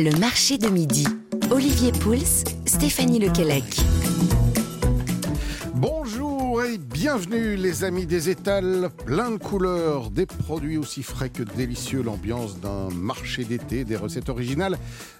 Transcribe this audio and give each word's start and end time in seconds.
Le 0.00 0.16
marché 0.20 0.58
de 0.58 0.68
midi. 0.68 1.04
Olivier 1.50 1.90
Pouls, 1.90 2.44
Stéphanie 2.66 3.18
Lequelec. 3.18 3.64
Bienvenue 7.00 7.54
les 7.54 7.84
amis 7.84 8.06
des 8.06 8.28
étals, 8.28 8.90
plein 9.06 9.30
de 9.30 9.36
couleurs, 9.36 10.10
des 10.10 10.26
produits 10.26 10.76
aussi 10.76 11.04
frais 11.04 11.28
que 11.28 11.44
délicieux, 11.44 12.02
l'ambiance 12.02 12.58
d'un 12.58 12.88
marché 12.88 13.44
d'été, 13.44 13.84
des 13.84 13.94
recettes 13.94 14.28
originales. 14.28 14.76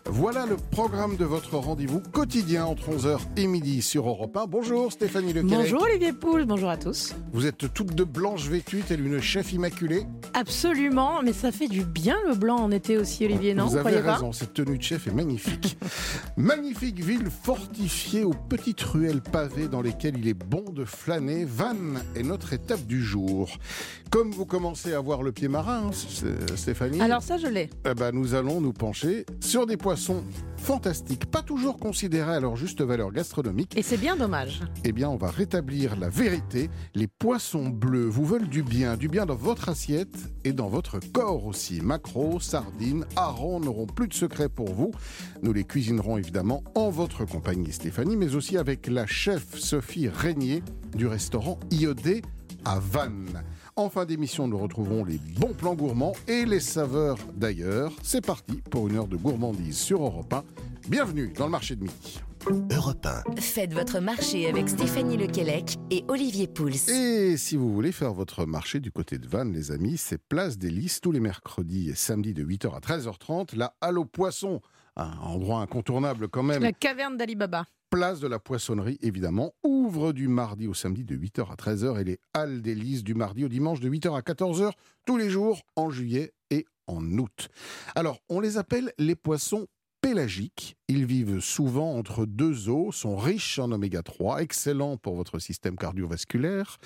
Voilà 0.07 0.45
le 0.45 0.57
programme 0.57 1.17
de 1.17 1.25
votre 1.25 1.57
rendez-vous 1.57 2.00
quotidien 2.00 2.64
entre 2.64 2.91
11h 2.91 3.21
et 3.36 3.46
midi 3.46 3.80
sur 3.80 4.09
Europe 4.09 4.36
1. 4.36 4.46
Bonjour 4.46 4.91
Stéphanie 4.91 5.32
Lequelec. 5.32 5.57
Bonjour 5.57 5.82
Olivier 5.82 6.12
Pouls, 6.12 6.46
bonjour 6.46 6.68
à 6.68 6.77
tous. 6.77 7.14
Vous 7.32 7.46
êtes 7.46 7.72
toutes 7.72 7.95
de 7.95 8.03
blanche 8.03 8.49
vêtue, 8.49 8.81
telle 8.81 9.07
une 9.07 9.21
chef 9.21 9.53
immaculée 9.53 10.04
Absolument, 10.35 11.22
mais 11.22 11.32
ça 11.32 11.53
fait 11.53 11.68
du 11.68 11.85
bien 11.85 12.17
le 12.26 12.35
blanc 12.35 12.57
en 12.57 12.72
été 12.72 12.99
aussi 12.99 13.25
Olivier, 13.25 13.54
non? 13.54 13.67
Vous 13.67 13.76
avez 13.76 13.90
croyez 13.90 14.03
pas? 14.03 14.14
raison, 14.14 14.32
cette 14.32 14.54
tenue 14.54 14.79
de 14.79 14.82
chef 14.82 15.07
est 15.07 15.14
magnifique. 15.14 15.79
magnifique 16.36 17.04
ville 17.04 17.29
fortifiée 17.31 18.25
aux 18.25 18.35
petites 18.35 18.81
ruelles 18.81 19.21
pavées 19.21 19.68
dans 19.68 19.81
lesquelles 19.81 20.18
il 20.18 20.26
est 20.26 20.35
bon 20.35 20.64
de 20.72 20.85
flâner. 20.85 21.45
Vannes 21.68 22.03
est 22.17 22.22
notre 22.22 22.54
étape 22.54 22.86
du 22.86 23.03
jour. 23.03 23.50
Comme 24.11 24.31
vous 24.31 24.46
commencez 24.46 24.95
à 24.95 25.00
voir 25.00 25.22
le 25.22 25.32
pied 25.32 25.49
marin, 25.49 25.89
hein, 25.89 25.91
Stéphanie, 26.57 26.99
Alors 27.03 27.22
ça 27.22 27.36
je 27.36 27.46
l'ai. 27.46 27.68
eh 27.86 27.93
ben, 27.93 28.11
nous 28.13 28.32
allons 28.35 28.63
nous 28.63 28.72
pencher 28.72 29.27
sur 29.41 29.67
des 29.67 29.77
poissons 29.77 30.25
fantastiques, 30.57 31.27
pas 31.27 31.43
toujours 31.43 31.79
considérés 31.79 32.34
à 32.36 32.41
leur 32.41 32.56
juste 32.56 32.81
valeur 32.81 33.12
gastronomique. 33.12 33.77
Et 33.77 33.83
c'est 33.83 33.98
bien 33.98 34.17
dommage. 34.17 34.62
Eh 34.84 34.92
bien, 34.92 35.11
on 35.11 35.17
va 35.17 35.31
rétablir 35.31 35.97
la 35.97 36.08
vérité. 36.08 36.70
Les 36.94 37.06
poissons 37.06 37.69
bleus 37.69 38.06
vous 38.06 38.25
veulent 38.25 38.48
du 38.48 38.62
bien, 38.62 38.97
du 38.97 39.08
bien 39.08 39.27
dans 39.27 39.36
votre 39.36 39.69
assiette 39.69 40.16
et 40.44 40.53
dans 40.53 40.69
votre 40.69 40.98
corps 41.12 41.44
aussi. 41.44 41.83
Macros, 41.83 42.41
sardines, 42.41 43.05
harengs 43.14 43.61
n'auront 43.61 43.86
plus 43.86 44.08
de 44.08 44.14
secrets 44.14 44.48
pour 44.48 44.72
vous. 44.72 44.91
Nous 45.42 45.53
les 45.53 45.64
cuisinerons 45.64 46.16
évidemment 46.16 46.64
en 46.74 46.89
votre 46.89 47.27
compagnie, 47.27 47.72
Stéphanie, 47.72 48.16
mais 48.16 48.34
aussi 48.34 48.56
avec 48.56 48.86
la 48.86 49.06
chef 49.06 49.58
Sophie 49.58 50.08
Régnier 50.08 50.62
du 50.96 51.06
restaurant 51.06 51.58
IOD 51.70 52.23
à 52.64 52.78
Vannes. 52.78 53.42
En 53.77 53.89
fin 53.89 54.05
d'émission, 54.05 54.48
nous 54.48 54.59
retrouverons 54.59 55.05
les 55.05 55.19
bons 55.39 55.55
plans 55.55 55.75
gourmands 55.75 56.14
et 56.27 56.45
les 56.45 56.61
saveurs 56.61 57.19
d'ailleurs. 57.34 57.92
C'est 58.03 58.25
parti 58.25 58.61
pour 58.70 58.89
une 58.89 58.97
heure 58.97 59.06
de 59.06 59.17
gourmandise 59.17 59.79
sur 59.79 60.03
Europe 60.03 60.33
1. 60.33 60.45
Bienvenue 60.89 61.33
dans 61.36 61.45
le 61.45 61.51
marché 61.53 61.77
de 61.77 61.83
midi. 61.83 62.20
Europe 62.70 63.06
1. 63.06 63.41
Faites 63.41 63.75
votre 63.75 64.01
marché 64.01 64.48
avec 64.48 64.69
Stéphanie 64.69 65.17
Lequelec 65.17 65.77
et 65.91 66.05
Olivier 66.09 66.47
Pouls. 66.47 66.91
Et 66.91 67.36
si 67.36 67.56
vous 67.56 67.73
voulez 67.73 67.92
faire 67.92 68.14
votre 68.14 68.47
marché 68.47 68.81
du 68.81 68.91
côté 68.91 69.19
de 69.19 69.29
Vannes, 69.29 69.53
les 69.53 69.70
amis, 69.70 69.97
c'est 69.97 70.19
Place 70.19 70.56
des 70.56 70.70
Lys 70.70 71.01
tous 71.01 71.12
les 71.12 71.20
mercredis 71.20 71.91
et 71.91 71.95
samedis 71.95 72.34
de 72.34 72.45
8h 72.45 72.75
à 72.75 72.81
13h30. 72.81 73.55
La 73.56 73.75
Halle 73.81 73.98
aux 73.98 74.05
Poissons, 74.05 74.61
un 74.98 75.16
endroit 75.18 75.60
incontournable 75.60 76.28
quand 76.28 76.42
même. 76.42 76.62
La 76.62 76.72
caverne 76.72 77.16
d'Alibaba. 77.16 77.64
Place 77.91 78.20
de 78.20 78.28
la 78.28 78.38
Poissonnerie, 78.38 78.98
évidemment, 79.00 79.55
ouvre 79.62 80.12
du 80.12 80.28
mardi 80.28 80.66
au 80.66 80.74
samedi 80.74 81.05
de 81.05 81.16
8h 81.16 81.50
à 81.50 81.55
13h 81.55 81.98
et 82.00 82.05
les 82.05 82.20
Halles 82.34 82.60
Lys 82.60 83.02
du 83.02 83.14
mardi 83.14 83.44
au 83.44 83.48
dimanche 83.48 83.80
de 83.80 83.88
8h 83.88 84.14
à 84.14 84.20
14h 84.20 84.72
tous 85.06 85.16
les 85.16 85.30
jours 85.30 85.62
en 85.74 85.88
juillet 85.88 86.34
et 86.50 86.66
en 86.86 87.02
août. 87.18 87.48
Alors, 87.94 88.18
on 88.28 88.40
les 88.40 88.58
appelle 88.58 88.92
les 88.98 89.14
poissons 89.14 89.66
pélagiques. 90.00 90.77
Ils 90.88 91.06
vivent 91.06 91.40
souvent 91.40 91.94
entre 91.94 92.27
deux 92.27 92.68
eaux, 92.68 92.92
sont 92.92 93.16
riches 93.16 93.58
en 93.58 93.72
oméga 93.72 94.02
3, 94.02 94.42
excellents 94.42 94.96
pour 94.96 95.16
votre 95.16 95.38
système 95.38 95.77
cardiovasculaire. 95.77 96.78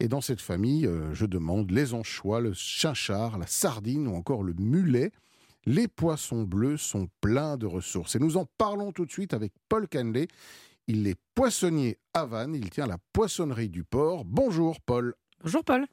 Et 0.00 0.08
dans 0.08 0.20
cette 0.20 0.40
famille, 0.40 0.86
euh, 0.86 1.12
je 1.14 1.26
demande 1.26 1.70
les 1.70 1.94
anchois, 1.94 2.40
le 2.40 2.52
chinchard, 2.54 3.38
la 3.38 3.46
sardine 3.46 4.08
ou 4.08 4.14
encore 4.14 4.42
le 4.42 4.54
mulet. 4.54 5.12
Les 5.68 5.88
poissons 5.88 6.44
bleus 6.44 6.76
sont 6.76 7.08
pleins 7.20 7.56
de 7.56 7.66
ressources. 7.66 8.14
Et 8.14 8.20
nous 8.20 8.36
en 8.36 8.46
parlons 8.56 8.92
tout 8.92 9.04
de 9.04 9.10
suite 9.10 9.34
avec 9.34 9.52
Paul 9.68 9.88
Canley. 9.88 10.28
Il 10.86 11.08
est 11.08 11.18
poissonnier 11.34 11.98
à 12.14 12.24
Vannes. 12.24 12.54
Il 12.54 12.70
tient 12.70 12.86
la 12.86 12.98
poissonnerie 13.12 13.68
du 13.68 13.82
port. 13.82 14.24
Bonjour 14.24 14.80
Paul. 14.80 15.14
Bonjour 15.42 15.64
Paul. 15.64 15.84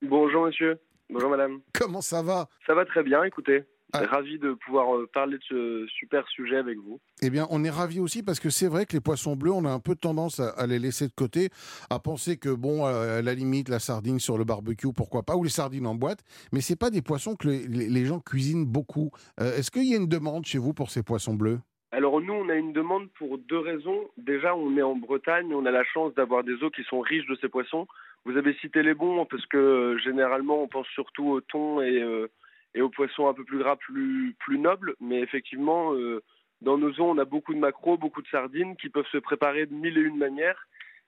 Bonjour 0.00 0.46
monsieur, 0.46 0.80
bonjour 1.10 1.28
madame. 1.28 1.60
Comment 1.74 2.00
ça 2.00 2.22
va? 2.22 2.48
Ça 2.66 2.74
va 2.74 2.86
très 2.86 3.02
bien, 3.02 3.22
écoutez. 3.24 3.64
Ah. 3.94 4.04
Ravi 4.04 4.38
de 4.38 4.52
pouvoir 4.52 4.94
euh, 4.94 5.08
parler 5.12 5.38
de 5.38 5.42
ce 5.48 5.86
super 5.88 6.26
sujet 6.28 6.56
avec 6.56 6.76
vous. 6.78 7.00
Eh 7.22 7.30
bien, 7.30 7.46
on 7.50 7.64
est 7.64 7.70
ravis 7.70 8.00
aussi 8.00 8.22
parce 8.22 8.38
que 8.38 8.50
c'est 8.50 8.68
vrai 8.68 8.84
que 8.84 8.92
les 8.92 9.00
poissons 9.00 9.34
bleus, 9.34 9.50
on 9.52 9.64
a 9.64 9.70
un 9.70 9.80
peu 9.80 9.94
tendance 9.94 10.40
à, 10.40 10.50
à 10.50 10.66
les 10.66 10.78
laisser 10.78 11.06
de 11.08 11.12
côté, 11.14 11.48
à 11.88 11.98
penser 11.98 12.36
que, 12.36 12.50
bon, 12.50 12.84
à 12.84 13.22
la 13.22 13.34
limite, 13.34 13.70
la 13.70 13.78
sardine 13.78 14.18
sur 14.20 14.36
le 14.36 14.44
barbecue, 14.44 14.92
pourquoi 14.94 15.22
pas, 15.22 15.36
ou 15.36 15.44
les 15.44 15.48
sardines 15.50 15.86
en 15.86 15.94
boîte, 15.94 16.22
mais 16.52 16.60
c'est 16.60 16.76
pas 16.78 16.90
des 16.90 17.00
poissons 17.00 17.34
que 17.34 17.48
les, 17.48 17.66
les- 17.66 17.88
les 17.88 18.04
gens 18.04 18.20
cuisinent 18.20 18.66
beaucoup. 18.66 19.10
Euh, 19.40 19.56
Est-ce 19.56 19.70
qu'il 19.70 19.84
y 19.84 19.94
a 19.94 19.96
une 19.96 20.06
demande 20.08 20.44
chez 20.44 20.58
vous 20.58 20.74
pour 20.74 20.90
ces 20.90 21.02
poissons 21.02 21.34
bleus? 21.34 21.58
Alors 21.90 22.20
nous, 22.20 22.34
on 22.34 22.50
a 22.50 22.54
une 22.56 22.74
demande 22.74 23.08
pour 23.18 23.38
deux 23.38 23.58
raisons. 23.58 24.00
Déjà, 24.18 24.54
on 24.54 24.76
est 24.76 24.82
en 24.82 24.96
Bretagne, 24.96 25.54
on 25.54 25.64
a 25.64 25.70
la 25.70 25.84
chance 25.84 26.12
d'avoir 26.14 26.44
des 26.44 26.62
eaux 26.62 26.68
qui 26.68 26.82
sont 26.84 27.00
riches 27.00 27.26
de 27.26 27.38
ces 27.40 27.48
poissons. 27.48 27.86
Vous 28.26 28.36
avez 28.36 28.52
cité 28.60 28.82
les 28.82 28.92
bons 28.92 29.24
parce 29.24 29.46
que 29.46 29.56
euh, 29.56 29.98
généralement, 29.98 30.62
on 30.62 30.68
pense 30.68 30.86
surtout 30.88 31.24
au 31.28 31.40
thon 31.40 31.80
et, 31.80 32.02
euh, 32.02 32.26
et 32.74 32.82
aux 32.82 32.90
poissons 32.90 33.28
un 33.28 33.34
peu 33.34 33.44
plus 33.44 33.58
gras, 33.58 33.76
plus, 33.76 34.34
plus 34.38 34.58
nobles. 34.58 34.94
Mais 35.00 35.20
effectivement, 35.20 35.94
euh, 35.94 36.22
dans 36.60 36.78
nos 36.78 36.90
eaux, 36.90 37.10
on 37.10 37.18
a 37.18 37.24
beaucoup 37.24 37.54
de 37.54 37.58
maquereaux, 37.58 37.96
beaucoup 37.96 38.22
de 38.22 38.28
sardines 38.28 38.76
qui 38.76 38.88
peuvent 38.88 39.06
se 39.12 39.18
préparer 39.18 39.66
de 39.66 39.74
mille 39.74 39.98
et 39.98 40.02
une 40.02 40.18
manières. 40.18 40.66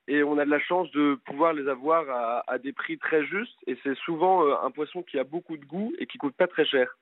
Et 0.09 0.23
on 0.23 0.39
a 0.39 0.45
de 0.45 0.51
la 0.51 0.61
chance 0.61 0.91
de 0.93 1.15
pouvoir 1.27 1.53
les 1.53 1.69
avoir 1.69 2.43
à, 2.47 2.59
des 2.59 2.73
prix 2.73 2.99
très 2.99 3.25
justes. 3.27 3.59
Et 3.67 3.77
c'est 3.83 3.97
souvent 3.99 4.45
euh, 4.45 4.55
un 4.63 4.71
poisson 4.71 5.03
qui 5.03 5.19
a 5.19 5.25
beaucoup 5.25 5.57
de 5.57 5.65
goût 5.65 5.93
et 5.99 6.07
qui 6.07 6.19
coûte 6.19 6.35
pas 6.35 6.49
très 6.49 6.65
cher. 6.65 6.97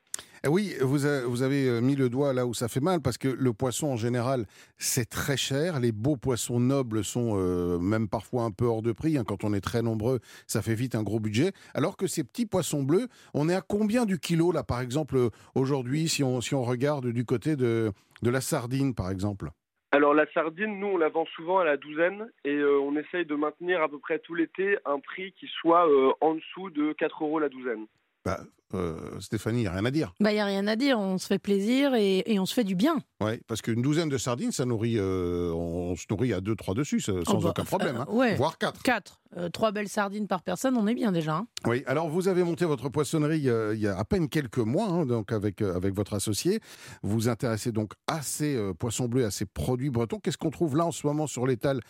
Eh 0.45 0.49
Oui, 0.49 0.75
vous, 0.81 1.05
avez 1.05 1.69
euh, 1.69 1.81
mis 1.81 1.97
le 1.97 2.09
doigt 2.09 2.33
là 2.33 2.47
où 2.47 2.55
ça 2.55 2.69
fait 2.69 2.81
mal, 2.81 3.01
parce 3.01 3.19
que 3.19 3.29
le 3.29 3.53
poisson 3.53 3.89
en 3.89 3.97
général, 3.97 4.45
c'est 4.77 5.09
très 5.09 5.37
cher. 5.37 5.81
Les 5.81 5.91
beaux 5.91 6.17
poissons 6.17 6.61
nobles 6.61 7.03
sont 7.03 7.35
euh, 7.37 7.79
même 7.79 8.09
parfois 8.09 8.45
un 8.45 8.53
peu 8.53 8.65
hors 8.65 8.83
de 8.83 8.93
prix. 8.93 9.19
hein. 9.19 9.25
Quand 9.27 9.43
on 9.43 9.53
est 9.53 9.61
très 9.61 9.83
nombreux, 9.83 10.21
ça 10.47 10.63
fait 10.63 10.75
vite 10.75 10.95
un 10.95 11.03
gros 11.03 11.19
budget. 11.19 11.53
Alors 11.75 11.97
que 11.97 12.07
ces 12.07 12.23
petits 12.23 12.47
poissons 12.47 12.85
bleus, 12.85 13.09
on 13.35 13.49
est 13.49 13.55
à 13.55 13.63
combien 13.63 14.07
du 14.07 14.21
kilo 14.21 14.53
là, 14.53 14.63
par 14.63 14.81
exemple, 14.81 15.17
euh, 15.17 15.31
aujourd'hui, 15.57 16.09
si 16.09 16.23
on, 16.23 16.39
regarde 16.63 17.09
du 17.09 17.25
côté 17.25 17.57
de, 17.57 17.93
la 18.23 18.41
sardine, 18.41 18.95
par 18.95 19.11
exemple? 19.11 19.51
Alors 19.91 20.15
la 20.15 20.31
sardine, 20.33 20.79
nous, 20.79 20.89
on 20.89 20.99
la 20.99 21.09
vend 21.09 21.25
souvent 21.35 21.59
à 21.59 21.65
la 21.65 21.77
douzaine 21.77 22.29
et 22.45 22.63
on 22.63 22.95
essaye 22.97 23.25
de 23.25 23.35
maintenir 23.35 23.83
à 23.83 23.89
peu 23.89 23.99
près 23.99 24.19
tout 24.19 24.35
l'été 24.35 24.77
un 24.85 25.01
prix 25.01 25.33
qui 25.33 25.47
soit 25.61 25.89
en 26.21 26.35
dessous 26.35 26.71
de 26.71 26.93
4 26.93 27.25
euros 27.25 27.39
la 27.39 27.49
douzaine. 27.49 27.87
Bah, 28.29 28.41
euh, 28.75 28.99
Stéphanie, 29.21 29.61
il 29.61 29.63
n'y 29.63 29.67
a 29.67 29.73
rien 29.73 29.85
à 29.87 29.91
dire. 29.91 30.13
Bah 30.21 30.31
y 30.31 30.39
a 30.39 30.45
rien 30.45 30.67
à 30.67 30.77
dire, 30.77 30.99
on 30.99 31.17
se 31.17 31.27
fait 31.27 31.39
plaisir 31.39 31.95
et, 31.95 32.23
et 32.27 32.39
on 32.39 32.45
se 32.45 32.53
fait 32.53 32.65
du 32.65 32.75
bien. 32.75 32.99
Ouais, 33.23 33.41
parce 33.47 33.63
qu'une 33.63 33.81
douzaine 33.81 34.11
de 34.11 34.19
sardines, 34.19 34.53
ça 34.53 34.67
nourrit, 34.67 34.97
euh, 34.99 35.51
on 35.55 35.97
se 35.97 36.05
nourrit 36.11 36.35
à 36.35 36.43
deux, 36.43 36.55
trois 36.55 36.75
dessus, 36.75 37.01
ça- 37.01 37.13
sans 37.27 37.37
Oh 37.39 37.41
bah, 37.41 37.49
aucun 37.51 37.65
problème, 37.65 37.97
euh, 37.97 38.01
hein. 38.01 38.07
ouais. 38.11 38.35
voire 38.35 38.59
quatre. 38.59 38.83
Quatre. 38.83 39.21
Euh, 39.39 39.49
trois 39.49 39.73
belles 39.73 39.89
sardines 39.89 40.27
par 40.27 40.43
personne, 40.43 40.77
on 40.77 40.87
est 40.87 40.95
bien 40.95 41.13
déjà. 41.13 41.37
hein. 41.37 41.47
Oui, 41.67 41.83
alors 41.87 42.11
vous 42.11 42.29
avez 42.29 42.45
monté 42.45 42.67
votre 42.67 42.91
poissonnerie 42.91 43.39
il 43.39 43.81
y 43.81 43.87
a 43.87 43.99
à 43.99 44.05
peine 44.05 44.29
quelques 44.29 44.59
mois, 44.59 44.87
hein, 44.89 45.07
donc 45.07 45.33
avec, 45.33 45.63
avec 45.63 45.95
votre 45.95 46.13
associé. 46.13 46.61
Vous 47.03 47.13
vous 47.15 47.29
intéressez 47.31 47.73
donc 47.73 47.93
à 48.07 48.21
ces 48.21 48.59
poissons 48.79 49.07
bleus, 49.07 49.25
à 49.25 49.31
ces 49.31 49.47
produits 49.47 49.89
bretons. 49.91 50.19
Qu'est-ce 50.19 50.39
qu'on 50.39 50.51
trouve 50.51 50.77
là 50.77 50.85
en 50.85 50.93
ce 50.93 51.07
moment 51.07 51.27
sur 51.27 51.47
l'étal 51.47 51.81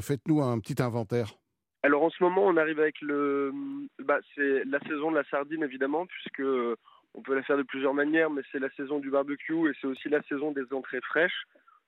Faites-nous 0.00 0.42
un 0.42 0.58
petit 0.60 0.82
inventaire. 0.82 1.34
Alors 1.82 2.04
en 2.04 2.10
ce 2.10 2.22
moment, 2.22 2.46
on 2.46 2.56
arrive 2.56 2.78
avec 2.78 3.00
le, 3.00 3.52
bah, 3.98 4.20
c'est 4.34 4.64
la 4.64 4.78
saison 4.80 5.10
de 5.10 5.16
la 5.16 5.24
sardine 5.24 5.64
évidemment, 5.64 6.06
puisque 6.06 6.40
euh, 6.40 6.76
on 7.14 7.22
peut 7.22 7.34
la 7.34 7.42
faire 7.42 7.56
de 7.56 7.62
plusieurs 7.64 7.94
manières, 7.94 8.30
mais 8.30 8.42
c'est 8.52 8.60
la 8.60 8.70
saison 8.70 9.00
du 9.00 9.10
barbecue 9.10 9.68
et 9.68 9.72
c'est 9.80 9.88
aussi 9.88 10.08
la 10.08 10.22
saison 10.22 10.52
des 10.52 10.72
entrées 10.72 11.00
fraîches. 11.00 11.42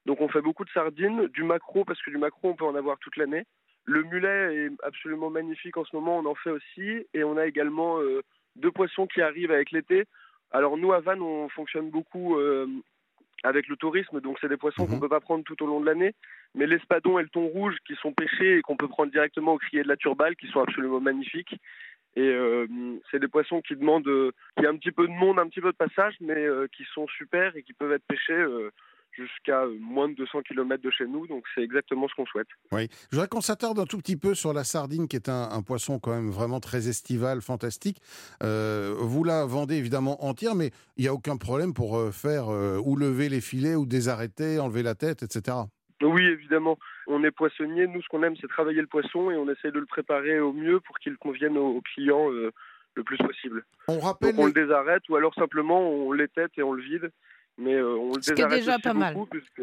Donc 0.05 0.21
on 0.21 0.29
fait 0.29 0.43
beaucoup 0.43 0.65
de 0.65 0.71
sardines, 0.71 1.29
du 1.29 1.45
maquereau 1.45 1.85
parce 1.85 2.03
que 2.03 2.11
du 2.11 2.19
maquereau 2.19 2.51
on 2.51 2.55
peut 2.57 2.65
en 2.65 2.75
avoir 2.75 2.99
toute 2.99 3.17
l'année. 3.17 3.45
Le 3.85 4.03
mulet 4.03 4.67
est 4.67 4.71
absolument 4.83 5.31
magnifique 5.31 5.77
en 5.77 5.85
ce 5.85 5.95
moment, 5.95 6.19
on 6.19 6.27
en 6.27 6.35
fait 6.35 6.51
aussi, 6.51 7.07
et 7.15 7.23
on 7.23 7.37
a 7.37 7.47
également 7.47 8.01
euh, 8.01 8.23
deux 8.57 8.71
poissons 8.73 9.07
qui 9.07 9.21
arrivent 9.21 9.53
avec 9.53 9.71
l'été. 9.71 10.05
Alors 10.51 10.77
nous 10.77 10.93
à 10.93 11.01
Vannes, 11.01 11.23
on 11.23 11.49
fonctionne 11.51 11.91
beaucoup 11.91 12.37
euh, 12.39 12.67
avec 13.45 13.69
le 13.69 13.77
tourisme, 13.77 14.21
donc 14.21 14.39
c'est 14.41 14.49
des 14.49 14.57
poissons 14.57 14.85
Mhm. 14.85 14.91
qu'on 14.91 15.01
peut 15.01 15.09
pas 15.09 15.21
prendre 15.21 15.45
tout 15.45 15.63
au 15.63 15.67
long 15.67 15.81
de 15.81 15.87
l'année. 15.87 16.15
Mais 16.55 16.67
l'espadon 16.67 17.19
et 17.19 17.23
le 17.23 17.29
thon 17.29 17.47
rouge 17.47 17.77
qui 17.87 17.95
sont 17.97 18.13
pêchés 18.13 18.59
et 18.59 18.63
qu'on 18.63 18.77
peut 18.77 18.89
prendre 18.89 19.11
directement 19.11 19.55
au 19.55 19.59
crier 19.59 19.83
de 19.83 19.89
la 19.89 19.97
turballe, 19.97 20.37
qui 20.37 20.47
sont 20.49 20.61
absolument 20.61 21.01
magnifiques. 21.01 21.57
Et 22.17 22.21
euh, 22.21 22.67
c'est 23.11 23.19
des 23.19 23.29
poissons 23.29 23.61
qui 23.61 23.75
demandent, 23.75 24.07
euh, 24.07 24.33
qui 24.59 24.67
a 24.67 24.71
un 24.71 24.77
petit 24.77 24.93
peu 24.93 25.07
de 25.07 25.13
monde, 25.13 25.39
un 25.39 25.49
petit 25.49 25.61
peu 25.61 25.73
de 25.73 25.77
passage, 25.77 26.15
mais 26.21 26.37
euh, 26.37 26.69
qui 26.77 26.85
sont 26.95 27.07
super 27.09 27.57
et 27.57 27.63
qui 27.63 27.73
peuvent 27.73 27.91
être 27.91 28.05
pêchés 28.07 28.33
euh, 28.33 28.71
jusqu'à 29.11 29.65
moins 29.81 30.09
de 30.09 30.15
200 30.15 30.43
km 30.43 30.81
de 30.81 30.91
chez 30.93 31.07
nous. 31.07 31.27
Donc 31.27 31.45
c'est 31.55 31.63
exactement 31.63 32.07
ce 32.07 32.15
qu'on 32.15 32.27
souhaite. 32.27 32.47
Oui, 32.71 32.89
je 33.11 33.17
voudrais 33.17 33.27
qu'on 33.27 33.41
s'attarde 33.41 33.81
un 33.81 33.87
tout 33.87 33.99
petit 33.99 34.17
peu 34.17 34.37
sur 34.37 34.53
la 34.53 34.63
sardine, 34.63 35.09
qui 35.09 35.17
est 35.17 35.29
un, 35.29 35.63
poisson 35.63 35.99
quand 35.99 36.13
même 36.13 36.31
vraiment 36.31 36.61
très 36.61 36.89
estival, 36.89 37.41
fantastique. 37.41 37.99
Vous 38.41 39.25
la 39.25 39.45
vendez 39.45 39.77
évidemment 39.77 40.25
entière, 40.25 40.55
mais 40.55 40.71
il 40.97 41.03
n'y 41.03 41.09
a 41.09 41.15
aucun 41.15 41.37
problème 41.37 41.75
pour 41.75 42.13
faire 42.13 42.49
ou 42.49 42.97
lever 42.97 43.29
les 43.29 43.41
filets 43.41 43.77
ou 43.77 43.87
désarrêter, 43.87 44.59
enlever 44.59 44.83
la 44.83 44.97
tête, 44.97 45.23
etc. 45.23 45.59
Oui, 46.03 46.25
évidemment. 46.27 46.79
On 47.07 47.23
est 47.25 47.31
poissonnier. 47.31 47.87
Nous, 47.87 48.03
ce 48.03 48.09
qu'on 48.09 48.23
aime, 48.23 48.37
c'est 48.41 48.49
travailler 48.49 48.81
le 48.81 48.87
poisson 48.87 49.31
et 49.31 49.37
on 49.37 49.49
essaie 49.49 49.71
de 49.71 49.79
le 49.79 49.87
préparer 49.87 50.41
au 50.41 50.53
mieux 50.53 50.81
pour 50.81 50.99
qu'il 50.99 51.17
convienne 51.17 51.57
aux, 51.57 51.81
clients 51.81 52.31
euh, 52.33 52.51
le 52.95 53.03
plus 53.05 53.17
possible. 53.19 53.65
On 53.89 53.99
rappelle. 54.01 54.33
Donc 54.33 54.41
on 54.41 54.47
les- 54.47 54.53
le 54.53 54.61
désarrête 54.67 55.09
ou 55.09 55.17
alors 55.17 55.35
simplement 55.35 55.81
on 55.89 56.13
l'étête 56.13 56.51
et 56.57 56.63
on 56.63 56.73
le 56.73 56.83
vide. 56.83 57.11
mais 57.59 57.75
euh, 57.75 57.97
on 57.97 58.15
le 58.17 58.23
Ce 58.23 58.27
qui 58.27 58.33
est 58.33 58.35
désarrête 58.35 58.59
déjà 58.61 58.73
aussi 58.75 58.83
pas 58.83 58.95
mal. 58.95 59.15
beaucoup 59.15 59.27
puisque- 59.31 59.63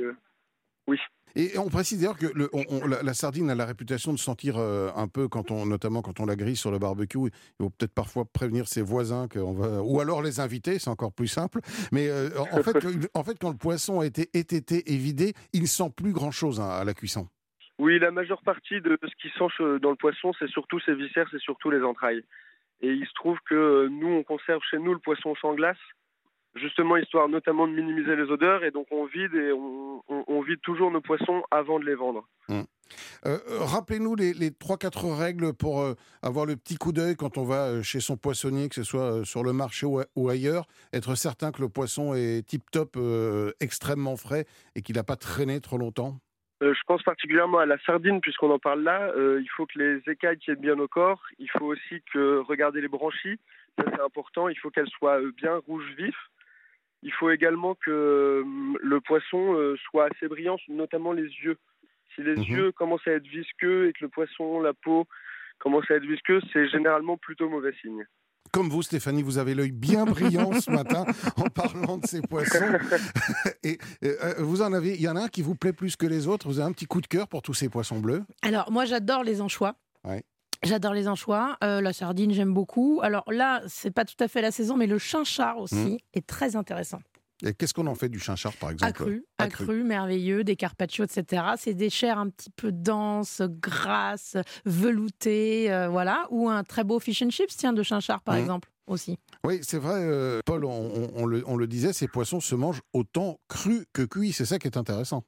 Oui. 0.88 0.98
Et 1.36 1.58
on 1.58 1.70
précise 1.70 2.02
d'ailleurs 2.02 2.18
que 2.18 2.26
le- 2.36 2.50
on- 2.52 2.66
on- 2.70 2.88
la, 2.88 3.02
la 3.04 3.14
sardine 3.14 3.50
a 3.50 3.56
la 3.56 3.66
réputation 3.66 4.12
de 4.12 4.18
sentir 4.20 4.56
euh, 4.58 4.90
un 4.98 5.08
peu, 5.08 5.30
quand 5.30 5.50
on, 5.50 5.66
notamment 5.66 6.02
quand 6.02 6.20
on 6.20 6.26
la 6.26 6.36
grille 6.36 6.58
sur 6.58 6.72
le 6.72 6.80
barbecue. 6.80 7.20
Il 7.20 7.32
faut 7.64 7.70
peut-être 7.70 7.94
parfois 7.94 8.26
prévenir 8.26 8.68
ses 8.68 8.82
voisins 8.82 9.30
qu'on 9.30 9.54
va, 9.54 9.82
ou 9.82 10.02
alors 10.02 10.22
les 10.22 10.42
inviter, 10.42 10.78
c'est 10.78 10.90
encore 10.90 11.14
plus 11.14 11.30
simple. 11.30 11.62
Mais 11.94 12.10
euh, 12.10 12.30
en, 12.52 12.62
fait, 12.64 12.74
que- 12.80 13.08
en 13.14 13.24
fait, 13.24 13.38
quand 13.40 13.52
le 13.52 13.58
poisson 13.58 14.02
a 14.02 14.06
été 14.06 14.30
étété 14.34 14.92
et 14.94 14.98
vidé, 14.98 15.34
il 15.54 15.62
ne 15.62 15.68
sent 15.68 15.90
plus 15.96 16.12
grand-chose 16.12 16.60
hein, 16.60 16.68
à 16.70 16.84
la 16.84 16.94
cuisson. 16.94 17.30
Oui, 17.80 17.98
la 17.98 18.12
majeure 18.12 18.42
partie 18.44 18.82
de 18.82 19.00
ce 19.02 19.16
qui 19.22 19.34
sent 19.40 19.80
dans 19.82 19.90
le 19.92 19.96
poisson, 19.96 20.34
c'est 20.38 20.50
surtout 20.50 20.80
ses 20.82 20.94
viscères, 20.96 21.28
c'est 21.32 21.40
surtout 21.42 21.72
les 21.72 21.82
entrailles. 21.82 22.24
Et 22.82 22.90
il 22.90 23.06
se 23.06 23.14
trouve 23.14 23.38
que 23.50 23.56
euh, 23.56 23.90
nous, 23.90 24.10
on 24.10 24.24
conserve 24.24 24.62
chez 24.70 24.80
nous 24.80 24.92
le 24.94 25.00
poisson 25.00 25.34
sans 25.42 25.54
glace, 25.56 25.78
justement 26.56 26.98
histoire 26.98 27.30
notamment 27.30 27.68
de 27.68 27.74
minimiser 27.74 28.16
les 28.16 28.24
odeurs. 28.24 28.64
Et 28.64 28.72
donc 28.72 28.88
on 28.92 29.06
vide 29.06 29.34
et 29.36 29.52
on, 29.52 30.04
on- 30.10 30.24
on 30.28 30.42
vide 30.42 30.60
toujours 30.62 30.92
nos 30.92 31.02
poissons 31.02 31.44
avant 31.52 31.80
de 31.80 31.86
les 31.86 31.96
vendre. 31.96 32.28
Euh, 32.50 32.64
euh, 33.26 33.38
Rappelez-nous 33.62 34.16
les, 34.16 34.34
les 34.34 34.50
3-4 34.50 35.18
règles 35.18 35.54
pour 35.54 35.80
euh, 35.82 35.94
avoir 36.22 36.46
le 36.46 36.58
petit 36.58 36.76
coup 36.76 36.92
d'œil 36.92 37.16
quand 37.16 37.38
on 37.38 37.44
va 37.46 37.82
chez 37.84 38.02
son 38.02 38.18
poissonnier, 38.18 38.68
que 38.68 38.76
ce 38.76 38.84
soit 38.84 39.24
sur 39.24 39.44
le 39.44 39.54
marché 39.54 39.86
ou, 39.86 40.00
a- 40.00 40.06
ou 40.18 40.28
ailleurs, 40.30 40.66
être 40.92 41.16
certain 41.16 41.52
que 41.54 41.62
le 41.62 41.70
poisson 41.70 42.14
est 42.16 42.46
tip-top, 42.46 42.96
euh, 42.98 43.52
extrêmement 43.62 44.18
frais 44.18 44.46
et 44.76 44.82
qu'il 44.82 44.96
n'a 44.98 45.04
pas 45.06 45.16
traîné 45.16 45.62
trop 45.62 45.78
longtemps. 45.78 46.18
Je 46.60 46.82
pense 46.86 47.02
particulièrement 47.02 47.58
à 47.60 47.66
la 47.66 47.80
sardine, 47.86 48.20
puisqu'on 48.22 48.52
en 48.52 48.60
parle 48.60 48.84
là. 48.84 49.12
Il 49.18 49.48
faut 49.56 49.66
que 49.66 49.80
les 49.80 50.12
écailles 50.12 50.38
tiennent 50.38 50.60
bien 50.60 50.78
au 50.78 50.88
corps. 50.88 51.22
Il 51.40 51.50
faut 51.50 51.66
aussi 51.66 52.04
que 52.14 52.38
regarder 52.48 52.82
les 52.82 52.88
branchies, 52.88 53.40
ça 53.80 53.86
c'est 53.96 54.02
important. 54.02 54.48
Il 54.48 54.56
faut 54.60 54.70
qu'elles 54.70 54.90
soient 54.90 55.20
bien 55.38 55.56
rouge 55.66 55.86
vif. 55.98 56.14
Il 57.04 57.12
faut 57.14 57.30
également 57.32 57.76
que 57.76 57.90
euh, 57.92 58.44
le 58.82 59.02
poisson 59.02 59.56
euh, 59.56 59.76
soit 59.90 60.06
assez 60.12 60.28
brillant, 60.28 60.58
notamment 60.70 61.14
les 61.14 61.24
yeux. 61.44 61.58
Si 62.16 62.22
les 62.22 62.36
Mhm. 62.36 62.44
yeux 62.44 62.72
commencent 62.74 63.08
à 63.08 63.12
être 63.12 63.28
visqueux 63.28 63.88
et 63.88 63.94
que 63.94 64.00
le 64.04 64.10
poisson, 64.10 64.60
la 64.62 64.74
peau 64.74 65.08
commence 65.60 65.90
à 65.90 65.96
être 65.96 66.06
visqueux, 66.06 66.42
c'est 66.54 66.68
généralement 66.70 67.18
plutôt 67.18 67.50
mauvais 67.50 67.74
signe. 67.82 68.06
Comme 68.52 68.68
vous, 68.70 68.82
Stéphanie, 68.82 69.24
vous 69.24 69.38
avez 69.38 69.56
l'œil 69.56 69.72
bien 69.72 70.06
brillant 70.06 70.52
ce 70.54 70.70
matin 70.72 71.06
en 71.38 71.50
parlant 71.50 71.98
de 71.98 72.06
ces 72.06 72.22
poissons. 72.22 72.60
Et 73.64 73.78
euh, 74.04 74.34
vous 74.40 74.62
en 74.62 74.74
avez, 74.74 74.90
il 74.96 75.02
y 75.02 75.08
en 75.08 75.16
a 75.16 75.22
un 75.22 75.28
qui 75.30 75.42
vous 75.42 75.56
plaît 75.56 75.72
plus 75.74 75.96
que 75.96 76.06
les 76.06 76.28
autres. 76.28 76.48
Vous 76.48 76.60
avez 76.60 76.68
un 76.70 76.74
petit 76.74 76.86
coup 76.86 77.00
de 77.02 77.08
cœur 77.08 77.28
pour 77.30 77.42
tous 77.42 77.54
ces 77.54 77.70
poissons 77.70 78.00
bleus? 78.00 78.24
Alors, 78.42 78.70
moi, 78.72 78.84
j'adore 78.86 79.24
les 79.24 79.42
anchois. 79.42 79.76
Ouais. 80.04 80.24
J'adore 80.64 80.94
les 80.94 81.08
anchois. 81.08 81.58
Euh, 81.64 81.82
la 81.82 81.92
sardine, 81.92 82.32
j'aime 82.32 82.54
beaucoup. 82.54 83.00
Alors 83.02 83.24
là, 83.32 83.62
c'est 83.68 83.90
pas 83.92 84.06
tout 84.06 84.16
à 84.20 84.28
fait 84.28 84.42
la 84.42 84.52
saison, 84.52 84.78
mais 84.78 84.86
le 84.88 85.00
chinchard 85.00 85.58
aussi 85.58 86.00
est 86.14 86.26
très 86.26 86.56
intéressant. 86.56 87.00
Et 87.44 87.56
qu'est-ce 87.56 87.74
qu'on 87.74 87.88
en 87.88 87.96
fait 87.96 88.10
du 88.10 88.20
chinchard, 88.20 88.54
par 88.54 88.70
exemple 88.70 88.90
Accru, 89.02 89.26
Accru. 89.40 89.64
accru, 89.64 89.84
merveilleux, 89.84 90.44
des 90.44 90.56
carpaccio, 90.56 91.04
etc. 91.04 91.44
C'est 91.58 91.74
des 91.74 91.90
chairs 91.90 92.20
un 92.20 92.30
petit 92.30 92.52
peu 92.52 92.72
denses, 92.72 93.42
grasses, 93.42 94.38
veloutées, 94.66 95.72
euh, 95.72 95.90
voilà. 95.90 96.28
Ou 96.30 96.48
un 96.50 96.64
très 96.64 96.84
beau 96.84 97.00
fish 97.00 97.24
and 97.24 97.32
chips, 97.32 97.58
tiens, 97.58 97.74
de 97.74 97.82
chinchard, 97.82 98.22
par 98.22 98.36
Mhm. 98.36 98.42
exemple, 98.42 98.70
aussi. 98.86 99.18
Oui, 99.44 99.60
c'est 99.64 99.80
vrai, 99.80 99.96
euh, 100.04 100.42
Paul, 100.46 100.66
on, 100.66 100.70
on- 100.72 101.12
on 101.16 101.26
le, 101.26 101.44
on 101.48 101.58
le 101.58 101.66
disait, 101.66 101.94
ces 101.94 102.08
poissons 102.08 102.40
se 102.42 102.54
mangent 102.54 102.82
autant 102.94 103.40
crus 103.48 103.86
que 103.94 104.04
cuits. 104.04 104.34
C'est 104.34 104.46
ça 104.46 104.60
qui 104.60 104.68
est 104.68 104.78
intéressant. 104.78 105.24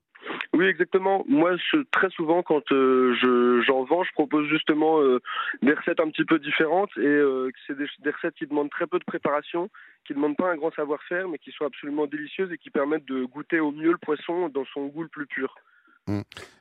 Oui, 0.53 0.65
exactement. 0.65 1.23
Moi, 1.27 1.55
je- 1.57 1.81
très 1.91 2.09
souvent, 2.11 2.43
quand 2.43 2.71
euh, 2.71 3.15
je- 3.15 3.61
j'en 3.65 3.83
vends, 3.85 4.03
je 4.03 4.11
propose 4.11 4.47
justement 4.47 5.01
euh, 5.01 5.19
des 5.63 5.73
recettes 5.73 5.99
un 5.99 6.09
petit 6.11 6.25
peu 6.25 6.37
différentes 6.37 6.91
et 6.97 7.01
euh, 7.07 7.49
c'est 7.65 7.75
des, 7.75 7.87
des 7.99 8.11
recettes 8.11 8.35
qui 8.35 8.45
demandent 8.45 8.69
très 8.69 8.85
peu 8.85 8.99
de 8.99 9.03
préparation, 9.03 9.69
qui 10.05 10.13
ne 10.13 10.17
demandent 10.17 10.37
pas 10.37 10.51
un 10.51 10.55
grand 10.57 10.71
savoir-faire, 10.75 11.27
mais 11.27 11.39
qui 11.39 11.51
sont 11.51 11.65
absolument 11.65 12.05
délicieuses 12.05 12.51
et 12.51 12.59
qui 12.59 12.69
permettent 12.69 13.05
de 13.07 13.25
goûter 13.25 13.59
au 13.59 13.71
mieux 13.71 13.91
le 13.91 13.97
poisson 13.97 14.47
dans 14.49 14.65
son 14.65 14.85
goût 14.87 15.01
le 15.01 15.07
plus 15.09 15.25
pur. 15.25 15.55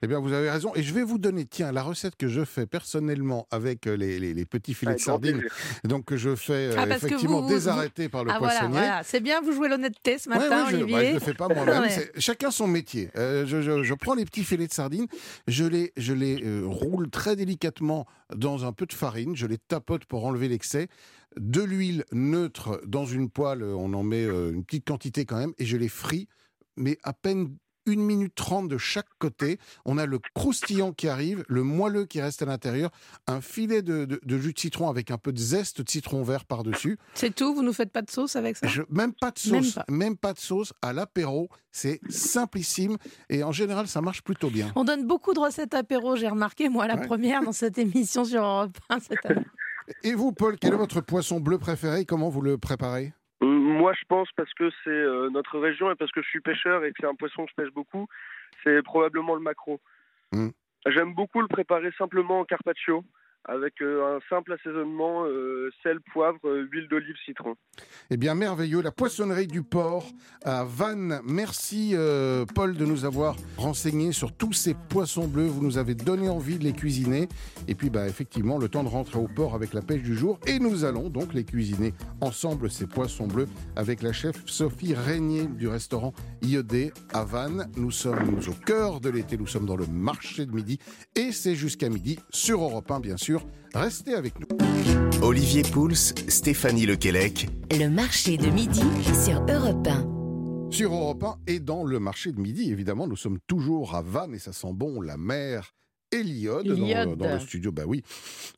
Eh 0.03 0.07
bien, 0.07 0.21
vous 0.21 0.33
avez 0.33 0.49
raison. 0.51 0.73
Et 0.77 0.83
je 0.85 0.95
vais 0.95 1.03
vous 1.03 1.19
donner, 1.19 1.45
tiens, 1.47 1.73
la 1.73 1.83
recette 1.83 2.15
que 2.17 2.29
je 2.29 2.45
fais 2.45 2.65
personnellement 2.67 3.49
avec 3.51 3.87
euh, 3.87 3.97
les, 3.97 4.19
les- 4.21 4.35
les 4.35 4.45
petits 4.45 4.73
filets 4.73 4.91
Avec 4.93 5.01
de 5.01 5.05
sardines. 5.05 5.43
Donc, 5.85 6.05
que 6.05 6.17
je 6.17 6.37
fais 6.37 6.53
euh, 6.71 6.75
Ah, 6.79 6.87
effectivement 6.89 7.41
vous- 7.41 7.49
vous- 7.49 7.55
désarrêter 7.55 8.09
par 8.09 8.23
le 8.25 8.31
ah 8.31 8.39
voilà, 8.39 8.55
poissonnier. 8.55 8.79
voilà. 8.79 9.03
C'est 9.03 9.21
bien, 9.21 9.41
vous 9.41 9.53
jouez 9.53 9.69
l'honnêteté 9.69 10.19
ce 10.19 10.29
Ouais, 10.29 10.39
matin, 10.39 10.65
ouais, 10.67 10.71
je, 10.71 10.77
Olivier. 10.77 10.95
bah, 10.97 11.09
je 11.09 11.15
le 11.15 11.21
fais 11.21 11.35
pas 11.35 11.49
moi-même. 11.49 11.83
Ouais. 11.83 12.11
Chacun 12.19 12.51
son 12.53 12.69
métier. 12.69 13.11
Euh, 13.17 13.45
je, 13.47 13.63
je- 13.63 13.83
je 13.83 13.95
prends 13.95 14.15
les 14.15 14.25
petits 14.25 14.45
filets 14.45 14.69
de 14.69 14.73
sardines, 14.73 15.07
je 15.49 15.65
les, 15.65 15.93
je 15.97 16.13
les 16.13 16.43
euh, 16.45 16.63
roule 16.65 17.11
très 17.11 17.35
délicatement 17.35 18.07
dans 18.35 18.65
un 18.65 18.73
peu 18.73 18.87
de 18.87 18.93
farine, 18.93 19.35
je 19.35 19.47
les 19.47 19.59
tapote 19.59 20.05
pour 20.05 20.25
enlever 20.25 20.49
l'excès. 20.49 20.89
De 21.41 21.63
l'huile 21.63 22.05
neutre 22.13 22.81
dans 22.87 23.07
une 23.07 23.29
poêle, 23.31 23.63
on 23.65 23.93
en 23.95 24.03
met 24.03 24.23
euh, 24.25 24.53
une 24.53 24.65
petite 24.65 24.87
quantité 24.87 25.25
quand 25.25 25.39
même, 25.39 25.53
et 25.59 25.65
je 25.65 25.77
les 25.77 25.89
fris, 25.89 26.29
mais 26.77 26.99
à 27.03 27.13
peine 27.13 27.49
une 27.87 28.03
minute 28.03 28.35
trente 28.35 28.69
de 28.69 28.79
chaque 28.79 29.09
côté. 29.19 29.59
On 29.85 29.99
a 29.99 30.07
le 30.07 30.19
croustillant 30.35 30.93
qui 30.93 31.09
arrive, 31.09 31.45
le 31.49 31.63
moelleux 31.63 32.05
qui 32.07 32.21
reste 32.21 32.43
à 32.43 32.47
l'intérieur, 32.47 32.91
un 33.27 33.41
filet 33.41 33.83
de, 33.83 34.05
de- 34.05 34.21
de 34.23 34.39
jus 34.39 34.53
de 34.53 34.59
citron 34.59 34.89
avec 34.89 35.11
un 35.11 35.19
peu 35.19 35.33
de 35.33 35.39
zeste 35.39 35.83
de 35.83 35.91
citron 35.91 36.23
vert 36.23 36.45
par-dessus. 36.45 36.99
C'est 37.15 37.35
tout, 37.35 37.55
vous 37.55 37.63
nous 37.63 37.73
faites 37.73 37.93
pas 37.93 38.03
de 38.03 38.11
sauce 38.11 38.37
avec 38.37 38.57
ça? 38.57 38.67
Je- 38.67 38.83
même 38.91 39.13
pas 39.13 39.31
de 39.31 39.51
Même 39.53 39.63
sauce, 39.65 39.75
pas. 39.75 39.85
même 39.89 40.17
pas, 40.17 40.33
de 40.33 40.39
sauce 40.39 40.73
à 40.83 40.93
l'apéro. 40.93 41.49
C'est 41.71 42.01
simplissime 42.11 42.97
et 43.31 43.43
en 43.43 43.53
général 43.53 43.89
ça 43.89 44.01
marche 44.03 44.23
plutôt 44.23 44.51
bien. 44.51 44.71
On 44.77 44.85
donne 44.85 45.07
beaucoup 45.07 45.33
de 45.35 45.41
recettes 45.41 45.75
apéro, 45.75 46.17
j'ai 46.17 46.29
remarqué, 46.29 46.69
moi, 46.69 46.87
la 46.87 46.97
Ouais. 46.97 47.07
première 47.07 47.43
dans 47.43 47.53
cette 47.53 47.79
émission 47.79 48.25
sur 48.25 48.43
Europe 48.43 48.77
1 48.91 49.01
cette 49.01 49.25
année. 49.27 49.47
Et 50.05 50.15
vous, 50.15 50.33
Paul, 50.33 50.57
quel 50.61 50.75
est 50.75 50.77
votre 50.77 51.01
poisson 51.01 51.41
bleu 51.41 51.59
préféré? 51.59 52.05
Comment 52.05 52.29
vous 52.29 52.41
le 52.41 52.57
préparez? 52.59 53.13
Moi, 53.43 53.93
je 53.95 54.05
pense 54.09 54.29
parce 54.37 54.53
que 54.55 54.71
c'est 54.85 54.91
euh, 54.91 55.29
notre 55.31 55.59
région 55.59 55.91
et 55.91 55.97
parce 55.97 56.13
que 56.13 56.23
je 56.23 56.29
suis 56.29 56.41
pêcheur 56.41 56.85
et 56.85 56.93
que 56.93 56.99
c'est 57.01 57.09
un 57.09 57.15
poisson 57.15 57.45
que 57.45 57.51
je 57.51 57.63
pêche 57.63 57.75
beaucoup, 57.75 58.07
c'est 58.63 58.83
probablement 58.83 59.35
le 59.35 59.41
maquereau. 59.41 59.81
Mm. 60.33 60.51
J'aime 60.87 61.15
beaucoup 61.15 61.41
le 61.41 61.49
préparer 61.49 61.91
simplement 61.99 62.41
en 62.41 62.45
carpaccio 62.45 63.05
avec 63.45 63.83
euh, 63.83 64.17
un 64.17 64.21
simple 64.29 64.53
assaisonnement 64.53 65.25
euh, 65.25 65.71
sel, 65.83 66.01
poivre, 66.13 66.39
euh, 66.45 66.69
huile 66.71 66.87
d'olive, 66.89 67.17
citron. 67.25 67.55
Eh 68.11 68.17
bien, 68.17 68.35
merveilleux. 68.35 68.83
La 68.83 68.93
poissonnerie 68.93 69.49
du 69.49 69.63
port 69.63 70.07
à 70.45 70.65
Vannes. 70.65 71.21
Merci, 71.25 71.95
Paul, 72.55 72.77
de 72.77 72.85
nous 72.85 73.05
avoir 73.05 73.37
renseigné 73.57 74.13
sur 74.13 74.33
tous 74.33 74.53
ces 74.53 74.75
poissons 74.75 75.27
bleus. 75.27 75.47
Vous 75.47 75.63
nous 75.63 75.79
avez 75.79 75.95
donné 75.95 76.29
envie 76.29 76.59
de 76.59 76.65
les 76.65 76.73
cuisiner. 76.73 77.29
Et 77.69 77.75
puis, 77.75 77.91
bah, 77.91 78.07
effectivement, 78.07 78.59
le 78.59 78.69
temps 78.69 78.85
de 78.85 78.89
rentrer 78.89 79.19
au 79.19 79.29
port 79.29 79.55
avec 79.55 79.73
la 79.73 79.83
pêche 79.83 80.03
du 80.03 80.17
jour. 80.17 80.39
Et 80.47 80.59
nous 80.59 80.85
allons 80.85 81.09
donc 81.09 81.35
les 81.35 81.45
cuisiner 81.45 81.95
ensemble, 82.21 82.71
ces 82.71 82.87
poissons 82.87 83.27
bleus, 83.27 83.49
avec 83.77 84.03
la 84.03 84.13
chef 84.13 84.45
Sophie 84.47 84.95
Régnier 84.95 85.47
du 85.47 85.69
restaurant 85.69 86.13
IED 86.43 86.93
à 87.13 87.25
Vannes. 87.25 87.71
Nous 87.77 87.91
sommes 87.91 88.39
au 88.47 88.65
cœur 88.65 89.01
de 89.01 89.11
l'été. 89.11 89.37
Nous 89.37 89.47
sommes 89.47 89.67
dans 89.67 89.77
le 89.77 89.87
marché 89.87 90.47
de 90.47 90.53
midi. 90.53 90.79
Et 91.17 91.33
c'est 91.33 91.55
jusqu'à 91.55 91.89
midi 91.89 92.19
sur 92.31 92.63
Europe 92.63 92.91
1, 92.91 93.01
bien 93.01 93.17
sûr. 93.17 93.32
Restez 93.75 94.15
avec 94.15 94.35
nous. 94.39 94.47
Olivier 95.23 95.63
Pouls, 95.63 95.95
Stéphanie 95.95 96.87
Lequelec. 96.87 97.49
Le 97.71 97.89
marché 97.89 98.37
de 98.37 98.49
midi 98.49 98.83
sur 99.25 99.45
Europe 99.47 99.87
1. 99.87 100.71
Sur 100.71 100.93
Europe 100.93 101.25
1 101.25 101.39
et 101.47 101.61
dans 101.61 101.85
le 101.85 101.99
marché 101.99 102.33
de 102.33 102.41
midi, 102.41 102.71
évidemment, 102.71 103.07
nous 103.07 103.17
sommes 103.17 103.39
toujours 103.47 103.95
à 103.95 104.03
Vannes 104.03 104.35
et 104.35 104.39
ça 104.39 104.53
sent 104.53 104.73
bon 104.73 105.01
la 105.01 105.17
mer 105.17 105.75
et 106.13 106.23
l'iode 106.23 106.67
dans, 107.17 107.33
le 107.33 107.41
studio. 107.41 107.73
Bah 107.73 107.85
oui, 107.87 108.03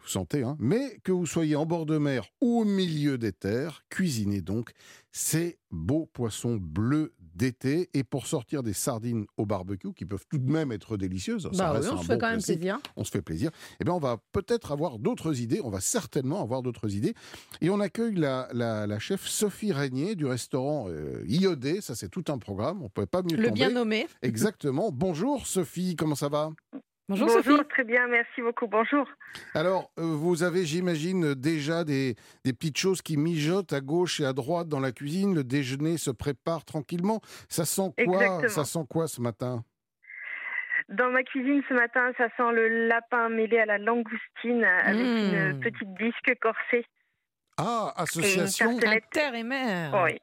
vous 0.00 0.08
sentez, 0.08 0.42
hein. 0.42 0.56
Mais 0.58 0.98
que 1.04 1.12
vous 1.12 1.26
soyez 1.26 1.56
en 1.56 1.66
bord 1.66 1.86
de 1.86 1.98
mer 1.98 2.24
ou 2.40 2.62
au 2.62 2.64
milieu 2.64 3.18
des 3.18 3.32
terres, 3.32 3.84
cuisinez 3.90 4.40
donc 4.40 4.72
ces 5.12 5.58
beaux 5.70 6.06
poissons 6.12 6.56
bleus 6.56 7.14
d'été. 7.34 7.90
Et 7.94 8.04
pour 8.04 8.26
sortir 8.26 8.62
des 8.62 8.72
sardines 8.72 9.26
au 9.36 9.46
barbecue, 9.46 9.92
qui 9.92 10.04
peuvent 10.04 10.24
tout 10.30 10.38
de 10.38 10.50
même 10.50 10.72
être 10.72 10.96
délicieuses, 10.96 11.42
ça 11.42 11.48
Bah 11.52 11.70
oui, 11.72 11.78
reste 11.78 11.90
on 11.90 11.94
un 11.96 11.98
se 12.02 12.04
fait 12.06 12.12
bon 12.14 12.18
quand 12.20 12.30
même 12.30 12.42
plaisir. 12.42 12.78
on 12.96 13.04
se 13.04 13.10
fait 13.10 13.22
plaisir. 13.22 13.50
Eh 13.80 13.84
bien, 13.84 13.92
on 13.94 13.98
va 13.98 14.18
peut-être 14.32 14.72
avoir 14.72 14.98
d'autres 14.98 15.40
idées. 15.40 15.60
On 15.64 15.70
va 15.70 15.80
certainement 15.80 16.42
avoir 16.42 16.62
d'autres 16.62 16.94
idées. 16.94 17.14
Et 17.60 17.70
on 17.70 17.80
accueille 17.80 18.14
la, 18.14 18.48
la- 18.52 18.86
la 18.86 18.98
chef 18.98 19.26
Sophie 19.26 19.72
Régnier 19.72 20.14
du 20.14 20.26
restaurant 20.26 20.86
euh, 20.88 21.24
IOD. 21.26 21.80
Ça, 21.80 21.94
c'est 21.94 22.08
tout 22.08 22.24
un 22.28 22.38
programme. 22.38 22.80
On 22.80 22.84
ne 22.84 22.88
pouvait 22.88 23.06
pas 23.06 23.22
mieux 23.22 23.36
Le 23.36 23.44
tomber. 23.48 23.52
bien 23.52 23.70
nommé. 23.70 24.06
Exactement. 24.22 24.90
Bonjour 24.92 25.46
Sophie, 25.46 25.96
comment 25.96 26.14
ça 26.14 26.28
va? 26.28 26.50
Bonjour, 27.08 27.26
Bonjour, 27.26 27.44
Sophie. 27.58 27.68
très 27.68 27.84
bien, 27.84 28.06
merci 28.08 28.40
beaucoup. 28.40 28.66
Bonjour. 28.66 29.06
Alors, 29.52 29.90
euh, 29.98 30.02
vous 30.02 30.42
avez, 30.42 30.64
j'imagine, 30.64 31.34
déjà 31.34 31.84
des, 31.84 32.14
des 32.46 32.52
petites 32.54 32.78
choses 32.78 33.02
qui 33.02 33.18
mijotent 33.18 33.74
à 33.74 33.80
gauche 33.82 34.20
et 34.20 34.24
à 34.24 34.32
droite 34.32 34.68
dans 34.68 34.80
la 34.80 34.90
cuisine. 34.90 35.34
Le 35.34 35.44
déjeuner 35.44 35.98
se 35.98 36.10
prépare 36.10 36.64
tranquillement. 36.64 37.20
Ça 37.50 37.66
sent 37.66 37.90
quoi 38.06 38.22
Exactement. 38.22 38.48
Ça 38.48 38.64
sent 38.64 38.84
quoi 38.88 39.06
ce 39.06 39.20
matin? 39.20 39.62
Dans 40.88 41.10
ma 41.10 41.22
cuisine 41.22 41.62
ce 41.68 41.74
matin, 41.74 42.10
ça 42.16 42.28
sent 42.36 42.52
le 42.52 42.88
lapin 42.88 43.28
mêlé 43.28 43.58
à 43.58 43.66
la 43.66 43.78
langoustine 43.78 44.64
avec 44.64 45.00
Mmh. 45.04 45.34
une 45.34 45.60
petite 45.60 45.94
disque 45.98 46.38
corsée. 46.40 46.86
Ah, 47.58 47.92
association. 47.96 48.78
Terre 49.12 49.34
et 49.34 49.42
mer. 49.44 49.92
Oui. 50.04 50.18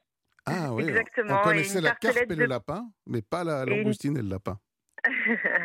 Ah 0.46 0.72
oui. 0.72 0.82
Exactement, 0.88 1.36
On 1.36 1.40
et 1.40 1.44
connaissait 1.44 1.80
la 1.80 1.92
carpe 1.94 2.16
et 2.28 2.34
le 2.34 2.46
lapin, 2.46 2.88
mais 3.06 3.22
pas 3.22 3.44
la 3.44 3.62
Et 3.62 3.70
une- 3.70 3.76
langoustine 3.78 4.16
et 4.18 4.22
le 4.22 4.28
lapin. 4.28 4.58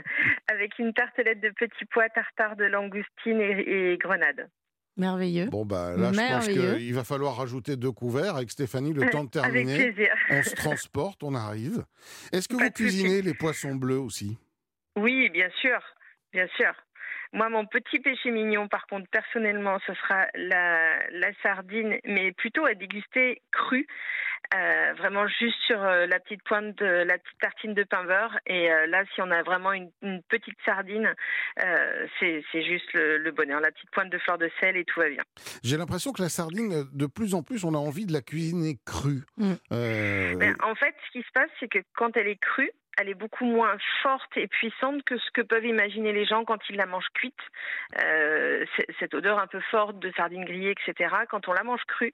avec 0.57 0.79
une 0.79 0.93
tartelette 0.93 1.39
de 1.39 1.49
petits 1.49 1.85
pois, 1.91 2.09
tartare 2.09 2.55
de 2.55 2.65
langoustine 2.65 3.39
et, 3.39 3.91
et 3.93 3.97
grenade. 3.97 4.49
Merveilleux. 4.97 5.45
Bon, 5.45 5.63
bah 5.63 5.95
là, 5.95 6.11
je 6.11 6.19
pense 6.33 6.47
qu'il 6.47 6.93
va 6.95 7.03
falloir 7.03 7.35
rajouter 7.37 7.75
deux 7.75 7.91
couverts 7.91 8.35
avec 8.35 8.49
Stéphanie, 8.49 8.93
le 8.93 9.05
temps 9.11 9.23
de 9.25 9.37
Avec 9.37 9.65
terminer. 9.67 9.91
plaisir. 9.91 10.15
On 10.31 10.41
se 10.41 10.55
transporte, 10.55 11.21
on 11.23 11.35
arrive. 11.35 11.85
Est-ce 12.31 12.47
que 12.47 12.57
Pas 12.57 12.65
vous 12.65 12.71
cuisinez 12.71 13.21
les 13.21 13.35
poissons 13.35 13.75
bleus 13.75 13.99
aussi? 13.99 14.39
Oui, 14.97 15.29
bien 15.29 15.49
sûr, 15.61 15.77
bien 16.33 16.47
sûr. 16.57 16.73
Moi, 17.33 17.49
mon 17.49 17.65
petit 17.65 17.99
péché 17.99 18.31
mignon, 18.31 18.67
par 18.67 18.87
contre, 18.87 19.09
personnellement, 19.09 19.77
ce 19.85 19.93
sera 19.93 20.27
la, 20.35 21.09
la 21.11 21.33
sardine, 21.43 21.99
mais 22.05 22.31
plutôt 22.31 22.65
à 22.65 22.73
déguster 22.73 23.41
crue, 23.51 23.87
euh, 24.53 24.93
vraiment 24.97 25.27
juste 25.27 25.57
sur 25.65 25.83
euh, 25.83 26.05
la 26.05 26.19
petite 26.19 26.43
pointe 26.43 26.77
de 26.77 26.85
la 26.85 27.17
petite 27.17 27.39
tartine 27.39 27.73
de 27.73 27.83
pain 27.83 28.03
beurre. 28.05 28.39
Et 28.45 28.71
euh, 28.71 28.87
là, 28.87 29.03
si 29.13 29.21
on 29.21 29.29
a 29.31 29.43
vraiment 29.43 29.73
une, 29.73 29.91
une 30.01 30.21
petite 30.23 30.57
sardine, 30.65 31.13
euh, 31.63 32.07
c'est 32.19 32.43
juste 32.53 32.93
le, 32.93 33.17
le 33.17 33.31
bonheur. 33.31 33.59
La 33.59 33.71
petite 33.71 33.91
pointe 33.91 34.09
de 34.09 34.17
fleur 34.19 34.37
de 34.37 34.49
sel 34.59 34.77
et 34.77 34.85
tout 34.85 34.99
va 34.99 35.09
bien. 35.09 35.23
J'ai 35.63 35.77
l'impression 35.77 36.13
que 36.13 36.21
la 36.21 36.29
sardine, 36.29 36.85
de 36.93 37.05
plus 37.07 37.35
en 37.35 37.43
plus, 37.43 37.65
on 37.65 37.73
a 37.73 37.77
envie 37.77 38.05
de 38.05 38.13
la 38.13 38.21
cuisiner 38.21 38.77
crue. 38.85 39.23
Mm. 39.37 39.53
Euh, 39.73 40.35
Ben, 40.37 40.55
en 40.63 40.75
fait, 40.75 40.95
ce 41.07 41.11
qui 41.11 41.21
se 41.25 41.31
passe, 41.33 41.49
c'est 41.59 41.67
que 41.67 41.79
quand 41.95 42.15
elle 42.15 42.27
est 42.27 42.39
crue, 42.39 42.71
elle 42.97 43.09
est 43.09 43.13
beaucoup 43.13 43.45
moins 43.45 43.77
forte 44.01 44.35
et 44.35 44.47
puissante 44.47 45.03
que 45.03 45.17
ce 45.17 45.31
que 45.31 45.41
peuvent 45.41 45.65
imaginer 45.65 46.13
les 46.13 46.25
gens 46.25 46.45
quand 46.45 46.59
ils 46.69 46.75
la 46.75 46.85
mangent 46.85 47.11
cuite. 47.13 47.39
Euh, 47.99 48.65
cette 48.99 49.13
odeur 49.13 49.39
un 49.39 49.47
peu 49.47 49.59
forte 49.71 49.99
de 49.99 50.11
sardines 50.17 50.45
grillées, 50.45 50.71
etc. 50.71 51.15
Quand 51.29 51.47
on 51.47 51.53
la 51.53 51.63
mange 51.63 51.83
crue, 51.87 52.13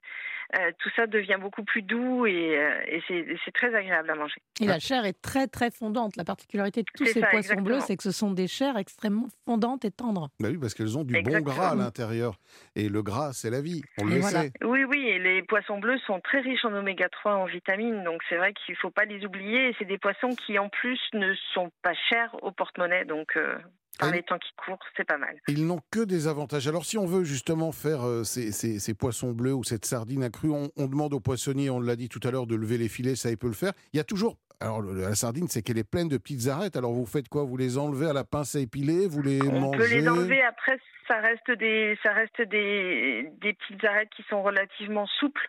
euh, 0.55 0.72
tout 0.79 0.89
ça 0.95 1.07
devient 1.07 1.38
beaucoup 1.39 1.63
plus 1.63 1.81
doux 1.81 2.25
et, 2.25 2.57
euh, 2.57 2.81
et 2.88 3.01
c'est 3.43 3.51
très 3.53 3.74
agréable 3.74 4.10
à 4.10 4.15
manger. 4.15 4.41
Et 4.62 4.65
la 4.65 4.79
chair 4.79 5.05
est 5.05 5.19
très 5.22 5.48
très 5.48 5.72
fondante. 5.72 6.15
La 6.15 6.24
particularité 6.24 6.81
de 6.81 6.88
tous 6.95 7.05
ces 7.05 7.13
ça, 7.13 7.27
poissons 7.27 7.38
exactement. 7.38 7.65
bleus, 7.65 7.79
c'est 7.81 7.98
que 7.98 8.03
ce 8.03 8.12
sont 8.12 8.31
des 8.31 8.48
chairs 8.48 8.77
extrêmement 8.77 9.27
fondantes 9.45 9.86
et 9.86 9.91
tendres. 9.91 10.29
bah 10.39 10.50
oui, 10.51 10.57
parce 10.57 10.74
qu'elles 10.74 10.98
ont 10.98 11.03
du 11.03 11.22
bon 11.22 11.39
gras 11.41 11.72
à 11.72 11.75
l'intérieur. 11.75 12.36
Et 12.75 12.89
le 12.89 13.01
gras, 13.01 13.33
c'est 13.33 13.50
la 13.50 13.62
vie. 13.62 13.81
On 14.00 14.07
Et 14.10 14.15
le 14.15 14.19
voilà. 14.19 14.41
sait. 14.43 14.51
Oui, 14.63 14.83
oui, 14.83 15.07
et 15.07 15.19
les 15.19 15.41
poissons 15.43 15.79
bleus 15.79 16.00
sont 16.05 16.19
très 16.19 16.41
riches 16.41 16.65
en 16.65 16.74
oméga 16.74 17.10
3, 17.10 17.33
en 17.36 17.45
vitamines, 17.45 18.03
donc 18.03 18.22
c'est 18.29 18.38
vrai 18.38 18.53
qu'il 18.53 18.74
ne 18.74 18.77
faut 18.77 18.91
pas 18.91 19.05
les 19.05 19.25
oublier. 19.25 19.69
Et 19.69 19.75
c'est 19.79 19.86
des 19.86 19.98
poissons 19.98 20.29
qui, 20.45 20.60
en 20.60 20.69
plus, 20.69 21.00
ne 21.13 21.33
sont 21.53 21.72
pas 21.81 21.93
chers 22.10 22.36
au 22.43 22.51
porte-monnaie, 22.51 23.05
donc 23.05 23.36
euh, 23.38 23.57
par 24.00 24.12
les 24.12 24.23
temps 24.23 24.39
qui 24.39 24.51
courent, 24.57 24.79
c'est 24.97 25.05
pas 25.07 25.17
mal. 25.17 25.35
Ils 25.47 25.65
n'ont 25.67 25.81
que 25.91 26.03
des 26.03 26.27
avantages. 26.27 26.67
Alors, 26.67 26.85
si 26.85 26.97
on 26.97 27.05
veut 27.05 27.23
justement 27.23 27.71
faire 27.71 28.03
euh, 28.07 28.23
ces, 28.23 28.51
ces- 28.51 28.79
ces 28.79 28.93
poissons 28.93 29.31
bleus 29.31 29.53
ou 29.53 29.63
cette 29.63 29.85
sardine 29.85 30.23
accrue, 30.23 30.50
on, 30.51 30.69
on 30.77 30.88
demande 30.88 31.13
au 31.13 31.19
poissonnier, 31.19 31.69
on 31.69 31.79
l'a 31.79 31.95
dit 31.95 32.09
tout 32.09 32.19
à 32.23 32.31
l'heure, 32.31 32.47
de 32.47 32.55
lever 32.55 32.77
les 32.77 32.89
filets, 32.89 33.15
ça 33.15 33.29
il 33.29 33.38
peut 33.38 33.47
le 33.47 33.53
faire. 33.53 33.73
Il 33.93 33.97
y 33.97 34.00
a 34.00 34.03
toujours. 34.03 34.38
Alors, 34.59 34.81
le- 34.81 35.00
la 35.01 35.15
sardine, 35.15 35.47
c'est 35.47 35.62
qu'elle 35.62 35.77
est 35.77 35.83
pleine 35.89 36.07
de 36.07 36.17
petites 36.17 36.47
arêtes. 36.47 36.75
Alors, 36.77 36.93
vous 36.93 37.05
faites 37.05 37.27
quoi? 37.29 37.43
Vous 37.43 37.57
les 37.57 37.77
enlevez 37.77 38.07
à 38.09 38.13
la 38.13 38.23
pince 38.23 38.55
à 38.55 38.59
épiler? 38.59 39.07
Vous 39.07 39.21
les 39.21 39.41
On 39.43 39.59
mangez 39.59 39.77
peut 39.77 39.88
les 39.88 40.07
enlever 40.09 40.41
après. 40.41 40.79
Ça 41.07 41.19
reste 41.19 41.51
des, 41.59 41.97
ça 42.01 42.13
reste 42.13 42.41
des, 42.50 43.29
des 43.41 43.53
petites 43.53 43.83
arêtes 43.83 44.09
qui 44.15 44.23
sont 44.29 44.41
relativement 44.41 45.05
souples. 45.19 45.47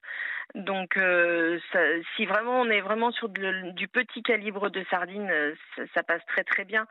Donc, 0.55 0.97
euh, 0.97 1.59
ça- 1.73 1.79
si 2.17 2.27
vraiment 2.27 2.61
on 2.61 2.71
est 2.71 2.81
vraiment 2.81 3.11
sur 3.13 3.29
de- 3.29 3.71
du 3.73 3.89
petit 3.89 4.23
calibre 4.23 4.71
de 4.71 4.85
sardine, 4.91 5.29
euh, 5.31 5.55
ça, 5.77 5.83
ça 5.95 6.03
passe 6.03 6.21
très 6.29 6.45
très 6.45 6.65
bien. 6.65 6.87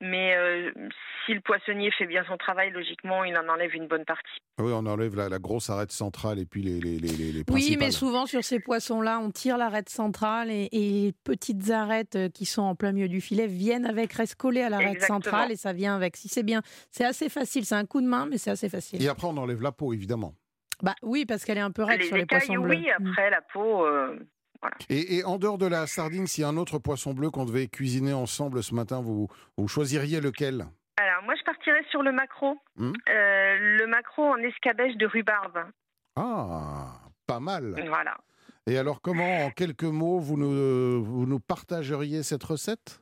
Mais 0.00 0.36
euh, 0.36 0.70
si 1.26 1.34
le 1.34 1.40
poissonnier 1.40 1.90
fait 1.90 2.06
bien 2.06 2.22
son 2.28 2.36
travail, 2.36 2.70
logiquement, 2.70 3.24
il 3.24 3.36
en 3.36 3.48
enlève 3.48 3.74
une 3.74 3.86
bonne 3.88 4.04
partie. 4.04 4.38
Oui, 4.60 4.72
on 4.74 4.86
enlève 4.86 5.16
la, 5.16 5.28
la 5.28 5.38
grosse 5.38 5.70
arête 5.70 5.90
centrale 5.92 6.38
et 6.38 6.44
puis 6.46 6.62
les, 6.62 6.80
les, 6.80 6.98
les, 6.98 7.08
les- 7.32 7.44
Oui, 7.50 7.76
mais 7.78 7.90
souvent 7.90 8.26
sur 8.26 8.44
ces 8.44 8.60
poissons-là, 8.60 9.18
on 9.20 9.30
tire 9.30 9.56
l'arête 9.58 9.88
centrale 9.88 10.50
et, 10.50 10.68
et 10.72 10.78
les 11.06 11.12
petites 11.24 11.70
arêtes 11.70 12.18
qui 12.34 12.44
sont 12.44 12.62
en 12.62 12.74
plein 12.74 12.92
milieu 12.92 13.08
du 13.08 13.20
filet 13.20 13.46
viennent 13.46 13.86
avec, 13.86 14.12
restent 14.12 14.34
collées 14.36 14.62
à 14.62 14.68
l'arête 14.68 15.00
centrale 15.06 15.50
et 15.52 15.56
ça 15.56 15.72
vient 15.72 15.96
avec. 15.96 16.16
Si 16.16 16.28
c'est 16.28 16.42
bien, 16.42 16.62
c'est 16.90 17.04
assez 17.04 17.28
facile. 17.28 17.64
C'est 17.64 17.74
un 17.74 17.86
coup 17.86 18.00
de 18.00 18.06
main, 18.06 18.26
mais 18.30 18.38
c'est 18.38 18.50
assez 18.50 18.68
facile. 18.68 19.02
Et 19.02 19.08
après, 19.08 19.26
on 19.26 19.36
enlève 19.36 19.62
la 19.62 19.72
peau, 19.72 19.92
évidemment. 19.92 20.34
Bah 20.82 20.94
oui, 21.02 21.26
parce 21.26 21.44
qu'elle 21.44 21.58
est 21.58 21.62
un 21.62 21.70
peu 21.72 21.82
raide 21.82 22.00
les 22.00 22.06
sur 22.06 22.16
les 22.16 22.22
écailles, 22.22 22.46
poissons 22.46 22.62
bleus. 22.62 22.76
oui. 22.76 22.90
Après, 22.90 23.30
la 23.30 23.40
peau. 23.42 23.84
euh, 23.84 24.18
Et, 24.88 25.16
et 25.18 25.24
en 25.24 25.38
dehors 25.38 25.58
de 25.58 25.66
la 25.66 25.86
sardine, 25.86 26.26
s'il 26.26 26.42
y 26.42 26.44
a 26.44 26.48
un 26.48 26.56
autre 26.56 26.78
poisson 26.78 27.14
bleu 27.14 27.30
qu'on 27.30 27.44
devait 27.44 27.66
cuisiner 27.68 28.12
ensemble 28.12 28.62
ce 28.62 28.74
matin, 28.74 29.00
vous, 29.00 29.28
vous 29.56 29.68
choisiriez 29.68 30.20
lequel? 30.20 30.66
Alors, 30.96 31.22
moi, 31.24 31.34
je 31.38 31.42
partirais 31.44 31.84
sur 31.90 32.02
le 32.02 32.12
maquereau. 32.12 32.56
Hmm? 32.76 32.92
Euh, 33.08 33.56
le 33.78 33.86
maquereau 33.86 34.24
en 34.32 34.36
escabèche 34.38 34.96
de 34.96 35.06
rhubarbe. 35.06 35.58
Ah, 36.16 37.00
pas 37.26 37.40
mal. 37.40 37.74
Voilà. 37.88 38.16
Et 38.66 38.76
alors, 38.76 39.00
comment, 39.00 39.44
en 39.46 39.50
quelques 39.50 39.84
mots, 39.84 40.18
vous 40.18 40.36
nous, 40.36 41.02
vous 41.04 41.26
nous 41.26 41.40
partageriez 41.40 42.22
cette 42.22 42.42
recette? 42.44 43.00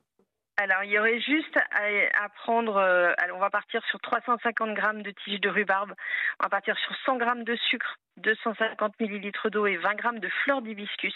Alors, 0.58 0.84
il 0.84 0.90
y 0.90 0.98
aurait 0.98 1.20
juste 1.20 1.54
à, 1.58 2.24
à 2.24 2.28
prendre. 2.30 2.76
euh, 2.76 3.12
alors, 3.18 3.36
on 3.36 3.40
va 3.40 3.50
partir 3.50 3.84
sur 3.90 4.00
350 4.00 4.72
grammes 4.72 5.02
de 5.02 5.10
tiges 5.10 5.40
de 5.40 5.50
rhubarbe. 5.50 5.92
On 6.40 6.44
va 6.44 6.48
partir 6.48 6.78
sur 6.78 6.96
100 7.04 7.18
grammes 7.18 7.44
de 7.44 7.54
sucre, 7.56 7.98
250 8.16 8.98
millilitres 8.98 9.50
d'eau 9.50 9.66
et 9.66 9.76
20 9.76 9.94
grammes 9.96 10.18
de 10.18 10.30
fleurs 10.44 10.62
d'hibiscus. 10.62 11.14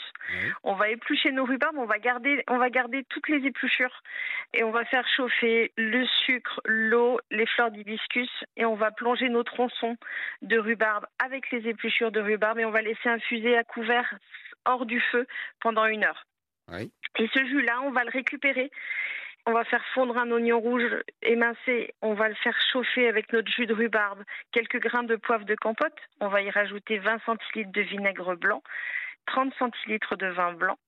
On 0.62 0.74
va 0.74 0.90
éplucher 0.90 1.32
nos 1.32 1.46
rhubarbes. 1.46 1.78
On 1.78 1.86
va 1.86 1.98
garder, 1.98 2.44
on 2.48 2.58
va 2.58 2.68
garder 2.68 3.02
toutes 3.08 3.28
les 3.30 3.46
épluchures 3.46 4.02
et 4.52 4.62
on 4.62 4.72
va 4.72 4.84
faire 4.84 5.08
chauffer 5.16 5.72
le 5.78 6.04
sucre, 6.26 6.60
l'eau, 6.66 7.18
les 7.30 7.46
fleurs 7.46 7.70
d'hibiscus 7.70 8.28
et 8.58 8.66
on 8.66 8.74
va 8.74 8.90
plonger 8.90 9.30
nos 9.30 9.42
tronçons 9.42 9.96
de 10.42 10.58
rhubarbe 10.58 11.06
avec 11.18 11.50
les 11.50 11.66
épluchures 11.66 12.12
de 12.12 12.20
rhubarbe 12.20 12.58
et 12.58 12.66
on 12.66 12.70
va 12.70 12.82
laisser 12.82 13.08
infuser 13.08 13.56
à 13.56 13.64
couvert 13.64 14.18
hors 14.66 14.84
du 14.84 15.00
feu 15.00 15.26
pendant 15.60 15.86
une 15.86 16.04
heure. 16.04 16.26
Oui. 16.68 16.92
Et 17.18 17.28
ce 17.34 17.44
jus-là, 17.44 17.80
on 17.82 17.90
va 17.90 18.04
le 18.04 18.10
récupérer. 18.10 18.70
On 19.46 19.52
va 19.52 19.64
faire 19.64 19.84
fondre 19.94 20.16
un 20.18 20.30
oignon 20.30 20.60
rouge 20.60 20.90
émincé. 21.22 21.94
On 22.02 22.14
va 22.14 22.28
le 22.28 22.34
faire 22.34 22.56
chauffer 22.72 23.08
avec 23.08 23.32
notre 23.32 23.50
jus 23.50 23.66
de 23.66 23.74
rhubarbe, 23.74 24.22
quelques 24.52 24.80
grains 24.80 25.02
de 25.02 25.16
poivre 25.16 25.44
de 25.44 25.54
compote. 25.54 25.96
On 26.20 26.28
va 26.28 26.42
y 26.42 26.50
rajouter 26.50 26.98
20 26.98 27.22
centilitres 27.24 27.72
de 27.72 27.80
vinaigre 27.80 28.36
blanc, 28.36 28.62
30 29.26 29.54
centilitres 29.58 30.16
de 30.16 30.26
vin 30.26 30.52
blanc. 30.52 30.78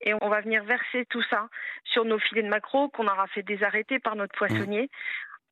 Et 0.00 0.14
on 0.20 0.28
va 0.28 0.40
venir 0.40 0.64
verser 0.64 1.06
tout 1.06 1.22
ça 1.30 1.48
sur 1.84 2.04
nos 2.04 2.18
filets 2.18 2.42
de 2.42 2.48
maquereau 2.48 2.88
qu'on 2.88 3.06
aura 3.06 3.28
fait 3.28 3.44
désarrêter 3.44 4.00
par 4.00 4.16
notre 4.16 4.36
poissonnier. 4.36 4.90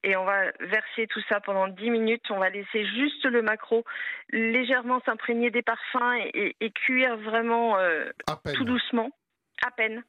Et 0.02 0.16
on 0.16 0.25
va 0.25 0.50
verser 0.61 1.07
tout 1.07 1.21
ça 1.28 1.40
pendant 1.40 1.69
10 1.69 1.90
minutes. 1.90 2.30
On 2.30 2.38
va 2.38 2.50
laisser 2.50 2.85
juste 2.87 3.25
le 3.26 3.42
maquereau 3.42 3.85
légèrement 4.30 5.00
s'imprégner 5.04 5.50
des 5.50 5.62
parfums 5.62 6.14
et, 6.19 6.30
et- 6.49 6.57
et 6.61 6.71
cuire 6.73 7.16
vraiment 7.19 7.78
euh, 7.78 8.07
tout 8.54 8.64
doucement, 8.64 9.11
à 9.64 9.71
peine. 9.71 10.02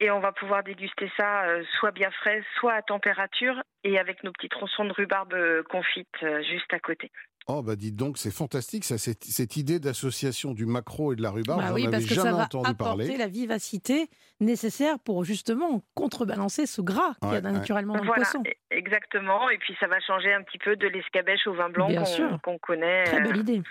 Et 0.00 0.10
on 0.10 0.20
va 0.20 0.32
pouvoir 0.32 0.62
déguster 0.64 1.10
ça 1.16 1.44
euh, 1.46 1.62
soit 1.78 1.92
bien 1.92 2.10
frais, 2.10 2.42
soit 2.58 2.72
à 2.74 2.82
température, 2.82 3.62
et 3.84 3.98
avec 3.98 4.24
nos 4.24 4.32
petits 4.32 4.48
tronçons 4.48 4.84
de 4.84 4.92
rhubarbe 4.92 5.32
euh, 5.34 5.62
confites 5.70 6.08
euh, 6.22 6.42
juste 6.42 6.72
à 6.72 6.78
côté. 6.80 7.10
Oh, 7.46 7.62
bah 7.62 7.76
dites 7.76 7.94
donc, 7.94 8.16
c'est 8.16 8.32
fantastique, 8.32 8.84
ça, 8.84 8.96
cette, 8.96 9.22
cette 9.22 9.56
idée 9.56 9.78
d'association 9.78 10.52
du 10.54 10.64
maquereau 10.64 11.12
et 11.12 11.16
de 11.16 11.22
la 11.22 11.30
rhubarbe, 11.30 11.60
Bah 11.60 11.68
j'en 11.68 11.74
oui, 11.74 11.82
avais 11.82 11.90
parce 11.92 12.06
que 12.06 12.14
jamais 12.14 12.30
ça 12.30 12.36
va 12.36 12.44
entendu 12.44 12.70
apporter 12.70 12.96
parler. 13.04 13.16
la 13.18 13.26
vivacité 13.28 14.08
nécessaire 14.40 14.98
pour 14.98 15.24
justement 15.24 15.82
contrebalancer 15.94 16.64
ce 16.66 16.80
gras 16.80 17.14
qu'il 17.20 17.28
y 17.28 17.32
Ouais, 17.32 17.38
a 17.38 17.40
ouais. 17.42 17.52
naturellement 17.52 17.94
dans 17.96 18.02
le 18.02 18.10
poisson. 18.12 18.42
e- 18.46 18.50
exactement. 18.70 19.50
Et 19.50 19.58
puis 19.58 19.76
ça 19.78 19.86
va 19.86 20.00
changer 20.00 20.32
un 20.32 20.42
petit 20.42 20.58
peu 20.58 20.74
de 20.76 20.88
l'escabèche 20.88 21.46
au 21.46 21.52
vin 21.52 21.68
blanc 21.68 21.88
qu'on 21.88 22.38
qu'on 22.38 22.58
connaît. 22.58 23.04
Très 23.04 23.20
belle 23.20 23.36
idée. 23.36 23.62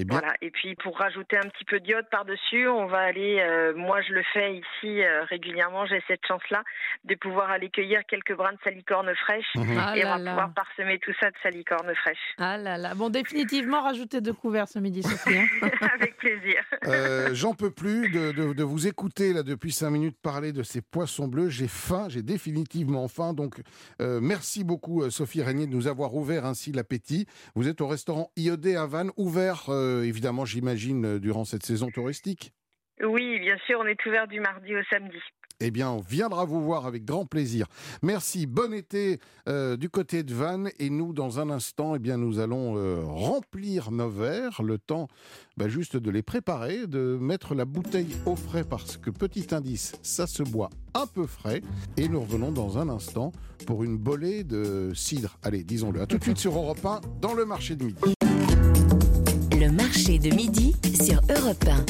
Eh 0.00 0.04
bien, 0.04 0.18
Voilà. 0.18 0.34
Et 0.42 0.50
puis 0.50 0.74
pour 0.82 0.98
rajouter 0.98 1.36
un 1.36 1.48
petit 1.48 1.64
peu 1.64 1.78
d'iode 1.78 2.06
par-dessus, 2.10 2.66
on 2.66 2.86
va 2.86 2.98
aller, 2.98 3.38
euh, 3.40 3.72
moi 3.76 4.00
je 4.02 4.12
le 4.12 4.22
fais 4.32 4.54
ici 4.56 5.02
euh, 5.02 5.22
régulièrement, 5.24 5.86
j'ai 5.86 6.02
cette 6.08 6.26
chance-là 6.26 6.64
de 7.04 7.14
pouvoir 7.14 7.50
aller 7.50 7.70
cueillir 7.70 8.00
quelques 8.08 8.34
brins 8.34 8.52
de 8.52 8.58
salicorne 8.64 9.14
fraîche 9.14 9.46
mhm. 9.54 9.76
Ah 9.78 9.96
et 9.96 10.04
on 10.04 10.08
va 10.08 10.18
là. 10.18 10.30
pouvoir 10.32 10.52
parsemer 10.54 10.98
tout 10.98 11.12
ça 11.20 11.30
de 11.30 11.36
salicorne 11.44 11.94
fraîche. 11.94 12.18
Ah 12.38 12.58
là 12.58 12.76
là. 12.76 12.94
Bon, 12.96 13.08
définitivement, 13.08 13.82
rajoutez 13.82 14.20
deux 14.20 14.32
couverts 14.32 14.66
ce 14.66 14.80
midi, 14.80 15.02
Sophie. 15.04 15.38
hein. 15.38 15.68
Avec 15.94 16.16
plaisir. 16.16 16.60
Euh, 16.88 17.30
J'en 17.32 17.54
peux 17.54 17.70
plus 17.70 18.10
de, 18.10 18.32
de- 18.32 18.52
de 18.52 18.62
vous 18.64 18.88
écouter 18.88 19.32
là 19.32 19.44
depuis 19.44 19.70
cinq 19.70 19.90
minutes 19.90 20.16
parler 20.20 20.52
de 20.52 20.64
ces 20.64 20.80
poissons 20.82 21.28
bleus. 21.28 21.50
J'ai 21.50 21.68
faim, 21.68 22.06
j'ai 22.08 22.22
définitivement 22.22 23.06
faim. 23.06 23.32
Donc, 23.32 23.60
euh, 24.00 24.18
merci 24.20 24.64
beaucoup 24.64 25.08
Sophie 25.10 25.42
Régnier 25.42 25.66
de 25.68 25.72
nous 25.72 25.86
avoir 25.86 26.14
ouvert 26.14 26.44
ainsi 26.46 26.72
l'appétit. 26.72 27.26
Vous 27.54 27.68
êtes 27.68 27.80
au 27.80 27.86
restaurant 27.86 28.32
IOD 28.36 28.66
à 28.76 28.86
Vannes, 28.86 29.10
ouvert 29.16 29.66
euh, 29.68 29.83
évidemment, 30.04 30.44
j'imagine, 30.44 31.04
euh, 31.04 31.18
durant 31.18 31.44
cette 31.44 31.64
saison 31.64 31.90
touristique. 31.90 32.52
Oui, 33.02 33.38
bien 33.40 33.56
sûr, 33.66 33.78
on 33.80 33.86
est 33.86 34.06
ouvert 34.06 34.28
du 34.28 34.40
mardi 34.40 34.74
au 34.74 34.82
samedi. 34.90 35.18
Eh 35.60 35.70
bien, 35.70 35.90
on 35.90 36.00
viendra 36.00 36.44
vous 36.44 36.60
voir 36.60 36.86
avec 36.86 37.04
grand 37.04 37.26
plaisir. 37.26 37.66
Merci, 38.02 38.46
bon 38.46 38.74
été 38.74 39.20
euh, 39.48 39.76
du 39.76 39.88
côté 39.88 40.24
de 40.24 40.34
Vannes. 40.34 40.70
Et 40.80 40.90
nous, 40.90 41.12
dans 41.12 41.38
un 41.38 41.48
instant, 41.48 41.94
eh 41.94 41.98
bien, 42.00 42.18
nous 42.18 42.40
allons 42.40 42.76
euh, 42.76 43.02
remplir 43.04 43.92
nos 43.92 44.08
verres. 44.08 44.62
Le 44.62 44.78
temps 44.78 45.08
bah, 45.56 45.68
juste 45.68 45.96
de 45.96 46.10
les 46.10 46.22
préparer, 46.22 46.86
de 46.86 47.16
mettre 47.20 47.54
la 47.54 47.64
bouteille 47.64 48.16
au 48.26 48.34
frais 48.34 48.64
parce 48.64 48.96
que, 48.96 49.10
petit 49.10 49.54
indice, 49.54 49.94
ça 50.02 50.26
se 50.26 50.42
boit 50.42 50.70
un 50.94 51.06
peu 51.06 51.26
frais. 51.26 51.62
Et 51.96 52.08
nous 52.08 52.20
revenons 52.20 52.50
dans 52.50 52.78
un 52.78 52.88
instant 52.88 53.30
pour 53.66 53.84
une 53.84 53.96
bolée 53.96 54.42
de 54.42 54.92
cidre. 54.94 55.38
Allez, 55.44 55.62
disons-le. 55.62 56.00
À 56.00 56.06
tout 56.06 56.18
de 56.18 56.24
suite 56.24 56.38
sur 56.38 56.56
Europe 56.56 56.84
1 56.84 57.00
dans 57.20 57.34
le 57.34 57.44
marché 57.44 57.76
de 57.76 57.84
midi. 57.84 58.14
Le 59.64 59.70
marché 59.70 60.18
de 60.18 60.28
midi 60.34 60.76
sur 61.02 61.22
Europe 61.34 61.64
1. 61.66 61.84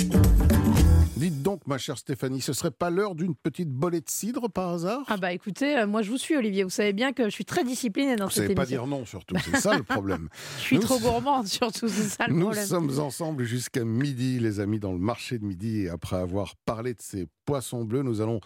Dites 1.16 1.42
donc, 1.42 1.66
ma 1.66 1.76
chère 1.76 1.98
Stéphanie, 1.98 2.40
ce 2.40 2.52
serait 2.52 2.70
pas 2.70 2.88
l'heure 2.88 3.16
d'une 3.16 3.34
petite 3.34 3.68
bolée 3.68 4.00
de 4.00 4.08
cidre 4.08 4.48
par 4.48 4.68
hasard? 4.74 5.00
Ah 5.08 5.16
bah 5.16 5.32
écoutez, 5.32 5.78
euh, 5.78 5.86
moi 5.88 6.02
je 6.02 6.10
vous 6.10 6.16
suis 6.18 6.36
Olivier, 6.36 6.62
vous 6.62 6.70
savez 6.70 6.92
bien 6.92 7.12
que 7.12 7.24
je 7.24 7.30
suis 7.30 7.44
très 7.44 7.64
disciplinée 7.64 8.14
dans 8.14 8.26
Vous 8.26 8.30
cette 8.30 8.44
savez 8.44 8.54
pas 8.54 8.62
émission. 8.62 8.86
dire 8.86 8.96
non, 8.98 9.04
surtout, 9.04 9.34
c'est 9.44 9.56
ça 9.56 9.76
le 9.76 9.82
problème. 9.82 10.28
Je 10.58 10.62
suis 10.62 10.76
Nous- 10.76 10.82
trop 10.82 11.00
gourmande 11.00 11.48
surtout, 11.48 11.88
c'est 11.88 12.08
ça 12.08 12.26
le 12.28 12.34
Nous 12.34 12.42
problème. 12.42 12.64
sommes 12.66 13.00
ensemble 13.00 13.42
jusqu'à 13.42 13.84
midi, 13.84 14.38
les 14.38 14.60
amis, 14.60 14.78
dans 14.78 14.92
le 14.92 14.98
marché 14.98 15.38
de 15.40 15.44
midi. 15.44 15.82
Et 15.82 15.88
après 15.88 16.16
avoir 16.16 16.54
parlé 16.66 16.94
de 16.94 17.00
ces 17.02 17.26
poissons 17.44 17.84
bleus, 17.84 18.02
nous 18.02 18.20
allons 18.20 18.38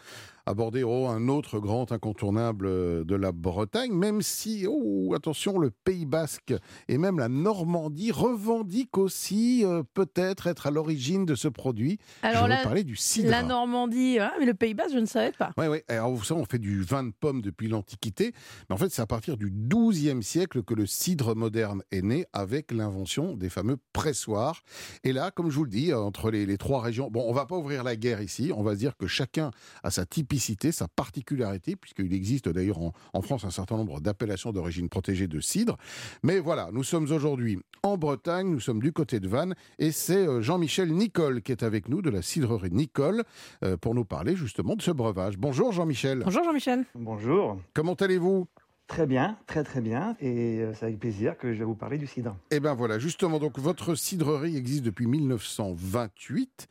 aborder 0.49 0.83
oh, 0.83 1.07
un 1.07 1.29
autre 1.29 1.59
grand 1.59 1.93
incontournable 1.93 2.67
euh, 2.67 3.05
de 3.05 3.15
la 3.15 3.33
Bretagne, 3.33 3.93
même 3.93 4.23
si, 4.23 4.67
oh, 4.69 5.13
attention, 5.15 5.59
le 5.59 5.71
Pays 5.71 6.07
Basque 6.07 6.55
et 6.89 6.99
même 6.99 7.19
la 7.19 7.29
Normandie 7.29 8.13
revendiquent 8.13 8.99
aussi 8.99 9.65
euh, 9.65 9.83
peut-être 9.95 10.47
être 10.47 10.67
à 10.67 10.71
l'origine 10.71 11.27
de 11.27 11.35
ce 11.35 11.49
produit. 11.49 11.99
Alors 12.23 12.45
Je 12.45 12.49
la, 12.49 12.57
parler 12.59 12.85
du 12.85 12.97
cidre. 12.97 13.31
la 13.31 13.43
Normandie, 13.43 14.19
ah, 14.19 14.33
mais 14.39 14.47
le 14.47 14.55
Pays 14.55 14.75
Basque, 14.75 14.95
je 14.95 14.99
ne 14.99 15.07
savais 15.07 15.33
pas. 15.33 15.53
Oui, 15.59 15.67
oui. 15.67 15.79
Alors, 15.89 16.11
vous 16.15 16.25
savez, 16.25 16.41
on 16.41 16.47
fait 16.47 16.59
du 16.59 16.83
vin 16.83 17.05
de 17.05 17.13
pomme 17.13 17.43
depuis 17.43 17.69
l'Antiquité. 17.69 18.33
Mais 18.69 18.75
en 18.75 18.79
fait, 18.79 18.89
c'est 18.91 19.03
à 19.03 19.07
partir 19.07 19.37
du 19.37 19.51
XIIe 19.51 20.23
siècle 20.23 20.63
que 20.63 20.75
le 20.75 20.87
cidre 20.87 21.37
moderne 21.37 21.83
est 21.91 22.03
né 22.03 22.25
avec 22.33 22.73
l'invention 22.73 23.35
des 23.35 23.51
fameux 23.51 23.77
pressoirs. 23.93 24.63
Et 25.05 25.13
là, 25.13 25.31
comme 25.31 25.51
je 25.51 25.57
vous 25.57 25.65
le 25.65 25.71
dis, 25.71 25.93
entre 25.93 26.31
les, 26.31 26.47
les 26.47 26.57
trois 26.57 26.81
régions, 26.81 27.11
bon, 27.11 27.25
on 27.29 27.33
va 27.33 27.45
pas 27.45 27.57
ouvrir 27.57 27.85
la 27.85 27.97
guerre 27.97 28.23
ici. 28.23 28.51
On 28.55 28.63
va 28.63 28.75
dire 28.75 28.97
que 28.97 29.07
chacun 29.07 29.51
a 29.83 29.91
sa 29.91 30.07
typicité, 30.07 30.38
sa 30.39 30.89
particularité, 30.89 31.77
puisqu'il 31.77 32.13
existe 32.13 32.49
d'ailleurs 32.49 32.81
en, 32.81 32.93
en 33.13 33.23
France 33.23 33.45
un 33.45 33.51
certain 33.51 33.77
nombre 33.77 34.01
d'appellations 34.01 34.53
d'origine 34.53 34.89
protégée 34.89 35.29
de 35.29 35.41
cidre. 35.41 35.77
Mais 36.23 36.39
voilà, 36.39 36.71
nous 36.73 36.85
sommes 36.85 37.11
aujourd'hui 37.11 37.59
en 37.83 37.97
Bretagne, 37.97 38.49
nous 38.49 38.61
sommes 38.61 38.81
du 38.81 38.93
côté 38.93 39.21
de 39.21 39.29
Vannes, 39.29 39.55
et 39.79 39.93
c'est 39.93 40.27
euh, 40.27 40.41
Jean-Michel 40.43 40.93
Nicole 40.93 41.43
qui 41.43 41.53
est 41.53 41.63
avec 41.63 41.89
nous 41.89 42.03
de 42.03 42.11
la 42.11 42.23
cidrerie 42.23 42.71
Nicole 42.71 43.25
euh, 43.63 43.77
pour 43.77 43.95
nous 43.95 44.05
parler 44.05 44.37
justement 44.37 44.75
de 44.75 44.83
ce 44.83 44.91
breuvage. 44.91 45.39
Bonjour 45.39 45.73
Jean-Michel. 45.73 46.23
Bonjour 46.25 46.45
Jean-Michel. 46.45 46.85
Bonjour. 46.95 47.61
Comment 47.75 47.95
allez-vous? 47.95 48.47
Très 48.89 49.07
bien, 49.07 49.37
très 49.47 49.65
très 49.65 49.83
bien. 49.83 50.17
Et 50.19 50.61
euh, 50.61 50.73
c'est 50.75 50.87
avec 50.87 50.99
plaisir 50.99 51.37
que 51.37 51.53
je 51.53 51.59
vais 51.59 51.65
vous 51.67 51.75
parler 51.75 51.99
du 51.99 52.07
cidre. 52.07 52.35
Eh 52.51 52.59
bien 52.59 52.73
voilà, 52.75 52.99
justement, 52.99 53.39
donc 53.39 53.59
votre 53.59 53.95
cidrerie 53.95 54.57
existe 54.57 54.83
depuis 54.83 55.07
1928. 55.07 56.69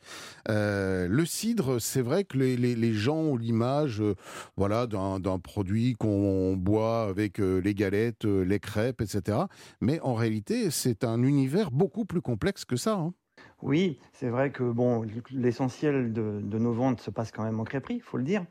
Euh, 0.48 1.06
le 1.08 1.24
cidre, 1.24 1.78
c'est 1.80 2.02
vrai 2.02 2.24
que 2.24 2.36
les, 2.36 2.56
les- 2.56 2.74
les 2.74 2.92
gens 2.92 3.16
ont 3.18 3.36
l'image 3.36 4.00
euh, 4.00 4.16
voilà, 4.56 4.88
d'un 4.88 5.20
d'un 5.20 5.38
produit 5.38 5.94
qu'on 5.94 6.56
boit 6.56 7.04
avec 7.04 7.38
euh, 7.40 7.60
les 7.60 7.74
galettes, 7.74 8.24
les 8.24 8.58
crêpes, 8.58 9.00
etc. 9.00 9.38
Mais 9.80 10.00
en 10.00 10.14
réalité, 10.14 10.70
c'est 10.72 11.04
un 11.04 11.22
univers 11.22 11.70
beaucoup 11.70 12.04
plus 12.04 12.20
complexe 12.20 12.64
que 12.64 12.76
ça. 12.76 12.94
hein. 12.94 13.14
Oui, 13.62 13.98
c'est 14.12 14.28
vrai 14.28 14.50
que 14.50 14.62
bon, 14.64 15.04
l'essentiel 15.32 16.12
de, 16.12 16.40
de 16.42 16.58
nos 16.58 16.72
ventes 16.72 17.00
se 17.00 17.10
passe 17.10 17.30
quand 17.32 17.42
même 17.44 17.58
en 17.58 17.64
crêperie, 17.64 17.94
il 17.96 18.02
faut 18.02 18.16
le 18.16 18.22
dire. 18.24 18.44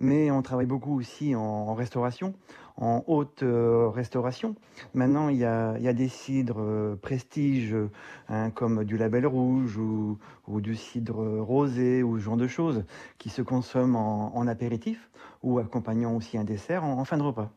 Mais 0.00 0.30
on 0.30 0.40
travaille 0.42 0.66
beaucoup 0.66 0.98
aussi 0.98 1.34
en, 1.34 1.40
en 1.40 1.74
restauration, 1.74 2.34
en 2.76 3.04
haute 3.06 3.42
euh, 3.42 3.88
restauration. 3.88 4.56
Maintenant, 4.94 5.28
il 5.28 5.36
y 5.36 5.44
a, 5.44 5.92
des 5.92 6.08
cidres 6.08 6.60
euh, 6.60 6.96
prestige, 6.96 7.74
hein, 8.28 8.50
comme 8.50 8.84
du 8.84 8.96
label 8.96 9.26
rouge 9.26 9.76
ou, 9.76 10.18
du 10.60 10.76
cidre 10.76 11.40
rosé 11.40 12.02
ou 12.02 12.18
ce 12.18 12.24
genre 12.24 12.36
de 12.36 12.46
choses, 12.46 12.84
qui 13.18 13.30
se 13.30 13.42
consomment 13.42 13.96
en, 13.96 14.46
apéritif 14.46 15.10
ou 15.42 15.58
accompagnant 15.58 16.14
aussi 16.16 16.36
un 16.38 16.44
dessert 16.44 16.84
en 16.84 17.04
fin 17.04 17.16
de 17.16 17.22
repas. 17.22 17.50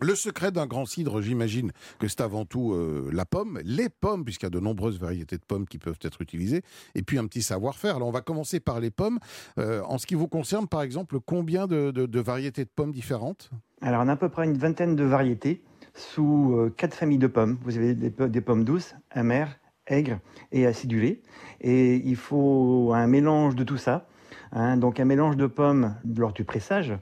Le 0.00 0.14
secret 0.14 0.50
d'un 0.50 0.66
grand 0.66 0.84
cidre, 0.84 1.20
j'imagine 1.20 1.70
que 1.98 2.08
c'est 2.08 2.22
avant 2.22 2.44
tout 2.44 2.72
euh, 2.72 3.08
la 3.12 3.24
pomme, 3.24 3.60
les 3.64 3.88
pommes, 3.88 4.24
puisqu'il 4.24 4.46
y 4.46 4.48
a 4.48 4.50
de 4.50 4.58
nombreuses 4.58 4.98
variétés 4.98 5.36
de 5.36 5.44
pommes 5.46 5.66
qui 5.66 5.78
peuvent 5.78 5.98
être 6.02 6.20
utilisées, 6.22 6.62
et 6.94 7.02
puis 7.02 7.18
un 7.18 7.26
petit 7.26 7.42
savoir-faire. 7.42 7.96
Alors 7.96 8.08
on 8.08 8.12
va 8.12 8.20
commencer 8.20 8.58
par 8.58 8.80
les 8.80 8.90
pommes. 8.90 9.18
Euh, 9.58 9.82
en 9.82 9.98
ce 9.98 10.06
qui 10.06 10.14
vous 10.14 10.28
concerne, 10.28 10.66
par 10.66 10.82
exemple, 10.82 11.18
combien 11.20 11.66
de, 11.66 12.20
variétés 12.20 12.64
de 12.64 12.70
pommes 12.74 12.92
différentes? 12.92 13.50
Alors, 13.80 14.02
on 14.02 14.08
a 14.08 14.12
à 14.12 14.16
peu 14.16 14.28
près 14.28 14.44
une 14.44 14.56
vingtaine 14.56 14.96
de 14.96 15.04
variétés 15.04 15.62
sous 15.94 16.54
euh, 16.56 16.72
quatre 16.76 16.94
familles 16.94 17.18
de 17.18 17.26
pommes. 17.26 17.58
Vous 17.62 17.76
avez 17.76 17.94
des 17.94 18.40
pommes 18.40 18.64
douces, 18.64 18.94
amères, 19.10 19.58
aigres 19.86 20.18
et 20.52 20.66
acidulées. 20.66 21.20
Et 21.60 21.96
il 21.96 22.16
faut 22.16 22.92
un 22.94 23.06
mélange 23.06 23.54
de 23.54 23.64
tout 23.64 23.76
ça. 23.76 24.08
hein. 24.52 24.76
donc, 24.76 25.00
un 25.00 25.04
mélange 25.04 25.36
de 25.36 25.46
pommes 25.46 25.96
lors 26.16 26.32
du 26.32 26.44
pressage. 26.44 26.94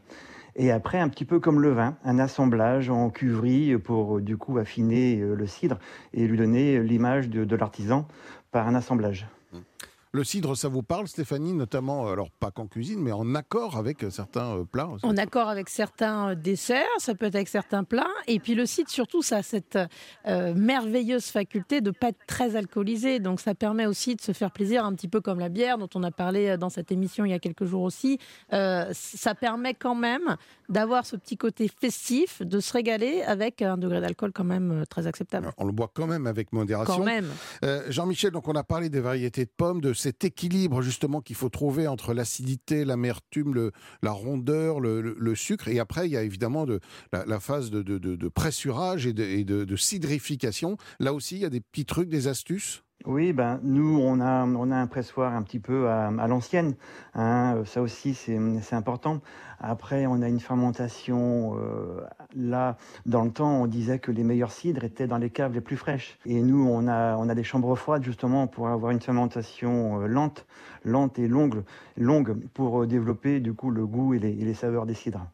Et 0.63 0.71
après, 0.71 0.99
un 0.99 1.09
petit 1.09 1.25
peu 1.25 1.41
comme 1.41 1.63
le 1.63 1.71
vin, 1.71 1.97
un 2.05 2.19
assemblage 2.19 2.91
en 2.91 3.09
cuverie 3.09 3.79
pour 3.79 4.19
euh, 4.19 4.21
du 4.21 4.37
coup 4.37 4.59
affiner 4.59 5.19
euh, 5.19 5.35
le 5.35 5.47
cidre 5.47 5.79
et 6.13 6.27
lui 6.27 6.37
donner 6.37 6.81
l'image 6.81 7.31
de, 7.31 7.47
de 7.47 7.57
l'artisan 7.57 8.07
par 8.51 8.69
un 8.69 8.75
assemblage. 8.75 9.27
Le 10.13 10.25
cidre, 10.25 10.57
ça 10.57 10.69
vous 10.69 10.83
parle, 10.83 11.07
Stéphanie, 11.07 11.53
notamment, 11.53 12.09
euh, 12.09 12.13
alors 12.15 12.31
pas 12.33 12.51
qu'en 12.51 12.67
cuisine, 12.67 13.01
mais 13.01 13.13
en 13.13 13.37
accord 13.37 13.77
avec 13.77 14.03
euh, 14.03 14.11
certains 14.11 14.57
euh, 14.57 14.65
plats 14.65 14.89
En 15.05 15.17
accord 15.17 15.49
avec 15.49 15.69
certains 15.69 16.35
desserts, 16.35 16.85
ça 16.99 17.15
peut 17.15 17.27
être 17.27 17.37
avec 17.37 17.47
certains 17.47 17.85
plats. 17.85 18.11
Et 18.27 18.41
puis 18.41 18.57
le 18.57 18.67
cidre, 18.67 18.91
surtout, 18.91 19.23
ça 19.23 19.37
a 19.37 19.43
cette 19.45 19.79
euh, 20.27 20.53
merveilleuse 20.55 21.27
faculté 21.27 21.81
de 21.81 21.91
ne 21.91 21.95
pas 21.95 22.09
être 22.09 22.27
très 22.27 22.57
alcoolisé. 22.57 23.21
Donc 23.21 23.41
ça 23.41 23.55
permet 23.55 23.87
aussi 23.87 24.17
de 24.17 24.21
se 24.21 24.33
faire 24.33 24.51
plaisir, 24.51 24.85
un 24.85 24.95
petit 24.95 25.07
peu 25.07 25.21
comme 25.21 25.39
la 25.39 25.49
bière 25.49 25.79
dont 25.79 25.89
on 25.95 26.03
a 26.03 26.11
parlé 26.11 26.57
dans 26.57 26.71
cette 26.71 26.91
émission 26.91 27.25
il 27.25 27.31
y 27.31 27.35
a 27.35 27.39
quelques 27.39 27.65
jours 27.65 27.83
aussi. 27.83 28.19
Euh, 28.53 28.91
ça 28.93 29.37
permet 29.37 29.75
quand 29.75 29.95
même 29.95 30.37
d'avoir 30.69 31.07
ce 31.07 31.17
petit 31.17 31.37
côté 31.37 31.69
festif, 31.69 32.43
de 32.43 32.59
se 32.61 32.73
régaler 32.73 33.23
avec 33.23 33.63
un 33.63 33.77
degré 33.77 34.01
d'alcool 34.01 34.33
quand 34.33 34.45
même 34.45 34.85
très 34.89 35.07
acceptable. 35.07 35.47
Alors, 35.47 35.55
On 35.59 35.67
le 35.67 35.73
boit 35.73 35.91
quand 35.93 36.07
même 36.07 36.27
avec 36.27 36.53
modération. 36.53 36.97
Quand 36.97 37.05
même. 37.05 37.29
Euh, 37.65 37.85
Jean-Michel, 37.89 38.31
donc 38.31 38.49
on 38.49 38.55
a 38.55 38.65
parlé 38.65 38.89
des 38.89 39.01
variétés 39.01 39.45
de 39.45 39.51
pommes, 39.57 39.81
de 39.81 39.93
cet 40.01 40.25
équilibre 40.25 40.83
justement 40.83 41.21
qu'il 41.21 41.37
faut 41.37 41.49
trouver 41.49 41.87
entre 41.87 42.15
l'acidité, 42.15 42.85
l'amertume, 42.85 43.71
la 44.03 44.11
rondeur, 44.11 44.81
le, 44.81 45.35
sucre. 45.35 45.69
Et 45.69 45.79
après, 45.79 46.09
il 46.09 46.13
y 46.13 46.17
a 46.17 46.23
évidemment 46.23 46.67
de, 46.67 46.81
la, 47.13 47.41
phase 47.41 47.71
de, 47.71 48.29
pressurage 48.29 49.07
et, 49.07 49.13
de, 49.13 49.65
de- 49.65 49.77
cidrification. 49.77 50.77
Là 50.99 51.13
aussi, 51.15 51.37
il 51.37 51.43
y 51.43 51.45
a 51.45 51.51
des 51.51 51.61
petits 51.61 51.85
trucs, 51.85 52.09
des 52.09 52.29
astuces? 52.29 52.83
Oui, 53.07 53.33
ben 53.33 53.61
nous 53.63 53.99
on 53.99 54.21
a 54.21 54.45
on 54.45 54.71
a 54.71 54.77
un 54.77 54.87
pressoir 54.87 55.33
un 55.35 55.43
petit 55.43 55.59
peu 55.59 55.89
à, 55.89 56.11
l'ancienne. 56.29 56.75
hein, 57.15 57.63
ça 57.65 57.81
aussi 57.81 58.13
c'est 58.13 58.75
important. 58.75 59.21
Après 59.59 60.05
on 60.07 60.21
a 60.21 60.29
une 60.29 60.39
fermentation. 60.39 61.57
euh, 61.59 62.03
là 62.37 62.77
dans 63.07 63.25
le 63.25 63.31
temps 63.31 63.63
on 63.63 63.67
disait 63.67 63.99
que 64.01 64.13
les 64.13 64.23
meilleurs 64.23 64.53
cidres 64.53 64.85
étaient 64.85 65.07
dans 65.07 65.17
les 65.17 65.31
caves 65.31 65.55
les 65.55 65.63
plus 65.63 65.79
fraîches. 65.79 66.19
Et 66.27 66.43
nous 66.43 66.69
on 66.69 66.89
a 66.89 67.17
on 67.17 67.31
a 67.31 67.35
des 67.35 67.45
chambres 67.45 67.75
froides 67.75 68.05
justement 68.05 68.47
pour 68.47 68.69
avoir 68.69 68.93
une 68.93 69.01
fermentation 69.01 70.03
euh, 70.03 70.07
lente, 70.07 70.47
lente 70.85 71.19
et 71.19 71.27
longue, 71.27 71.63
longue 71.97 72.37
pour 72.53 72.83
euh, 72.83 72.87
développer 72.87 73.41
du 73.41 73.55
coup 73.55 73.71
le 73.71 73.87
goût 73.87 74.13
et 74.13 74.19
les 74.19 74.55
saveurs 74.55 74.85
des 74.85 74.95
cidres. 74.95 75.27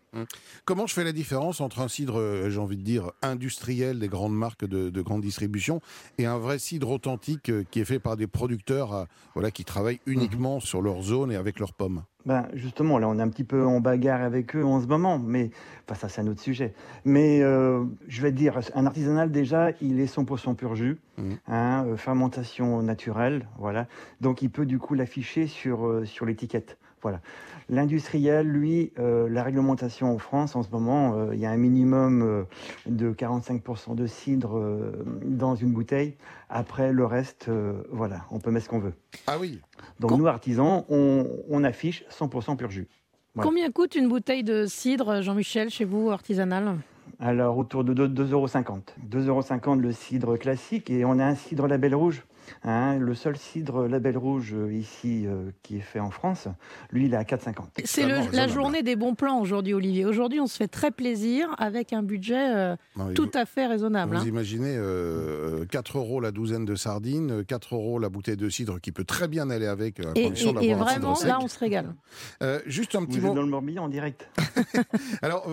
Comment 0.65 0.87
je 0.87 0.95
fais 0.95 1.05
la 1.05 1.13
différence 1.13 1.61
entre 1.61 1.81
un 1.81 1.89
cidre, 1.89 2.19
euh, 2.19 2.51
j'ai 2.51 2.59
envie 2.59 2.77
de 2.77 2.83
dire, 2.83 3.13
industriel 3.23 3.99
des 3.99 4.09
grandes 4.09 4.37
marques 4.37 4.65
de, 4.65 4.91
de 4.91 5.03
grande 5.03 5.21
distribution 5.23 5.81
et 6.19 6.27
un 6.27 6.39
vrai 6.39 6.59
cidre 6.59 6.91
authentique 6.91 7.51
euh, 7.51 7.65
qui 7.71 7.81
est 7.81 7.85
fait 7.85 7.99
par 7.99 8.17
des 8.17 8.27
producteurs 8.27 8.93
euh, 8.95 9.05
voilà, 9.35 9.51
qui 9.51 9.65
travaillent 9.65 10.01
uniquement 10.07 10.61
sur 10.61 10.83
leur 10.83 11.03
zone 11.03 11.33
et 11.33 11.37
avec 11.37 11.59
leurs 11.59 11.73
pommes? 11.75 12.03
Ben 12.25 12.49
justement, 12.55 12.99
là, 12.99 13.09
on 13.09 13.21
est 13.21 13.23
un 13.23 13.29
petit 13.29 13.45
peu 13.45 13.65
en 13.65 13.79
bagarre 13.79 14.21
avec 14.23 14.57
eux 14.57 14.65
en 14.65 14.81
ce 14.83 14.87
moment, 14.89 15.17
mais 15.17 15.51
enfin, 15.85 15.95
ça, 15.95 16.09
c'est 16.09 16.21
un 16.23 16.27
autre 16.27 16.41
sujet. 16.41 16.75
Mais 17.05 17.41
euh, 17.43 17.85
je 18.09 18.21
vais 18.21 18.33
te 18.33 18.37
dire, 18.37 18.59
un 18.75 18.85
artisanal, 18.87 19.31
déjà, 19.31 19.71
il 19.81 20.01
est 20.01 20.13
100% 20.13 20.57
pur 20.57 20.75
jus, 20.75 20.99
Mhm. 21.19 21.39
hein, 21.47 21.87
fermentation 21.97 22.83
naturelle, 22.83 23.47
voilà. 23.59 23.87
Donc, 24.21 24.43
il 24.43 24.51
peut 24.51 24.67
du 24.67 24.79
coup 24.81 24.95
l'afficher 24.95 25.47
sur, 25.47 25.87
euh, 25.87 26.05
sur 26.05 26.27
l'étiquette. 26.27 26.79
Voilà. 27.07 27.21
L'industriel, 27.69 28.49
lui, 28.49 28.93
euh, 28.99 29.29
la 29.29 29.45
réglementation 29.45 30.13
en 30.13 30.19
France, 30.19 30.57
en 30.57 30.65
ce 30.65 30.71
moment, 30.73 31.15
euh, 31.15 31.35
il 31.35 31.39
y 31.39 31.47
a 31.47 31.51
un 31.53 31.57
minimum 31.57 32.21
euh, 32.23 32.43
de 32.87 33.13
45% 33.13 33.95
de 33.95 34.07
cidre 34.09 34.59
euh, 34.59 35.05
dans 35.25 35.55
une 35.55 35.71
bouteille. 35.73 36.17
Après, 36.51 36.91
le 36.93 37.07
reste, 37.07 37.47
euh, 37.49 37.75
voilà, 37.93 38.25
on 38.33 38.41
peut 38.41 38.51
mettre 38.51 38.65
ce 38.65 38.71
qu'on 38.71 38.81
veut. 38.81 38.93
Ah 39.29 39.39
oui 39.39 39.61
Donc, 40.01 40.11
Quand- 40.11 40.19
nous, 40.19 40.27
artisans, 40.27 40.83
on, 40.89 41.29
on 41.49 41.63
affiche 41.63 42.05
100% 42.11 42.57
pur 42.57 42.71
jus. 42.71 42.89
Voilà. 43.37 43.49
Combien 43.49 43.71
coûte 43.71 43.95
une 43.95 44.09
bouteille 44.09 44.43
de 44.43 44.67
cidre, 44.67 45.23
Jean-Michel, 45.23 45.71
chez 45.71 45.85
vous, 45.85 46.11
artisanal? 46.11 46.75
Alors, 47.21 47.57
autour 47.57 47.85
de 47.85 47.95
2,50 47.95 48.33
euros. 48.33 48.47
2,50 48.49 49.65
euros 49.69 49.75
le 49.77 49.93
cidre 49.93 50.37
classique 50.37 50.91
et 50.91 51.05
on 51.05 51.21
a 51.21 51.25
un 51.25 51.37
cidre 51.37 51.69
label 51.69 51.95
rouge. 51.95 52.25
Hein. 52.65 52.99
le 52.99 53.15
seul 53.15 53.37
cidre 53.37 53.87
label 53.87 54.17
rouge 54.19 54.53
euh, 54.55 54.73
ici 54.73 55.27
euh, 55.27 55.51
qui 55.63 55.77
est 55.77 55.81
fait 55.81 56.01
en 56.01 56.11
France, 56.11 56.49
lui, 56.91 57.07
il 57.07 57.15
est 57.15 57.17
à 57.17 57.23
4,50. 57.25 57.55
C'est 57.85 58.07
la 58.07 58.49
journée 58.49 58.83
des 58.83 58.97
bons 58.97 59.15
plans 59.15 59.41
aujourd'hui, 59.41 59.75
Olivier. 59.75 60.05
Aujourd'hui, 60.05 60.41
on 60.41 60.47
se 60.47 60.57
fait 60.57 60.69
très 60.69 60.91
plaisir 60.91 61.55
avec 61.59 61.93
un 61.93 62.03
budget 62.03 62.55
euh, 62.55 62.77
Non, 62.97 63.13
tout 63.15 63.25
vous- 63.33 63.39
à 63.39 63.47
fait 63.47 63.67
raisonnable. 63.67 64.17
Vous 64.17 64.23
hein. 64.23 64.27
imaginez 64.29 64.75
euh, 64.77 65.65
4 65.67 65.99
euros 65.99 66.21
la 66.21 66.31
douzaine 66.31 66.65
de 66.65 66.75
sardines, 66.75 67.45
4 67.45 67.75
euros 67.75 67.99
la 67.99 68.09
bouteille 68.09 68.37
de 68.37 68.49
cidre 68.49 68.81
qui 68.81 68.93
peut 68.93 69.05
très 69.05 69.29
bien 69.29 69.51
aller 69.51 69.67
avec, 69.67 70.01
à 70.01 70.13
Et, 70.15 70.27
et- 70.27 70.65
et 70.69 70.75
vraiment, 70.75 71.15
là, 71.25 71.39
on 71.43 71.49
se 71.49 71.59
régale. 71.59 71.95
Euh, 72.43 72.61
juste 72.67 72.95
un 72.95 73.05
petit 73.05 73.19
Vous 73.19 73.27
êtes 73.27 73.31
mot. 73.31 73.35
dans 73.37 73.43
le 73.43 73.49
Morbihan 73.49 73.85
en 73.85 73.89
direct. 73.89 74.29
Alors, 75.23 75.47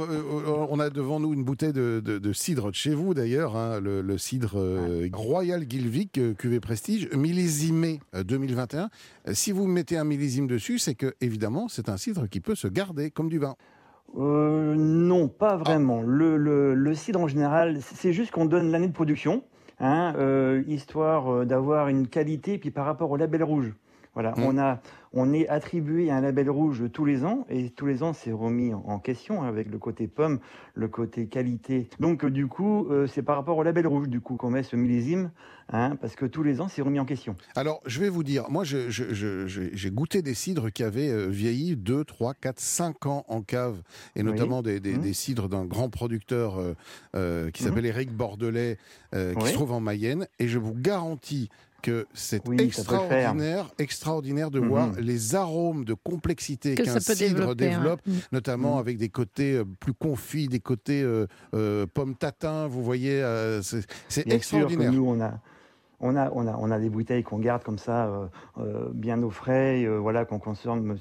on 0.69 0.79
a 0.79 0.89
devant 0.89 1.19
nous 1.19 1.33
une 1.33 1.43
bouteille 1.43 1.73
de, 1.73 2.01
de- 2.03 2.17
de 2.19 2.33
cidre 2.33 2.69
de 2.69 2.75
chez 2.75 2.93
vous 2.93 3.13
d'ailleurs, 3.13 3.55
hein, 3.55 3.79
le, 3.79 4.01
le 4.01 4.17
cidre 4.17 4.53
euh, 4.57 5.07
Royal 5.13 5.63
Gilvic 5.67 6.17
euh, 6.17 6.33
cuvée 6.33 6.59
Prestige, 6.83 7.07
millésimé 7.15 8.01
euh, 8.13 8.23
2021. 8.25 8.89
Euh, 9.29 9.33
Si 9.33 9.53
vous 9.53 9.67
mettez 9.67 9.95
un 9.97 10.03
millésime 10.03 10.47
dessus, 10.47 10.79
c'est 10.79 10.95
que 10.95 11.13
évidemment 11.21 11.69
c'est 11.69 11.87
un 11.87 11.95
cidre 11.95 12.27
qui 12.27 12.41
peut 12.41 12.55
se 12.55 12.67
garder 12.67 13.09
comme 13.09 13.29
du 13.29 13.39
vin. 13.39 13.55
Euh, 14.19 14.75
non, 14.75 15.29
pas 15.29 15.55
vraiment. 15.55 16.01
Le, 16.01 16.35
le- 16.35 16.73
le 16.75 16.93
cidre 16.93 17.21
en 17.21 17.27
général, 17.29 17.77
c'est 17.81 18.11
juste 18.11 18.31
qu'on 18.31 18.43
donne 18.43 18.69
l'année 18.69 18.89
de 18.89 18.93
production, 18.93 19.43
hein, 19.79 20.13
euh, 20.17 20.61
histoire 20.67 21.31
euh, 21.33 21.45
d'avoir 21.45 21.87
une 21.87 22.05
qualité, 22.09 22.57
puis 22.57 22.69
par 22.69 22.83
rapport 22.85 23.09
au 23.11 23.15
label 23.15 23.45
rouge. 23.45 23.71
Voilà, 24.13 24.31
Mm. 24.35 24.43
on, 24.43 24.57
a, 24.57 24.81
on 25.13 25.31
est 25.33 25.47
attribué 25.47 26.09
à 26.09 26.17
un 26.17 26.21
label 26.21 26.49
rouge 26.49 26.83
tous 26.91 27.05
les 27.05 27.23
ans, 27.23 27.45
et 27.49 27.69
tous 27.69 27.85
les 27.85 28.01
ans 28.03 28.13
c'est 28.13 28.31
remis 28.31 28.73
en, 28.73 28.99
question 28.99 29.43
hein, 29.43 29.47
avec 29.47 29.69
le 29.69 29.77
côté 29.77 30.07
pomme, 30.07 30.39
le 30.75 30.87
côté 30.87 31.27
qualité. 31.27 31.87
Donc 31.99 32.23
euh, 32.25 32.29
du 32.31 32.47
coup, 32.47 32.87
euh, 32.89 33.07
c'est 33.07 33.21
par 33.23 33.35
rapport 33.37 33.57
au 33.57 33.63
label 33.63 33.85
rouge 33.87 34.09
du 34.09 34.21
coup 34.21 34.35
qu'on 34.35 34.49
met 34.49 34.63
ce 34.63 34.75
millésime, 34.75 35.31
hein, 35.71 35.95
parce 36.01 36.15
que 36.15 36.25
tous 36.25 36.41
les 36.43 36.61
ans 36.61 36.67
c'est 36.67 36.81
remis 36.81 36.99
en 36.99 37.05
question. 37.05 37.35
Alors, 37.55 37.81
je 37.85 37.99
vais 37.99 38.09
vous 38.09 38.23
dire, 38.23 38.49
moi, 38.49 38.63
je- 38.63 38.89
je- 38.89 39.13
je- 39.13 39.47
je- 39.47 39.69
j'ai 39.71 39.91
goûté 39.91 40.21
des 40.21 40.33
cidres 40.33 40.71
qui 40.71 40.83
avaient 40.83 41.09
euh, 41.09 41.27
vieilli 41.27 41.75
2, 41.75 42.03
3, 42.03 42.33
4, 42.33 42.59
5 42.59 43.05
ans 43.05 43.23
en 43.27 43.41
cave, 43.41 43.81
et 44.15 44.19
Oui. 44.21 44.25
notamment 44.25 44.61
des, 44.61 44.79
des- 44.79 44.93
Mhm. 44.95 45.01
des 45.01 45.13
cidres 45.13 45.47
d'un 45.49 45.65
grand 45.65 45.89
producteur 45.89 46.57
euh, 46.57 46.73
euh, 47.15 47.51
qui 47.51 47.61
Mhm. 47.63 47.69
s'appelle 47.69 47.85
Éric 47.85 48.11
Bordelais, 48.11 48.77
euh, 49.13 49.33
qui 49.35 49.43
Oui. 49.43 49.49
se 49.49 49.53
trouve 49.53 49.71
en 49.73 49.79
Mayenne, 49.79 50.27
et 50.39 50.47
je 50.47 50.57
vous 50.57 50.73
garantis 50.73 51.49
que 51.83 52.07
c'est 52.13 52.41
Oui, 52.47 52.57
extraordinaire, 52.61 53.69
extraordinaire 53.77 54.49
de 54.49 54.59
Mhm. 54.61 54.67
voir 54.67 54.91
les 54.99 55.35
arômes 55.35 55.83
de 55.85 55.93
complexité 55.93 56.73
qu'un 56.75 56.93
peut 56.93 56.99
cidre 56.99 57.49
hein. 57.49 57.55
développe, 57.55 57.99
Mm. 58.07 58.11
notamment 58.31 58.73
Mhm. 58.75 58.79
avec 58.79 58.97
des 58.97 59.09
côtés 59.09 59.53
euh, 59.57 59.65
plus 59.79 59.93
confits, 59.93 60.47
des 60.47 60.61
côtés 60.61 61.03
euh, 61.03 61.27
euh, 61.53 61.85
pommes 61.93 62.15
tatin, 62.15 62.67
vous 62.67 62.81
voyez, 62.83 63.21
euh, 63.21 63.61
c'est 63.61 63.81
sûr 64.09 64.23
que 64.23 64.29
extraordinaire. 64.33 64.91
nous, 64.93 65.05
on 65.05 65.19
a, 65.21 65.39
on 65.99 66.15
a, 66.15 66.29
on 66.31 66.47
a, 66.47 66.55
on 66.57 66.69
a 66.71 66.79
des 66.79 66.89
bouteilles 66.89 67.23
qu'on 67.23 67.39
garde 67.39 67.63
comme 67.63 67.77
ça, 67.77 68.07
euh, 68.07 68.25
euh, 68.57 68.89
bien 68.93 69.21
au 69.23 69.29
frais, 69.29 69.85
euh, 69.85 69.97
voilà, 69.97 70.25
qu'on 70.25 70.39
consomme 70.39 70.97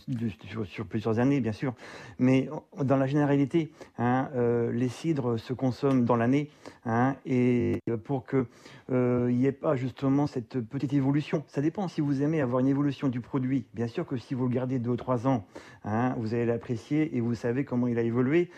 sur, 0.47 0.65
sur 0.67 0.87
plusieurs 0.87 1.19
années, 1.19 1.41
bien 1.41 1.53
sûr. 1.53 1.75
Mais 2.19 2.49
en- 2.51 2.85
dans 2.85 2.97
la 2.97 3.07
généralité, 3.07 3.73
hein, 3.99 4.29
les 4.73 4.89
cidres 4.89 5.39
se 5.39 5.53
consomment 5.53 6.05
dans 6.05 6.17
l'année, 6.17 6.51
hein, 6.85 7.17
et 7.27 7.81
pour 8.05 8.25
que 8.25 8.47
euh, 8.91 9.29
il 9.31 9.37
n'y 9.39 9.47
ait 9.47 9.53
pas 9.53 9.75
justement 9.75 10.27
cette 10.27 10.61
petite 10.61 10.93
évolution. 10.93 11.43
Ça 11.49 11.63
dépend 11.63 11.89
si 11.89 12.01
vous 12.01 12.23
aimez 12.23 12.41
avoir 12.41 12.61
une 12.61 12.69
évolution 12.69 13.09
du 13.09 13.21
produit. 13.21 13.65
Bien 13.75 13.87
sûr 13.87 14.07
que 14.07 14.17
si 14.17 14.35
vous 14.35 14.47
le 14.47 14.55
gardez 14.55 14.79
deux 14.79 14.91
ou 14.91 14.97
trois 14.97 15.27
ans, 15.27 15.45
hein, 15.85 16.15
vous 16.19 16.35
allez 16.35 16.47
l'apprécier 16.47 17.17
et 17.17 17.21
vous 17.21 17.35
savez 17.35 17.65
comment 17.65 17.87
il 17.87 17.99
a 17.99 18.03
évolué, 18.03 18.51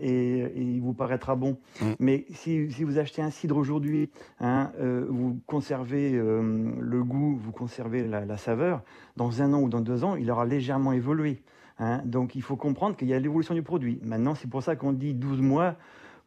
et, 0.00 0.08
et 0.10 0.60
il 0.60 0.80
vous 0.80 0.92
paraîtra 0.94 1.34
bon. 1.36 1.56
Mm. 1.80 1.84
Mais 1.98 2.26
si, 2.32 2.70
si 2.72 2.84
vous 2.84 2.98
achetez 2.98 3.22
un 3.22 3.30
cidre 3.30 3.56
aujourd'hui, 3.56 4.10
vous 4.40 5.38
conservez 5.46 5.77
euh, 5.80 6.70
le 6.80 7.04
goût, 7.04 7.36
vous 7.42 7.52
conservez 7.52 8.06
la, 8.06 8.24
la 8.24 8.36
saveur, 8.36 8.82
dans 9.16 9.42
un 9.42 9.52
an 9.52 9.60
ou 9.60 9.68
dans 9.68 9.80
deux 9.80 10.04
ans, 10.04 10.16
il 10.16 10.30
aura 10.30 10.44
légèrement 10.46 10.92
évolué. 10.92 11.42
hein. 11.78 12.00
Donc 12.04 12.34
il 12.34 12.42
faut 12.42 12.56
comprendre 12.56 12.96
qu'il 12.96 13.08
y 13.08 13.14
a 13.14 13.18
l'évolution 13.18 13.54
du 13.54 13.62
produit. 13.62 13.98
Maintenant, 14.02 14.34
c'est 14.34 14.48
pour 14.48 14.62
ça 14.62 14.76
qu'on 14.76 14.92
dit 14.92 15.14
12 15.14 15.40
mois 15.40 15.76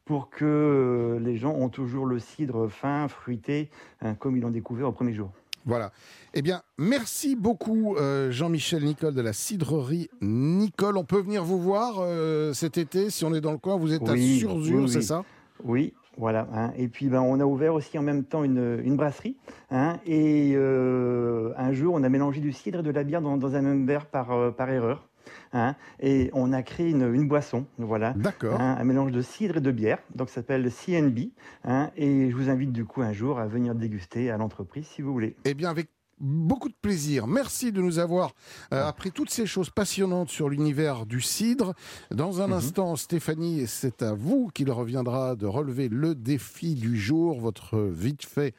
pour 0.05 0.29
que 0.29 0.45
euh, 0.45 1.19
les 1.19 1.37
gens 1.37 1.53
ont 1.53 1.69
toujours 1.69 2.05
le 2.05 2.19
cidre 2.19 2.67
fin, 2.67 3.07
fruité, 3.07 3.69
hein, 4.01 4.15
comme 4.15 4.35
ils 4.35 4.41
l'ont 4.41 4.49
découvert 4.49 4.87
au 4.87 4.91
premier 4.91 5.13
jour. 5.13 5.29
Voilà. 5.63 5.91
Eh 6.33 6.41
bien, 6.41 6.63
merci 6.79 7.35
beaucoup 7.35 7.95
euh, 7.95 8.31
Jean-Michel 8.31 8.83
Nicole 8.83 9.13
de 9.13 9.21
la 9.21 9.31
cidrerie 9.31 10.09
Nicole. 10.19 10.97
On 10.97 11.03
peut 11.03 11.21
venir 11.21 11.43
vous 11.43 11.59
voir 11.59 11.97
euh, 11.99 12.51
cet 12.53 12.79
été 12.79 13.11
si 13.11 13.25
on 13.25 13.33
est 13.35 13.41
dans 13.41 13.51
le 13.51 13.59
coin. 13.59 13.77
Vous 13.77 13.93
êtes 13.93 14.01
à 14.09 14.17
Surzur, 14.17 14.79
oui, 14.81 14.89
c'est 14.89 15.03
ça? 15.03 15.23
Oui, 15.63 15.93
voilà. 16.21 16.47
hein. 16.53 16.71
Et 16.77 16.87
puis, 16.87 17.09
ben, 17.09 17.19
on 17.21 17.39
a 17.39 17.45
ouvert 17.45 17.73
aussi 17.73 17.97
en 17.99 18.03
même 18.03 18.23
temps 18.23 18.43
une, 18.45 18.79
une 18.85 18.95
brasserie. 18.95 19.35
hein. 19.71 19.97
et 20.05 20.53
euh, 20.55 21.51
un 21.57 21.73
jour, 21.73 21.93
on 21.95 22.03
a 22.03 22.09
mélangé 22.09 22.39
du 22.39 22.53
cidre 22.53 22.79
et 22.79 22.83
de 22.83 22.91
la 22.91 23.03
bière 23.03 23.21
dans, 23.21 23.35
dans 23.37 23.55
un 23.55 23.61
même 23.61 23.85
verre 23.85 24.05
par, 24.05 24.31
euh, 24.31 24.51
par 24.51 24.69
erreur. 24.69 25.09
hein. 25.53 25.75
et 25.99 26.29
on 26.33 26.53
a 26.53 26.63
créé 26.63 26.89
une, 26.91 27.13
une 27.13 27.27
boisson, 27.27 27.65
voilà. 27.77 28.13
D'accord. 28.13 28.59
hein, 28.61 28.77
un 28.79 28.83
mélange 28.83 29.11
de 29.11 29.21
cidre 29.21 29.57
et 29.57 29.61
de 29.61 29.71
bière, 29.71 29.99
donc 30.15 30.29
ça 30.29 30.35
s'appelle 30.35 30.69
CNB. 30.71 31.31
hein. 31.65 31.91
et 31.97 32.29
je 32.29 32.35
vous 32.35 32.49
invite 32.49 32.71
du 32.71 32.85
coup 32.85 33.01
un 33.01 33.13
jour 33.13 33.39
à 33.39 33.47
venir 33.47 33.75
déguster 33.75 34.31
à 34.31 34.37
l'entreprise 34.37 34.87
si 34.87 35.01
vous 35.01 35.11
voulez. 35.13 35.35
Eh 35.45 35.53
bien, 35.53 35.69
avec 35.69 35.89
beaucoup 36.21 36.69
de 36.69 36.75
plaisir. 36.81 37.27
Merci 37.27 37.71
de 37.71 37.81
nous 37.81 37.99
avoir 37.99 38.31
euh, 38.73 38.87
appris 38.87 39.11
toutes 39.11 39.29
ces 39.31 39.45
choses 39.45 39.69
passionnantes 39.69 40.29
sur 40.29 40.47
l'univers 40.49 41.05
du 41.05 41.19
cidre. 41.19 41.73
Dans 42.11 42.41
un 42.41 42.47
Mhm. 42.47 42.53
instant, 42.53 42.95
Stéphanie, 42.95 43.65
c'est 43.67 44.01
à 44.03 44.13
vous 44.13 44.49
qu'il 44.53 44.71
reviendra 44.71 45.35
de 45.35 45.45
relever 45.47 45.89
le 45.89 46.15
défi 46.15 46.75
du 46.75 46.97
jour, 46.97 47.39
votre 47.39 47.79
vite 47.79 48.23
fait. 48.25 48.53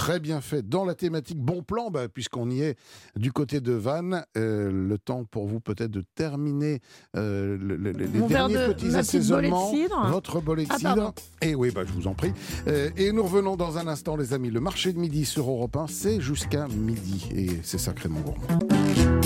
Très 0.00 0.18
bien 0.18 0.40
fait 0.40 0.66
dans 0.66 0.86
la 0.86 0.94
thématique 0.94 1.36
bon 1.38 1.62
plan, 1.62 1.90
bah, 1.90 2.08
puisqu'on 2.08 2.48
y 2.48 2.62
est 2.62 2.76
du 3.16 3.32
côté 3.32 3.60
de 3.60 3.72
Vannes. 3.72 4.24
Euh, 4.38 4.70
le 4.72 4.96
temps 4.96 5.24
pour 5.30 5.46
vous 5.46 5.60
peut-être 5.60 5.90
de 5.90 6.02
terminer 6.14 6.80
euh, 7.18 7.58
le- 7.60 7.76
le- 7.76 7.90
les 7.92 8.06
Mon 8.06 8.26
derniers 8.26 8.54
de- 8.54 8.72
petits 8.72 8.88
de 8.88 8.94
assaisonnements. 8.94 9.70
cidre. 9.70 10.08
Votre 10.10 10.40
bolée 10.40 10.64
de 10.64 10.70
Ah, 10.72 10.76
cidre. 10.78 10.94
pardon. 10.94 11.12
Et 11.42 11.54
oui, 11.54 11.70
bah, 11.70 11.82
je 11.86 11.92
vous 11.92 12.06
en 12.06 12.14
prie. 12.14 12.32
Euh, 12.66 12.88
et 12.96 13.12
nous 13.12 13.22
revenons 13.24 13.56
dans 13.56 13.76
un 13.76 13.86
instant, 13.88 14.16
les 14.16 14.32
amis. 14.32 14.50
Le 14.50 14.60
marché 14.60 14.94
de 14.94 14.98
midi 14.98 15.26
sur 15.26 15.50
Europe 15.50 15.76
1, 15.76 15.86
c'est 15.86 16.18
jusqu'à 16.22 16.66
midi. 16.68 17.28
Et 17.36 17.48
c'est 17.62 17.76
sacrément 17.76 18.20
gourmand. 18.20 18.58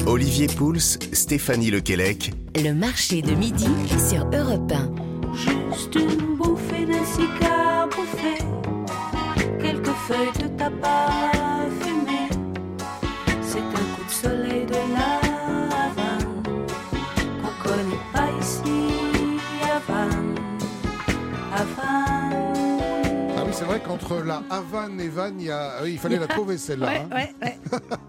Olivier 0.07 0.49
Pouls, 0.49 0.81
Stéphanie 0.81 1.71
Lequelec, 1.71 2.33
Le 2.57 2.73
marché 2.73 3.23
de 3.23 3.33
midi 3.37 3.69
sur 4.11 4.29
Europe 4.33 4.73
1. 4.73 4.91
Juste 5.37 5.95
une 5.95 6.37
bouffée 6.37 6.85
de 6.85 6.95
cigare 7.15 7.89
quelques 10.07 10.35
feuilles 10.35 10.43
de 10.43 10.49
tabac 10.57 11.44
vrai 23.79 23.87
qu'entre 23.87 24.23
la 24.23 24.43
Havane 24.51 25.01
et 25.01 25.09
Vannes, 25.09 25.37
il, 25.41 25.47
y 25.47 25.51
a... 25.51 25.83
oui, 25.83 25.93
il 25.93 25.99
fallait 25.99 26.19
la 26.19 26.27
trouver 26.27 26.59
celle-là. 26.59 26.87
Ouais, 26.87 26.99
hein. 26.99 27.09
ouais, 27.15 27.35
ouais. 27.43 27.59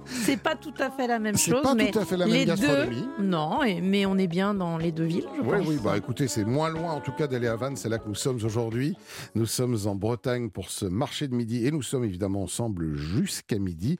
C'est 0.06 0.38
pas 0.38 0.56
tout 0.56 0.74
à 0.80 0.92
fait 0.92 1.08
la 1.08 1.18
même 1.20 1.36
C'est 1.36 1.52
chose, 1.52 1.64
pas 1.64 1.74
mais 1.74 1.92
tout 1.92 2.00
à 2.00 2.06
fait 2.06 2.18
la 2.18 2.26
même 2.26 2.36
les 2.36 2.46
gastronomie. 2.46 3.08
deux, 3.18 3.24
non, 3.24 3.60
mais 3.82 4.06
on 4.06 4.18
est 4.18 4.28
bien 4.28 4.54
dans 4.54 4.78
les 4.78 4.92
deux 4.92 5.06
villes, 5.06 5.26
je 5.38 5.42
Oui, 5.42 5.58
pense. 5.58 5.68
oui, 5.68 5.78
bah 5.84 5.98
écoutez, 5.98 6.28
c'est 6.28 6.46
moins 6.46 6.70
loin 6.70 6.92
en 6.92 7.02
tout 7.02 7.12
cas 7.14 7.28
d'aller 7.28 7.48
à 7.48 7.56
Vannes, 7.56 7.76
c'est 7.76 7.90
là 7.90 7.98
que 7.98 8.08
nous 8.08 8.16
sommes 8.16 8.38
aujourd'hui. 8.44 8.96
Nous 9.34 9.46
sommes 9.48 9.76
en 9.86 9.96
Bretagne 9.96 10.50
pour 10.50 10.70
ce 10.70 10.86
marché 10.86 11.28
de 11.28 11.36
midi 11.36 11.66
et 11.66 11.72
nous 11.72 11.82
sommes 11.82 12.04
évidemment 12.04 12.44
ensemble 12.44 12.96
jusqu'à 12.96 13.58
midi. 13.58 13.98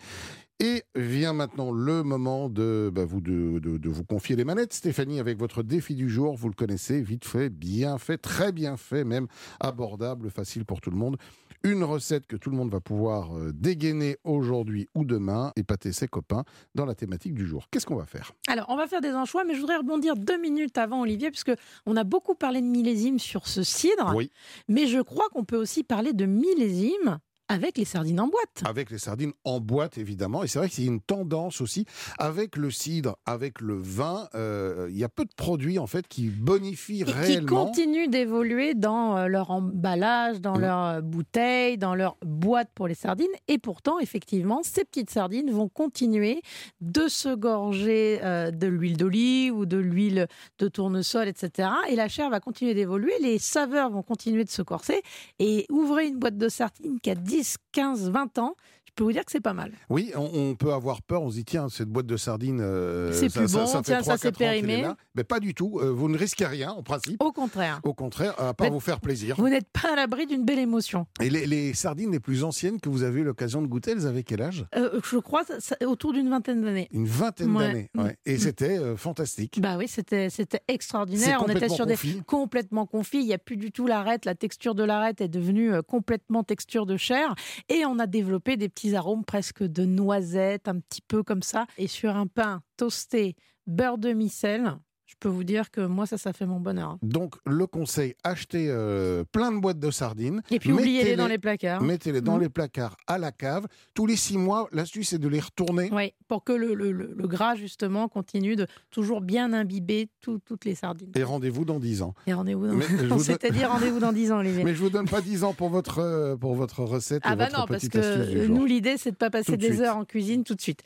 Et 0.62 0.84
vient 0.96 1.34
maintenant 1.34 1.72
le 1.74 2.02
moment 2.04 2.48
de, 2.48 2.90
bah, 2.94 3.04
vous, 3.04 3.20
de, 3.20 3.60
de- 3.60 3.78
de 3.78 3.90
vous 3.90 4.06
confier 4.06 4.38
les 4.38 4.46
manettes, 4.46 4.72
Stéphanie, 4.72 5.20
avec 5.20 5.38
votre 5.38 5.64
défi 5.64 5.96
du 5.96 6.10
jour. 6.10 6.38
Vous 6.38 6.48
le 6.48 6.54
connaissez, 6.54 7.02
vite 7.02 7.26
fait, 7.26 7.50
bien 7.50 7.98
fait, 7.98 8.18
très 8.18 8.54
bien 8.54 8.78
fait, 8.78 9.04
même 9.04 9.28
abordable, 9.60 10.30
facile 10.30 10.64
pour 10.64 10.80
tout 10.80 10.92
le 10.92 10.96
monde. 10.98 11.18
Une 11.64 11.84
recette 11.84 12.28
que 12.28 12.36
tout 12.36 12.50
le 12.50 12.58
monde 12.58 12.72
va 12.72 12.80
pouvoir 12.80 13.36
euh, 13.38 13.52
dégainer 13.54 14.18
aujourd'hui 14.24 14.88
ou 14.96 15.04
demain, 15.06 15.52
épater 15.56 15.92
ses 15.92 16.08
copains 16.08 16.44
dans 16.76 16.86
la 16.86 16.94
thématique 16.96 17.34
du 17.34 17.46
jour. 17.48 17.68
Qu'est-ce 17.72 17.86
qu'on 17.86 17.96
va 17.96 18.06
faire? 18.06 18.32
Alors, 18.48 18.66
on 18.70 18.76
va 18.78 18.88
faire 18.88 19.02
des 19.02 19.14
anchois, 19.14 19.44
mais 19.46 19.56
je 19.56 19.60
voudrais 19.62 19.78
rebondir 19.78 20.16
deux 20.16 20.38
minutes 20.40 20.78
avant, 20.78 21.02
Olivier, 21.02 21.32
puisque 21.32 21.54
on 21.86 21.96
a 21.96 22.04
beaucoup 22.04 22.36
parlé 22.36 22.62
de 22.62 22.68
millésime 22.68 23.20
sur 23.20 23.48
ce 23.48 23.64
cidre, 23.64 24.14
Oui. 24.16 24.30
mais 24.68 24.86
je 24.88 25.00
crois 25.00 25.28
qu'on 25.32 25.44
peut 25.44 25.58
aussi 25.58 25.84
parler 25.84 26.14
de 26.14 26.26
millésime 26.26 27.20
avec 27.48 27.78
les 27.78 27.86
sardines 27.86 28.20
en 28.20 28.28
boîte. 28.28 28.64
Avec 28.66 28.90
les 28.90 28.98
sardines 28.98 29.34
en 29.44 29.60
boîte, 29.60 29.98
évidemment. 29.98 30.44
Et 30.44 30.48
c'est 30.48 30.60
vrai 30.60 30.70
y 30.84 30.88
a 30.88 30.92
une 30.92 31.02
tendance 31.02 31.62
aussi 31.62 31.86
avec 32.18 32.56
le 32.56 32.72
cidre, 32.72 33.18
avec 33.26 33.62
le 33.62 33.76
vin. 33.78 34.28
euh, 34.36 34.88
il 34.90 34.98
y 34.98 35.04
a 35.04 35.10
peu 35.10 35.26
de 35.26 35.34
produits, 35.36 35.78
en 35.80 35.88
fait, 35.88 36.08
qui 36.08 36.30
bonifient 36.30 37.02
Et 37.02 37.06
qui 37.06 37.12
réellement. 37.12 37.66
continuent 37.66 38.10
d'évoluer 38.10 38.74
dans 38.74 39.18
euh, 39.18 39.28
leur 39.28 39.52
emballage, 39.52 40.42
dans 40.42 40.58
Mm. 40.58 40.62
leur 40.62 40.80
euh, 40.86 41.02
bouteille, 41.02 41.78
dans 41.78 41.94
leur 41.96 42.18
boîte 42.26 42.70
pour 42.74 42.88
les 42.88 42.96
sardines. 42.96 43.28
Et 43.48 43.58
pourtant, 43.60 44.00
effectivement, 44.00 44.62
ces 44.64 44.84
petites 44.86 45.10
sardines 45.10 45.52
vont 45.52 45.70
continuer 45.70 46.42
de 46.82 47.08
se 47.08 47.34
gorger 47.36 48.20
euh, 48.24 48.52
de 48.52 48.68
l'huile 48.68 48.98
d'olive 48.98 49.56
ou 49.56 49.66
de 49.66 49.78
l'huile 49.78 50.28
de 50.60 50.68
tournesol, 50.68 51.28
etc. 51.28 51.70
Et 51.90 51.96
la 51.96 52.08
chair 52.08 52.30
va 52.30 52.40
continuer 52.40 52.74
d'évoluer, 52.74 53.14
les 53.22 53.38
saveurs 53.40 53.90
vont 53.92 54.04
continuer 54.04 54.44
de 54.44 54.50
se 54.50 54.62
corser. 54.62 55.02
Et 55.40 55.66
ouvrez 55.70 56.08
une 56.08 56.18
boîte 56.18 56.38
de 56.38 56.50
sardines 56.50 57.00
qui 57.00 57.10
a 57.12 57.16
10, 57.16 57.35
15, 57.44 58.10
20 58.10 58.38
ans. 58.40 58.56
Je 58.98 59.04
peux 59.04 59.08
vous 59.08 59.12
dire 59.12 59.26
que 59.26 59.32
c'est 59.34 59.42
pas 59.42 59.52
mal. 59.54 59.74
Oui, 59.90 60.14
on, 60.16 60.30
on 60.34 60.56
peut 60.56 60.72
avoir 60.72 61.02
peur, 61.02 61.22
on 61.22 61.30
se 61.30 61.36
dit 61.36 61.44
tiens, 61.44 61.68
cette 61.68 61.90
boîte 61.90 62.06
de 62.06 62.16
sardines, 62.16 62.62
euh, 62.62 63.12
C'est 63.12 63.28
ça, 63.28 63.42
plus 63.42 63.50
ça- 63.50 63.58
bon, 63.60 63.66
ça 63.68 63.82
tiens, 63.84 64.02
ça 64.02 64.16
3-4 64.16 64.18
s'est 64.22 64.32
périmé. 64.32 64.86
Mais 65.16 65.26
pas 65.26 65.42
du 65.42 65.54
tout, 65.54 65.80
euh, 65.82 65.90
vous 65.92 66.08
ne 66.08 66.18
risquez 66.18 66.46
rien 66.46 66.72
en 66.72 66.82
principe. 66.82 67.22
Au 67.22 67.34
contraire. 67.34 67.82
Au 67.84 67.94
contraire, 67.94 68.40
à 68.40 68.54
part 68.54 68.72
vous 68.72 68.80
faire 68.80 69.02
plaisir. 69.02 69.36
Vous 69.38 69.50
n'êtes 69.50 69.68
pas 69.68 69.92
à 69.92 69.96
l'abri 69.98 70.28
d'une 70.28 70.46
belle 70.46 70.60
émotion. 70.60 71.08
Et 71.22 71.30
les, 71.30 71.46
les 71.46 71.74
sardines 71.74 72.10
les 72.14 72.22
plus 72.22 72.46
anciennes 72.46 72.80
que 72.80 72.88
vous 72.88 73.04
avez 73.04 73.20
eu 73.20 73.24
l'occasion 73.26 73.62
de 73.62 73.68
goûter, 73.68 73.92
elles 73.92 74.08
avaient 74.08 74.24
quel 74.24 74.42
âge? 74.42 74.66
Euh, 74.78 75.02
je 75.04 75.18
crois 75.18 75.44
ça- 75.44 75.60
ça- 75.60 75.76
autour 75.86 76.14
d'une 76.14 76.30
vingtaine 76.30 76.62
d'années. 76.64 76.88
Une 76.94 77.06
vingtaine 77.06 77.54
Ouais. 77.54 77.68
d'années. 77.68 77.90
ouais. 77.96 78.16
Et 78.26 78.36
Mm. 78.36 78.40
c'était 78.40 78.96
fantastique. 78.96 79.60
Bah 79.60 79.76
oui, 79.78 79.90
c'était 79.90 80.30
extraordinaire. 80.70 81.44
On 81.46 81.50
était 81.50 81.68
sur 81.68 81.86
des 81.86 81.96
confit. 81.96 82.22
complètement 82.26 82.86
confit. 82.86 83.20
Il 83.20 83.26
n'y 83.26 83.34
a 83.34 83.38
plus 83.40 83.58
du 83.58 83.74
tout 83.74 83.88
l'arête. 83.88 84.24
La 84.24 84.36
texture 84.36 84.74
de 84.74 84.84
l'arête 84.86 85.20
est 85.20 85.28
devenue 85.28 85.72
complètement 85.86 86.44
texture 86.46 86.86
de 86.86 86.96
chair. 86.96 87.36
Et 87.68 87.84
on 87.86 88.00
a 88.00 88.08
développé 88.08 88.56
des 88.56 88.70
petits 88.70 88.85
arômes 88.94 89.26
presque 89.26 89.64
de 89.64 89.86
noisettes, 89.86 90.68
un 90.68 90.80
petit 90.80 91.02
peu 91.02 91.24
comme 91.24 91.42
ça. 91.42 91.66
Et 91.78 91.88
sur 91.88 92.16
un 92.16 92.28
pain 92.28 92.62
toasté, 92.78 93.36
beurre 93.66 93.98
de 93.98 94.14
micelle, 94.14 94.76
je 95.16 95.30
peux 95.30 95.34
vous 95.34 95.46
dire 95.46 95.72
que 95.72 95.80
moi, 95.82 96.06
ça, 96.06 96.18
ça 96.18 96.34
fait 96.34 96.46
mon 96.46 96.60
bonheur. 96.60 96.98
Donc, 97.02 97.36
le 97.46 97.66
conseil, 97.68 98.16
achetez 98.26 98.68
euh, 98.70 99.24
plein 99.32 99.52
de 99.54 99.60
boîtes 99.60 99.80
de 99.80 99.90
sardines. 99.90 100.42
Et 100.52 100.60
puis, 100.60 100.74
oubliez-les 100.74 101.16
dans 101.16 101.28
les 101.28 101.38
placards. 101.38 101.82
Mettez-les 101.82 102.20
dans 102.22 102.36
Mm. 102.38 102.42
les 102.42 102.50
placards 102.50 102.98
à 103.08 103.18
la 103.18 103.32
cave. 103.32 103.66
Tous 103.94 104.06
les 104.08 104.18
six 104.18 104.38
mois, 104.38 104.68
l'astuce, 104.74 105.10
c'est 105.10 105.18
de 105.18 105.28
les 105.30 105.40
retourner. 105.40 105.90
Oui, 105.94 106.14
pour 106.28 106.44
que 106.44 106.52
le, 106.52 106.74
le- 106.74 106.92
le- 106.92 107.14
le 107.16 107.28
gras, 107.28 107.56
justement, 107.56 108.10
continue 108.10 108.58
de 108.58 108.68
toujours 108.92 109.22
bien 109.22 109.54
imbiber 109.54 110.10
tout- 110.20 110.40
toutes 110.46 110.66
les 110.66 110.76
sardines. 110.76 111.12
Et 111.16 111.24
rendez-vous 111.24 111.64
dans 111.64 111.80
10 111.80 112.02
ans. 112.02 112.14
Et 112.28 112.34
rendez-vous 112.34 112.68
dans... 112.68 112.74
Donne- 113.08 113.20
C'est-à-dire 113.20 113.70
rendez-vous 113.72 114.00
dans 114.00 114.12
10 114.12 114.34
ans, 114.34 114.40
Olivier. 114.40 114.64
Mais 114.66 114.76
je 114.76 114.80
vous 114.82 114.90
donne 114.90 115.08
pas 115.08 115.22
10 115.22 115.46
ans 115.46 115.54
pour 115.54 115.70
votre, 115.70 116.00
euh, 116.00 116.36
pour 116.36 116.56
votre 116.56 116.84
recette 116.84 117.22
Ah 117.26 117.34
et 117.34 117.36
bah 117.38 117.46
votre 117.46 117.60
non, 117.62 117.66
parce 117.68 117.88
que 117.88 118.48
nous, 118.48 118.66
l'idée, 118.66 118.98
c'est 118.98 119.12
de 119.12 119.16
pas 119.16 119.30
passer 119.30 119.54
Tout 119.54 119.58
des 119.58 119.80
heures 119.82 119.96
en 119.96 120.04
cuisine 120.04 120.44
tout 120.44 120.56
de 120.56 120.62
suite. 120.62 120.82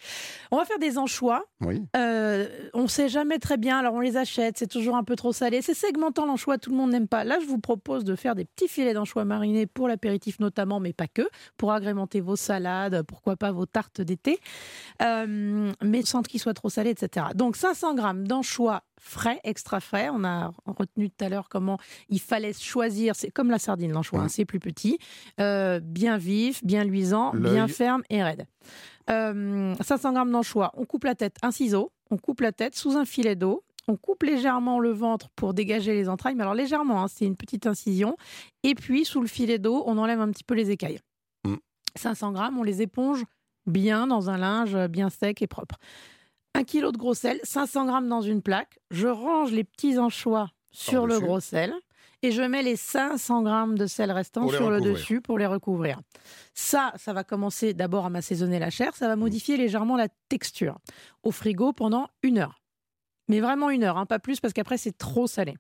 On 0.52 0.58
va 0.58 0.66
faire 0.66 0.78
des 0.80 1.00
anchois. 1.00 1.46
Oui. 1.62 1.82
Euh, 1.98 2.48
on 2.80 2.88
sait 2.88 3.10
jamais 3.10 3.40
très 3.40 3.58
bien, 3.58 3.78
alors 3.78 3.94
on 3.94 4.00
les 4.00 4.16
achète, 4.18 4.58
c'est 4.58 4.68
toujours 4.68 4.96
un 4.96 5.04
peu 5.04 5.16
trop 5.16 5.34
salé. 5.34 5.62
C'est 5.62 5.74
segmentant 5.74 6.26
l'anchois, 6.26 6.58
tout 6.58 6.70
le 6.72 6.78
monde 6.78 6.92
n'aime 6.92 7.08
pas. 7.08 7.24
Là, 7.24 7.38
je 7.42 7.46
vous 7.46 7.60
propose 7.60 8.04
de 8.06 8.16
faire 8.16 8.36
des 8.36 8.46
petits 8.46 8.68
filets 8.70 8.94
d'anchois 8.94 9.26
marinés 9.26 9.68
pour 9.68 9.88
l'apéritif 9.88 10.40
notamment, 10.40 10.80
mais 10.80 10.94
pas 10.94 11.08
que, 11.08 11.28
pour 11.58 11.74
agrémenter 11.74 12.22
vos 12.22 12.36
salades, 12.38 13.04
pourquoi 13.04 13.36
pas 13.36 13.52
vos 13.52 13.66
tartes 13.66 14.02
d'été, 14.02 14.40
Euh, 15.02 15.72
mais 15.84 16.02
sans 16.04 16.22
qu'ils 16.22 16.40
soient 16.40 16.54
trop 16.54 16.70
salés, 16.70 16.92
etc. 16.92 17.28
Donc 17.36 17.56
500 17.56 17.96
grammes 17.96 18.28
d'anchois 18.28 18.84
frais, 19.00 19.40
extra 19.44 19.80
frais. 19.80 20.10
On 20.12 20.24
a 20.24 20.52
retenu 20.66 21.10
tout 21.10 21.26
à 21.26 21.30
l'heure 21.30 21.50
comment 21.50 21.78
il 22.10 22.20
fallait 22.20 22.54
choisir. 22.54 23.16
C'est 23.16 23.30
comme 23.32 23.50
la 23.50 23.60
sardine, 23.60 23.92
l'anchois, 23.92 24.22
hein, 24.22 24.28
c'est 24.30 24.46
plus 24.46 24.60
petit, 24.60 25.00
euh, 25.40 25.80
bien 25.82 26.18
vif, 26.18 26.64
bien 26.64 26.84
luisant, 26.84 27.32
bien 27.34 27.68
ferme 27.68 28.04
et 28.10 28.24
raide. 28.24 28.46
Euh, 29.10 29.74
500 29.82 30.14
grammes 30.14 30.32
d'anchois, 30.32 30.72
on 30.76 30.86
coupe 30.86 31.04
la 31.06 31.16
tête, 31.16 31.38
un 31.42 31.52
ciseau, 31.52 31.92
on 32.12 32.18
coupe 32.18 32.42
la 32.42 32.52
tête 32.52 32.76
sous 32.76 32.98
un 32.98 33.06
filet 33.06 33.36
d'eau. 33.36 33.64
On 33.88 33.96
coupe 33.96 34.24
légèrement 34.24 34.80
le 34.80 34.92
ventre 34.92 35.30
pour 35.36 35.54
dégager 35.54 35.94
les 35.94 36.10
entrailles, 36.10 36.36
mais 36.36 36.44
alors 36.44 36.54
légèrement, 36.54 37.04
hein, 37.04 37.08
c'est 37.08 37.26
une 37.26 37.36
petite 37.36 37.66
incision. 37.66 38.16
Et 38.64 38.76
puis, 38.76 39.04
sous 39.04 39.20
le 39.20 39.28
filet 39.28 39.58
d'eau, 39.58 39.84
on 39.88 39.98
enlève 39.98 40.22
un 40.22 40.30
petit 40.30 40.44
peu 40.44 40.54
les 40.54 40.70
écailles. 40.70 41.00
Mm. 41.46 41.56
500 41.96 42.32
grammes, 42.34 42.58
on 42.58 42.64
les 42.64 42.82
éponge 42.84 43.24
bien 43.66 44.08
dans 44.08 44.30
un 44.30 44.38
linge 44.38 44.78
bien 44.88 45.10
sec 45.10 45.42
et 45.42 45.48
propre. 45.48 45.76
Un 46.54 46.64
kilo 46.64 46.92
de 46.92 46.98
gros 46.98 47.14
sel, 47.14 47.40
500 47.44 47.86
grammes 47.86 48.08
dans 48.08 48.22
une 48.22 48.42
plaque. 48.42 48.80
Je 48.92 49.08
range 49.08 49.52
les 49.52 49.64
petits 49.64 49.98
anchois 49.98 50.50
sur 50.72 51.08
le 51.08 51.20
gros 51.20 51.40
sel 51.40 51.74
et 52.22 52.32
je 52.32 52.42
mets 52.42 52.64
les 52.64 52.76
500 52.76 53.44
grammes 53.44 53.78
de 53.78 53.88
sel 53.88 54.14
les 54.16 54.24
sur 54.50 54.70
le 54.70 54.82
dessus 54.82 55.22
pour 55.22 55.38
les 55.38 55.46
recouvrir. 55.46 56.02
Ça, 56.54 56.94
ça 56.96 57.14
va 57.14 57.24
commencer 57.24 57.74
d'abord 57.74 58.06
à 58.06 58.10
m'assaisonner 58.10 58.60
la 58.60 58.70
chair, 58.70 58.96
ça 58.96 59.08
va 59.08 59.16
modifier 59.16 59.58
légèrement 59.58 59.98
la 59.98 60.08
texture. 60.30 60.78
Au 61.24 61.32
frigo 61.32 61.74
pendant 61.74 62.08
une 62.24 62.40
heure. 62.40 62.62
Mais 63.28 63.40
vraiment 63.40 63.70
une 63.70 63.84
heure, 63.84 63.98
hein, 63.98 64.06
pas 64.06 64.20
plus, 64.20 64.40
parce 64.40 64.54
qu'après 64.54 64.78
c'est 64.78 64.98
trop 64.98 65.28
salé. 65.28 65.56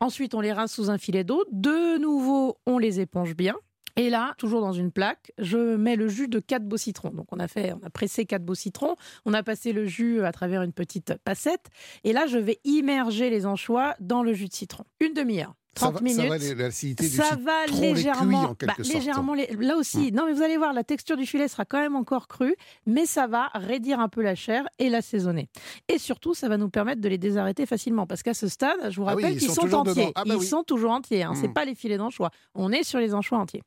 Ensuite, 0.00 0.34
on 0.34 0.40
les 0.40 0.52
rince 0.52 0.72
sous 0.72 0.90
un 0.90 0.98
filet 0.98 1.22
d'eau. 1.22 1.44
De 1.52 1.98
nouveau, 1.98 2.58
on 2.66 2.78
les 2.78 3.00
éponge 3.00 3.36
bien. 3.36 3.54
Et 3.96 4.10
là, 4.10 4.34
toujours 4.38 4.60
dans 4.60 4.72
une 4.72 4.90
plaque, 4.90 5.30
je 5.38 5.76
mets 5.76 5.94
le 5.94 6.08
jus 6.08 6.26
de 6.26 6.40
4 6.40 6.64
beaux 6.64 6.76
citrons. 6.76 7.10
Donc 7.10 7.28
on 7.30 7.38
a 7.38 7.46
fait, 7.46 7.72
on 7.74 7.86
a 7.86 7.90
pressé 7.90 8.26
4 8.26 8.42
beaux 8.44 8.56
citrons, 8.56 8.96
on 9.24 9.34
a 9.34 9.44
passé 9.44 9.72
le 9.72 9.86
jus 9.86 10.24
à 10.24 10.32
travers 10.32 10.62
une 10.62 10.72
petite 10.72 11.14
passette. 11.22 11.70
Et 12.02 12.12
là, 12.12 12.26
je 12.26 12.38
vais 12.38 12.58
immerger 12.64 13.30
les 13.30 13.46
anchois 13.46 13.94
dans 14.00 14.24
le 14.24 14.32
jus 14.32 14.48
de 14.48 14.52
citron. 14.52 14.84
Une 14.98 15.14
demi-heure, 15.14 15.54
Ça 15.76 15.86
30 15.86 15.94
va, 15.94 16.00
minutes. 16.00 16.20
ça 16.42 16.54
va 16.54 16.62
l'acidité 16.62 17.08
du 17.08 17.16
Ça 17.16 17.36
légèrement, 17.80 18.42
en 18.50 18.56
bah, 18.66 18.74
légèrement 18.78 19.34
là 19.34 19.76
aussi. 19.76 20.12
Non, 20.12 20.26
mais 20.26 20.32
vous 20.32 20.42
allez 20.42 20.56
voir, 20.56 20.72
la 20.72 20.84
texture 20.84 21.16
du 21.16 21.26
filet 21.26 21.48
sera 21.48 21.64
quand 21.64 21.78
même 21.80 21.96
encore 21.96 22.28
crue, 22.28 22.54
mais 22.86 23.06
ça 23.06 23.26
va 23.26 23.48
raidir 23.54 24.00
un 24.00 24.08
peu 24.08 24.22
la 24.22 24.34
chair 24.34 24.64
et 24.78 24.88
l'assaisonner. 24.88 25.48
Et 25.88 25.98
surtout, 25.98 26.34
ça 26.34 26.48
va 26.48 26.56
nous 26.56 26.68
permettre 26.70 27.00
de 27.00 27.08
les 27.08 27.18
désarrêter 27.18 27.66
facilement, 27.66 28.06
parce 28.06 28.22
qu'à 28.22 28.34
ce 28.34 28.48
stade, 28.48 28.90
je 28.90 29.00
vous 29.00 29.06
Ah 29.08 29.14
oui, 29.16 29.22
rappelle 29.24 29.36
ils 29.36 29.40
qu'ils 29.40 29.50
sont 29.50 29.74
entiers. 29.74 30.12
Ah 30.14 30.22
bah 30.24 30.34
ils 30.34 30.40
oui. 30.40 30.46
sont 30.46 30.62
toujours 30.62 30.92
entiers. 30.92 31.22
Hein. 31.24 31.32
C'est 31.34 31.48
Mm. 31.48 31.54
pas 31.54 31.64
les 31.64 31.74
filets 31.74 31.96
d'anchois. 31.98 32.30
On 32.54 32.70
est 32.72 32.84
sur 32.84 32.98
les 33.00 33.14
anchois 33.14 33.38
entiers. 33.38 33.62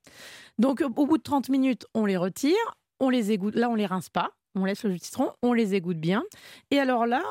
Donc, 0.60 0.82
au 0.96 1.06
bout 1.06 1.18
de 1.18 1.24
30 1.24 1.50
minutes, 1.50 1.86
on 1.94 2.06
les 2.06 2.18
retire, 2.18 2.56
on 3.00 3.10
les 3.10 3.32
égoutte. 3.32 3.56
Là, 3.56 3.70
on 3.70 3.76
les 3.76 3.86
rince 3.86 4.10
pas. 4.10 4.32
On 4.56 4.66
laisse 4.66 4.84
le 4.84 4.92
jus 4.92 4.98
de 4.98 5.04
citron, 5.04 5.32
on 5.44 5.54
les 5.54 5.76
égoutte 5.76 6.00
bien. 6.00 6.24
Et 6.72 6.80
alors 6.80 7.06
là, 7.06 7.22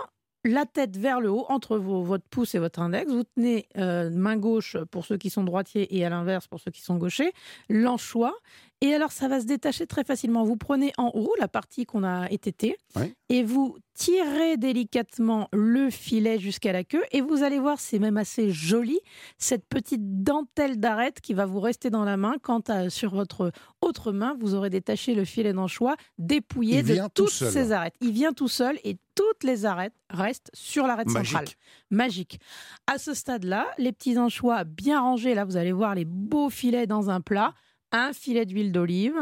la 0.47 0.65
tête 0.65 0.97
vers 0.97 1.21
le 1.21 1.31
haut, 1.31 1.45
entre 1.49 1.77
vos- 1.77 2.03
votre 2.03 2.25
pouce 2.29 2.55
et 2.55 2.59
votre 2.59 2.81
index. 2.81 3.11
Vous 3.13 3.25
tenez 3.25 3.69
euh, 3.77 4.11
main 4.11 4.37
gauche 4.37 4.77
pour 4.91 5.05
ceux 5.05 5.17
qui 5.19 5.29
sont 5.31 5.45
droitiers 5.45 5.95
et 5.97 6.05
à 6.05 6.09
l'inverse 6.09 6.47
pour 6.47 6.61
ceux 6.61 6.71
qui 6.71 6.81
sont 6.83 6.97
gauchers, 6.97 7.33
l'anchois. 7.69 8.35
Et 8.83 8.93
alors, 8.93 9.11
ça 9.11 9.27
va 9.27 9.41
se 9.41 9.47
détacher 9.47 9.87
très 9.87 10.05
facilement. 10.05 10.45
Vous 10.45 10.57
prenez 10.57 10.93
en 10.99 11.11
haut 11.15 11.33
la 11.39 11.49
partie 11.49 11.87
qu'on 11.87 12.05
a 12.05 12.31
ététée 12.31 12.77
Oui. 12.95 13.15
et 13.31 13.43
vous 13.43 13.79
tirez 13.95 14.59
délicatement 14.59 15.49
le 15.55 15.89
filet 15.89 16.39
jusqu'à 16.39 16.73
la 16.73 16.85
queue. 16.85 17.03
Et 17.11 17.23
vous 17.23 17.43
allez 17.43 17.59
voir, 17.59 17.81
c'est 17.81 17.99
même 17.99 18.19
assez 18.19 18.51
joli, 18.51 19.01
cette 19.39 19.67
petite 19.67 20.23
dentelle 20.23 20.79
d'arête 20.79 21.23
qui 21.23 21.33
va 21.33 21.47
vous 21.47 21.61
rester 21.61 21.89
dans 21.89 22.05
la 22.05 22.19
main 22.19 22.35
quand 22.43 22.69
euh, 22.69 22.91
sur 22.91 23.15
votre 23.15 23.51
autre 23.81 24.13
main, 24.13 24.37
vous 24.39 24.55
aurez 24.55 24.69
détaché 24.69 25.15
le 25.15 25.25
filet 25.25 25.55
d'anchois 25.55 25.97
dépouillé 26.19 26.81
Il 26.81 26.85
de 26.87 26.99
toutes 27.15 27.31
seul. 27.31 27.51
ces 27.51 27.73
arêtes. 27.73 27.95
Il 28.03 28.13
vient 28.13 28.35
tout 28.35 28.49
seul 28.49 28.79
et 28.85 28.99
toutes 29.17 29.43
les 29.43 29.65
arêtes 29.65 29.95
restent 30.11 30.51
sur 30.55 30.87
l'arête 30.87 31.11
centrale. 31.11 31.47
Magique. 31.91 32.39
À 32.87 32.99
ce 32.99 33.15
stade-là, 33.15 33.67
les 33.79 33.91
petits 33.91 34.19
anchois 34.19 34.63
bien 34.63 35.01
rangés, 35.01 35.35
là 35.35 35.45
vous 35.45 35.57
allez 35.57 35.73
voir 35.73 35.97
les 35.97 36.05
beaux 36.05 36.51
filets 36.51 36.87
dans 36.87 37.11
un 37.11 37.21
plat, 37.21 37.55
un 37.91 38.13
filet 38.13 38.47
d'huile 38.47 38.71
d'olive, 38.71 39.17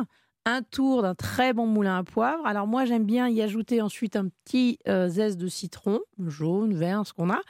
un 0.45 0.63
tour 0.63 1.01
d'un 1.03 1.15
très 1.15 1.55
bon 1.55 1.67
moulin 1.67 1.99
à 1.99 2.05
poivre. 2.05 2.45
Alors 2.45 2.67
moi 2.67 2.85
j'aime 2.85 3.05
bien 3.05 3.29
y 3.29 3.41
ajouter 3.41 3.81
ensuite 3.81 4.17
un 4.17 4.29
petit 4.29 4.79
euh, 4.89 5.09
zeste 5.09 5.39
de 5.39 5.49
citron, 5.49 6.01
jaune, 6.27 6.75
vert, 6.75 7.07
ce 7.07 7.13
qu'on 7.15 7.31
a. 7.31 7.41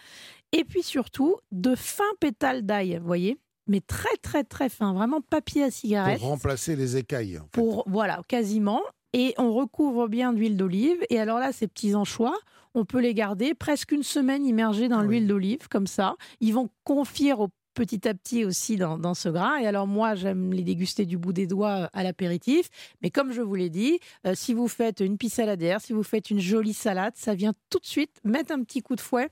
Et 0.52 0.64
puis 0.64 0.84
surtout 0.84 1.36
de 1.50 1.74
fins 1.74 2.04
pétales 2.20 2.62
d'ail, 2.62 2.98
vous 3.00 3.06
voyez 3.06 3.38
mais 3.66 3.80
très 3.80 4.14
très 4.20 4.44
très 4.44 4.68
fin, 4.68 4.92
vraiment 4.92 5.22
papier 5.22 5.64
à 5.64 5.70
cigarette 5.70 6.18
Pour 6.20 6.28
remplacer 6.28 6.76
les 6.76 6.98
écailles. 6.98 7.38
en 7.38 7.44
fait. 7.44 7.50
pour 7.52 7.84
voilà 7.86 8.20
quasiment 8.28 8.82
et 9.14 9.32
on 9.38 9.52
recouvre 9.54 10.08
bien 10.08 10.32
d'huile 10.34 10.56
d'olive 10.58 10.98
et 11.08 11.18
alors 11.18 11.38
là 11.38 11.52
ces 11.52 11.68
petits 11.68 11.94
anchois 11.94 12.36
on 12.74 12.84
peut 12.84 13.00
les 13.00 13.14
garder 13.14 13.54
presque 13.54 13.92
une 13.92 14.02
semaine 14.02 14.44
immergés 14.44 14.88
dans 14.88 14.98
Ah 14.98 15.02
oui. 15.02 15.08
l'huile 15.20 15.28
d'olive 15.28 15.68
comme 15.70 15.86
ça 15.86 16.16
ils 16.40 16.52
vont 16.52 16.68
confire 16.84 17.40
au 17.40 17.48
petit 17.74 18.06
à 18.06 18.14
petit 18.14 18.44
aussi 18.44 18.76
dans, 18.76 18.98
dans 18.98 19.14
ce 19.14 19.28
gras. 19.28 19.60
Et 19.60 19.66
alors 19.66 19.88
moi, 19.88 20.14
j'aime 20.14 20.52
les 20.52 20.62
déguster 20.62 21.04
du 21.06 21.18
bout 21.18 21.32
des 21.32 21.48
doigts 21.48 21.70
euh, 21.76 21.86
à 21.92 22.04
l'apéritif. 22.04 22.68
Mais 23.02 23.10
comme 23.10 23.32
je 23.32 23.40
vous 23.42 23.56
l'ai 23.56 23.68
dit, 23.68 23.98
euh, 24.28 24.34
si 24.36 24.54
vous 24.54 24.68
faites 24.68 25.00
une 25.00 25.18
pissaladière, 25.18 25.80
si 25.80 25.92
vous 25.92 26.04
faites 26.04 26.30
une 26.30 26.38
jolie 26.38 26.72
salade, 26.72 27.14
ça 27.16 27.34
vient 27.34 27.52
tout 27.70 27.80
de 27.80 27.84
suite 27.86 28.12
mettre 28.22 28.52
un 28.52 28.62
petit 28.62 28.80
coup 28.80 28.94
de 28.94 29.00
fouet 29.00 29.28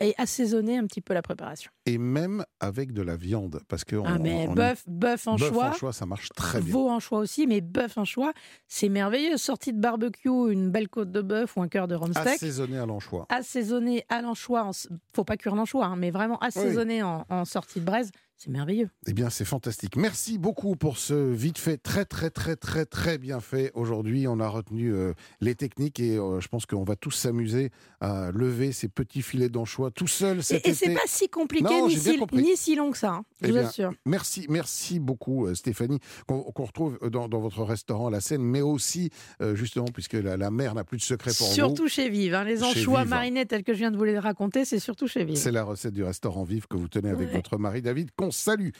et 0.00 0.14
assaisonner 0.18 0.76
un 0.78 0.86
petit 0.86 1.00
peu 1.00 1.14
la 1.14 1.22
préparation. 1.22 1.70
Et 1.86 1.98
même 1.98 2.44
avec 2.60 2.92
de 2.92 3.02
la 3.02 3.16
viande. 3.16 3.60
Parce 3.68 3.84
que 3.84 3.96
ah 4.04 4.16
on- 4.18 4.22
mais 4.22 4.46
on- 4.48 4.54
bœuf, 4.54 4.82
bœuf 4.86 5.26
en 5.28 5.36
choix. 5.36 5.92
ça 5.92 6.06
marche 6.06 6.28
très 6.34 6.60
bien. 6.60 6.72
Veau 6.72 6.88
en 6.90 6.98
choix 7.00 7.18
aussi, 7.20 7.46
mais 7.46 7.60
bœuf 7.60 7.96
en 7.98 8.04
choix, 8.04 8.32
c'est 8.66 8.88
merveilleux. 8.88 9.36
Sortie 9.36 9.72
de 9.72 9.80
barbecue, 9.80 10.28
une 10.52 10.70
belle 10.70 10.88
côte 10.88 11.12
de 11.12 11.20
bœuf 11.22 11.56
ou 11.56 11.62
un 11.62 11.68
cœur 11.68 11.86
de 11.88 11.94
rumsteak. 11.94 12.26
Assaisonné 12.26 12.78
à 12.78 12.86
l'anchois. 12.86 13.26
Assaisonné 13.28 14.04
à 14.08 14.20
l'anchois, 14.22 14.70
faut 15.14 15.24
pas 15.24 15.36
cuire 15.36 15.54
l'anchois, 15.54 15.86
hein, 15.86 15.96
mais 15.96 16.10
vraiment 16.10 16.38
assaisonné 16.38 17.02
en, 17.02 17.24
en 17.28 17.44
sortie 17.44 17.80
de 17.80 17.84
braise, 17.84 18.10
c'est 18.36 18.50
merveilleux. 18.50 18.90
Eh 19.06 19.12
bien, 19.12 19.30
c'est 19.30 19.44
fantastique. 19.44 19.96
Merci 19.96 20.38
beaucoup 20.38 20.76
pour 20.76 20.98
ce 20.98 21.14
vite 21.32 21.58
fait, 21.58 21.76
très, 21.78 22.04
très, 22.04 22.30
très, 22.30 22.56
très, 22.56 22.84
très 22.84 23.16
bien 23.16 23.40
fait. 23.40 23.70
Aujourd'hui, 23.74 24.26
on 24.28 24.38
a 24.40 24.48
retenu 24.48 24.92
euh, 24.92 25.12
les 25.40 25.54
techniques 25.54 26.00
et 26.00 26.16
euh, 26.18 26.40
je 26.40 26.48
pense 26.48 26.66
qu'on 26.66 26.84
va 26.84 26.96
tous 26.96 27.12
s'amuser 27.12 27.70
à 28.00 28.30
lever 28.32 28.72
ces 28.72 28.88
petits 28.88 29.22
filets 29.22 29.48
d'anchois 29.48 29.90
tout 29.90 30.06
seul 30.08 30.42
cet 30.42 30.66
Et, 30.66 30.70
et 30.70 30.74
c'est 30.74 30.92
pas 30.92 31.00
si 31.06 31.28
compliqué 31.28 31.64
Non, 31.64 31.86
ni, 31.88 31.96
si, 31.96 32.18
compris. 32.18 32.42
ni 32.42 32.56
si 32.56 32.74
long 32.74 32.90
que 32.90 32.98
ça, 32.98 33.12
hein, 33.12 33.24
je 33.40 33.46
Eh 33.46 33.50
vous 33.52 33.58
bien, 33.58 33.68
assure. 33.68 33.92
Merci, 34.04 34.46
merci 34.50 34.98
beaucoup 34.98 35.46
euh, 35.46 35.54
Stéphanie, 35.54 36.00
qu'on 36.26 36.42
retrouve 36.64 36.98
dans, 37.10 37.28
dans 37.28 37.40
votre 37.40 37.62
restaurant 37.62 38.10
La 38.10 38.20
Seine, 38.20 38.42
mais 38.42 38.60
aussi 38.60 39.10
justement 39.54 39.86
puisque 39.86 40.14
la, 40.14 40.36
la 40.36 40.50
mer 40.50 40.74
n'a 40.74 40.84
plus 40.84 40.98
de 40.98 41.02
secret 41.02 41.30
pour 41.36 41.46
Surtout 41.46 41.88
chez 41.88 42.08
Vive. 42.10 42.34
hein, 42.34 42.44
les 42.44 42.62
anchois 42.62 43.02
Vive. 43.02 43.10
marinés 43.10 43.46
tels 43.46 43.62
que 43.64 43.72
je 43.72 43.78
viens 43.78 43.90
de 43.90 43.96
vous 43.96 44.04
les 44.04 44.18
raconter, 44.18 44.64
c'est 44.64 44.78
surtout 44.80 45.06
chez. 45.06 45.24
Vive. 45.24 45.36
C'est 45.36 45.52
la 45.52 45.64
recette 45.64 45.94
du 45.94 46.02
restaurant 46.02 46.44
Vive 46.44 46.66
que 46.66 46.76
vous 46.76 46.88
tenez 46.88 47.10
avec 47.10 47.28
Ouais. 47.28 47.34
votre 47.36 47.56
mari 47.58 47.80
David. 47.80 48.10
Qu'on 48.24 48.30
salue. 48.30 48.70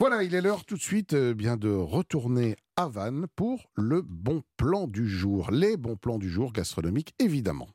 Voilà, 0.00 0.24
il 0.24 0.34
est 0.34 0.40
l'heure 0.40 0.64
tout 0.64 0.76
de 0.76 0.82
suite 0.82 1.14
euh, 1.14 1.32
bien 1.32 1.56
de 1.56 1.70
retourner 1.70 2.56
à 2.76 2.88
Vannes 2.88 3.26
pour 3.36 3.70
le 3.76 4.02
bon 4.02 4.42
plan 4.56 4.88
du 4.88 5.08
jour. 5.08 5.50
Les 5.52 5.76
bons 5.76 5.96
plans 5.96 6.18
du 6.18 6.28
jour 6.28 6.52
gastronomiques, 6.52 7.14
évidemment. 7.20 7.68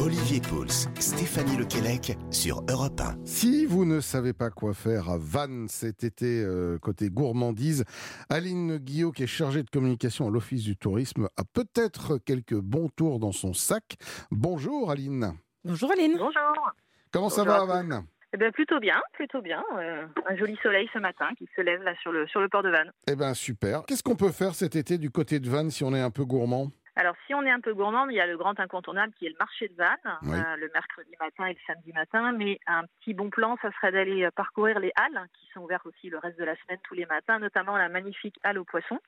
Olivier 0.00 0.40
Pouls, 0.40 0.88
Stéphanie 0.98 1.58
Lequelec 1.58 2.16
sur 2.30 2.64
Europe 2.70 2.98
1. 2.98 3.18
Si 3.24 3.66
vous 3.66 3.84
ne 3.84 4.00
savez 4.00 4.32
pas 4.32 4.48
quoi 4.48 4.72
faire 4.72 5.10
à 5.10 5.18
Vannes 5.18 5.66
cet 5.68 6.02
été 6.02 6.42
euh, 6.42 6.78
côté 6.78 7.10
gourmandise, 7.10 7.84
Aline 8.30 8.78
Guillot, 8.78 9.12
qui 9.12 9.24
est 9.24 9.26
chargée 9.26 9.62
de 9.62 9.68
communication 9.70 10.28
à 10.28 10.30
l'Office 10.30 10.62
du 10.62 10.78
tourisme, 10.78 11.28
a 11.36 11.44
peut-être 11.44 12.16
quelques 12.16 12.58
bons 12.58 12.88
tours 12.88 13.18
dans 13.18 13.32
son 13.32 13.52
sac. 13.52 13.96
Bonjour 14.30 14.90
Aline. 14.90 15.34
Bonjour 15.62 15.92
Aline. 15.92 16.16
Bonjour. 16.16 16.72
Comment 17.12 17.28
ça 17.28 17.44
va 17.44 17.60
à. 17.60 17.66
Vannes? 17.66 18.06
Eh 18.32 18.36
bien, 18.36 18.50
plutôt 18.52 18.78
bien, 18.78 19.00
plutôt 19.14 19.42
bien. 19.42 19.62
Euh, 19.76 20.06
un 20.26 20.36
joli 20.36 20.56
soleil 20.62 20.88
ce 20.92 20.98
matin 20.98 21.28
qui 21.36 21.48
se 21.56 21.60
lève 21.60 21.82
là 21.82 21.94
sur 22.00 22.12
le, 22.12 22.26
sur 22.28 22.40
le 22.40 22.48
port 22.48 22.62
de 22.62 22.70
Vannes. 22.70 22.92
Eh 23.10 23.16
bien 23.16 23.34
super. 23.34 23.82
Qu'est-ce 23.86 24.02
qu'on 24.04 24.16
peut 24.16 24.30
faire 24.30 24.54
cet 24.54 24.76
été 24.76 24.98
du 24.98 25.10
côté 25.10 25.40
de 25.40 25.48
Vannes 25.48 25.70
si 25.70 25.82
on 25.82 25.92
est 25.94 26.00
un 26.00 26.10
peu 26.12 26.24
gourmand? 26.24 26.68
Alors, 26.96 27.14
si 27.26 27.34
on 27.34 27.42
est 27.42 27.50
un 27.50 27.60
peu 27.60 27.72
gourmand, 27.72 28.08
il 28.08 28.16
y 28.16 28.20
a 28.20 28.26
le 28.26 28.36
grand 28.36 28.58
incontournable 28.60 29.12
qui 29.18 29.24
est 29.26 29.30
le 29.30 29.36
marché 29.38 29.68
de 29.68 29.74
Vannes, 29.74 30.18
Oui. 30.22 30.36
euh, 30.38 30.56
le 30.56 30.68
mercredi 30.74 31.10
matin 31.18 31.46
et 31.46 31.54
le 31.54 31.58
samedi 31.66 31.92
matin. 31.92 32.32
Mais 32.32 32.58
un 32.66 32.82
petit 33.00 33.14
bon 33.14 33.30
plan, 33.30 33.56
ça 33.62 33.70
serait 33.72 33.92
d'aller 33.92 34.24
euh, 34.24 34.30
parcourir 34.30 34.78
les 34.80 34.92
halles 34.96 35.26
qui 35.32 35.48
sont 35.54 35.60
ouvertes 35.60 35.86
aussi 35.86 36.10
le 36.10 36.18
reste 36.18 36.38
de 36.38 36.44
la 36.44 36.56
semaine 36.56 36.78
tous 36.84 36.94
les 36.94 37.06
matins, 37.06 37.38
notamment 37.38 37.76
la 37.76 37.88
magnifique 37.88 38.36
halle 38.42 38.58
aux 38.58 38.64
poissons 38.64 38.98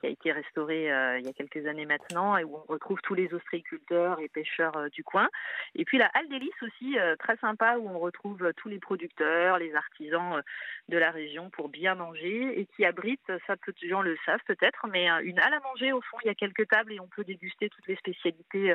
qui 0.00 0.06
a 0.06 0.10
été 0.10 0.32
restaurée 0.32 0.92
euh, 0.92 1.18
il 1.18 1.26
y 1.26 1.28
a 1.28 1.32
quelques 1.32 1.66
années 1.66 1.86
maintenant 1.86 2.36
et 2.36 2.44
où 2.44 2.56
on 2.56 2.72
retrouve 2.72 3.00
tous 3.02 3.14
les 3.14 3.32
ostréiculteurs 3.32 4.20
et 4.20 4.28
pêcheurs 4.28 4.76
euh, 4.76 4.88
du 4.88 5.02
coin. 5.02 5.28
Et 5.74 5.84
puis 5.84 5.98
la 5.98 6.10
halle 6.14 6.28
d'hélice 6.28 6.62
aussi, 6.62 6.98
euh, 6.98 7.16
très 7.16 7.36
sympa, 7.38 7.76
où 7.78 7.88
on 7.88 7.98
retrouve 7.98 8.52
tous 8.56 8.68
les 8.68 8.78
producteurs, 8.78 9.58
les 9.58 9.74
artisans 9.74 10.42
de 10.88 10.98
la 10.98 11.10
région 11.10 11.50
pour 11.50 11.68
bien 11.68 11.94
manger 11.94 12.60
et 12.60 12.66
qui 12.66 12.84
abrite, 12.84 13.32
ça 13.46 13.56
peu 13.56 13.72
de 13.72 13.88
gens 13.88 14.02
le 14.02 14.16
savent 14.24 14.44
peut-être, 14.46 14.86
mais 14.88 15.08
une 15.22 15.38
halle 15.38 15.54
à 15.54 15.60
manger 15.60 15.92
au 15.92 16.00
fond, 16.00 16.18
il 16.22 16.26
y 16.26 16.30
a 16.30 16.34
quelques 16.34 16.68
tables 16.68 16.92
et 16.92 17.00
on 17.00 17.08
peut 17.08 17.24
déguster 17.24 17.68
toutes 17.68 17.86
les 17.86 17.96
spécialités 17.96 18.74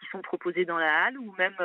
qui 0.00 0.06
sont 0.10 0.20
proposées 0.20 0.64
dans 0.64 0.78
la 0.78 1.04
halle 1.04 1.18
ou 1.18 1.32
même 1.38 1.56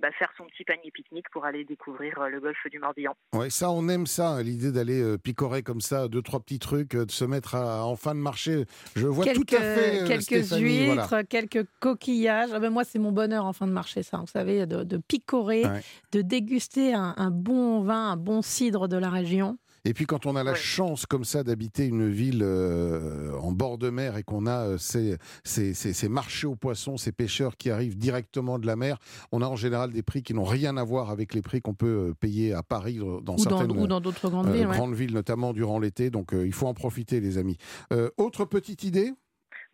bah, 0.00 0.08
faire 0.18 0.28
son 0.36 0.44
petit 0.46 0.64
panier 0.64 0.90
pique-nique 0.92 1.30
pour 1.32 1.44
aller 1.44 1.64
découvrir 1.64 2.18
euh, 2.20 2.28
le 2.28 2.40
golfe 2.40 2.56
du 2.70 2.78
Morbihan. 2.78 3.14
Ouais, 3.32 3.48
ça, 3.50 3.70
on 3.70 3.88
aime 3.88 4.06
ça, 4.06 4.30
hein, 4.30 4.42
l'idée 4.42 4.72
d'aller 4.72 5.00
euh, 5.00 5.16
picorer 5.18 5.62
comme 5.62 5.80
ça, 5.80 6.08
deux, 6.08 6.20
trois 6.22 6.40
petits 6.40 6.58
trucs, 6.58 6.94
euh, 6.94 7.06
de 7.06 7.10
se 7.10 7.24
mettre 7.24 7.54
à- 7.54 7.84
en 7.86 7.96
fin 7.96 8.14
de 8.14 8.20
marché. 8.20 8.64
Je 8.96 9.06
vois 9.06 9.24
quelques, 9.24 9.46
tout 9.50 9.56
à 9.56 9.60
fait 9.60 10.04
quelques 10.06 10.22
Stéphanie, 10.44 10.62
huîtres, 10.90 11.06
voilà. 11.08 11.24
quelques 11.24 11.64
coquillages. 11.80 12.50
Ah 12.52 12.58
ben 12.60 12.70
moi, 12.70 12.84
c'est 12.84 12.98
mon 12.98 13.12
bonheur 13.12 13.44
en 13.46 13.52
fin 13.52 13.66
de 13.66 13.72
marché, 13.72 14.02
ça. 14.02 14.18
Vous 14.18 14.26
savez, 14.26 14.66
de, 14.66 14.82
de 14.82 14.96
picorer, 14.96 15.64
Ouais. 15.64 15.82
de 16.12 16.22
déguster 16.22 16.92
un, 16.94 17.14
un 17.16 17.30
bon 17.30 17.82
vin, 17.82 18.10
un 18.12 18.16
bon 18.16 18.42
cidre 18.42 18.88
de 18.88 18.96
la 18.96 19.10
région. 19.10 19.58
Et 19.84 19.92
puis 19.94 20.06
quand 20.06 20.26
on 20.26 20.34
a 20.36 20.42
la 20.44 20.54
chance 20.54 21.04
comme 21.06 21.24
ça 21.24 21.42
d'habiter 21.44 21.86
une 21.86 22.08
ville 22.10 22.42
euh, 22.42 23.32
en 23.38 23.52
bord 23.52 23.78
de 23.78 23.90
mer 23.90 24.16
et 24.16 24.22
qu'on 24.22 24.46
a 24.46 24.66
euh, 24.66 24.78
ces, 24.78 25.16
ces, 25.44 25.74
ces- 25.74 25.92
ces 25.92 26.08
marchés 26.08 26.46
aux 26.46 26.56
poissons, 26.56 26.96
ces 26.96 27.12
pêcheurs 27.12 27.56
qui 27.56 27.70
arrivent 27.70 27.96
directement 27.98 28.58
de 28.58 28.66
la 28.66 28.76
mer, 28.76 28.98
on 29.32 29.42
a 29.42 29.46
en 29.46 29.56
général 29.56 29.92
des 29.92 30.02
prix 30.02 30.22
qui 30.22 30.32
n'ont 30.34 30.44
rien 30.44 30.76
à 30.76 30.84
voir 30.84 31.10
avec 31.10 31.34
les 31.34 31.42
prix 31.42 31.60
qu'on 31.60 31.74
peut 31.74 32.08
euh, 32.10 32.14
payer 32.14 32.52
à 32.54 32.62
Paris 32.62 32.96
dans 32.96 33.04
Ou 33.18 33.20
dans 33.20 33.38
certaines 33.38 33.72
ou 33.72 33.86
dans 33.86 34.00
d'autres 34.00 34.28
grandes 34.30 34.48
euh, 34.48 34.52
villes. 34.52 34.66
ouais. 34.66 34.76
grandes 34.76 34.94
villes, 34.94 35.12
notamment 35.12 35.52
durant 35.52 35.78
l'été. 35.78 36.10
Donc 36.10 36.32
euh, 36.32 36.46
il 36.46 36.52
faut 36.52 36.66
en 36.66 36.74
profiter 36.74 37.20
les 37.20 37.38
amis. 37.38 37.56
Euh, 37.92 38.08
autre 38.16 38.44
petite 38.44 38.84
idée 38.84 39.12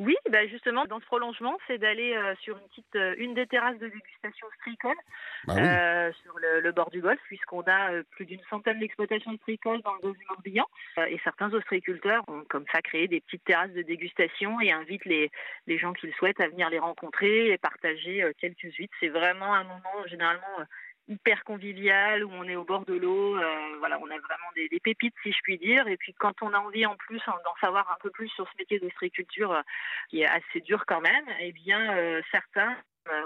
Oui, 0.01 0.17
bah 0.31 0.47
justement, 0.47 0.87
dans 0.87 0.99
ce 0.99 1.05
prolongement, 1.05 1.59
c'est 1.67 1.77
d'aller 1.77 2.15
euh, 2.17 2.35
sur 2.41 2.57
une 2.57 2.67
petite, 2.69 2.97
euh, 2.97 3.15
une 3.19 3.35
des 3.35 3.47
terrasses 3.47 3.79
de 3.79 3.87
dégustation 3.89 4.47
stricole 4.61 4.97
Bah 5.45 5.53
oui. 5.57 5.63
euh, 5.63 6.11
sur 6.25 6.39
le, 6.39 6.61
le 6.61 6.73
bord 6.73 6.89
du 6.91 7.03
golfe, 7.03 7.21
puisqu'on 7.27 7.61
a 7.63 7.93
euh, 7.93 8.03
plus 8.13 8.25
d'une 8.25 8.41
centaine 8.49 8.79
d'exploitations 8.81 9.37
stricoles 9.37 9.83
dans 9.83 9.93
le 9.97 10.01
golfe 10.01 10.17
du 10.19 10.25
Morbihan. 10.31 10.67
Euh, 10.99 11.05
et 11.05 11.21
certains 11.23 11.53
ostréiculteurs 11.53 12.25
ont 12.29 12.45
comme 12.49 12.65
ça 12.73 12.81
créé 12.81 13.09
des 13.09 13.21
petites 13.21 13.45
terrasses 13.45 13.73
de 13.73 13.83
dégustation 13.83 14.59
et 14.63 14.73
invitent 14.73 15.05
les, 15.05 15.31
les 15.67 15.77
gens 15.79 15.93
qui 15.93 16.07
le 16.07 16.13
souhaitent 16.15 16.41
à 16.41 16.49
venir 16.49 16.71
les 16.71 16.79
rencontrer 16.79 17.51
et 17.53 17.59
partager 17.59 18.23
euh, 18.23 18.33
quelques 18.39 18.73
huîtres. 18.79 18.95
C'est 19.01 19.09
vraiment 19.09 19.53
un 19.55 19.65
moment 19.65 20.07
généralement 20.07 20.61
euh, 20.61 20.65
hyper 21.11 21.45
convivial 21.45 22.25
où 22.25 22.31
on 22.33 22.45
est 22.45 22.57
au 22.57 22.65
bord 22.65 22.87
de 22.87 22.95
l'eau. 22.95 23.37
euh, 23.37 23.77
voilà, 23.81 23.99
on 24.01 24.07
a 24.07 24.19
vraiment 24.19 24.51
des, 24.55 24.69
des 24.69 24.81
pépites, 24.81 25.15
si 25.23 25.33
je 25.33 25.39
puis 25.43 25.59
dire. 25.59 25.87
Et 25.89 25.97
puis 25.97 26.15
quand 26.15 26.41
on 26.41 26.55
a 26.55 26.59
envie 26.59 26.87
en 26.87 26.97
plus 26.97 27.21
hein, 27.27 27.35
d'en 27.45 27.55
savoir 27.61 27.91
un 27.91 27.99
peu 28.01 28.11
plus 28.11 28.29
sur 28.29 28.49
ce 28.49 28.57
métier 28.59 28.79
d'ostréiculture 28.79 29.53
euh, 29.53 29.63
qui 30.09 30.23
est 30.23 30.27
assez 30.27 30.61
dur 30.61 30.85
quand 30.87 31.03
même, 31.03 31.27
eh 31.41 31.53
bien 31.53 31.97
euh, 31.97 32.23
certains, 32.31 32.77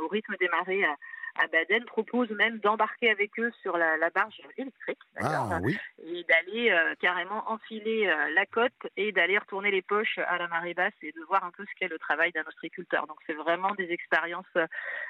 au 0.03 0.09
rythme 0.09 0.35
des 0.41 0.49
marées 0.49 0.85
à, 0.85 0.97
à 1.43 1.47
Baden, 1.49 1.85
proposent 1.85 2.31
même 2.31 2.59
d'embarquer 2.61 3.11
avec 3.11 3.39
eux 3.39 3.53
sur 3.61 3.77
la, 3.77 3.99
la 3.99 4.09
barge 4.09 4.41
électrique. 4.57 4.99
Ah 5.21 5.59
oui. 5.63 5.77
Et 6.15 6.25
d'aller 6.25 6.71
euh, 6.71 6.95
carrément 7.01 7.51
enfiler 7.51 8.07
euh, 8.07 8.33
la 8.35 8.47
côte 8.47 8.73
et 8.97 9.13
d'aller 9.13 9.37
retourner 9.37 9.71
les 9.71 9.83
poches 9.83 10.19
à 10.29 10.39
la 10.39 10.49
marée 10.49 10.75
basse 10.75 10.93
et 11.03 11.13
de 11.13 11.21
voir 11.29 11.45
un 11.45 11.51
peu 11.51 11.65
ce 11.65 11.71
qu'est 11.79 11.89
le 11.89 11.99
travail 11.99 12.31
d'un 12.33 12.45
ostréiculteur. 12.47 13.07
Donc 13.07 13.19
c'est 13.27 13.35
vraiment 13.35 13.75
des 13.75 13.91
expériences 13.91 14.45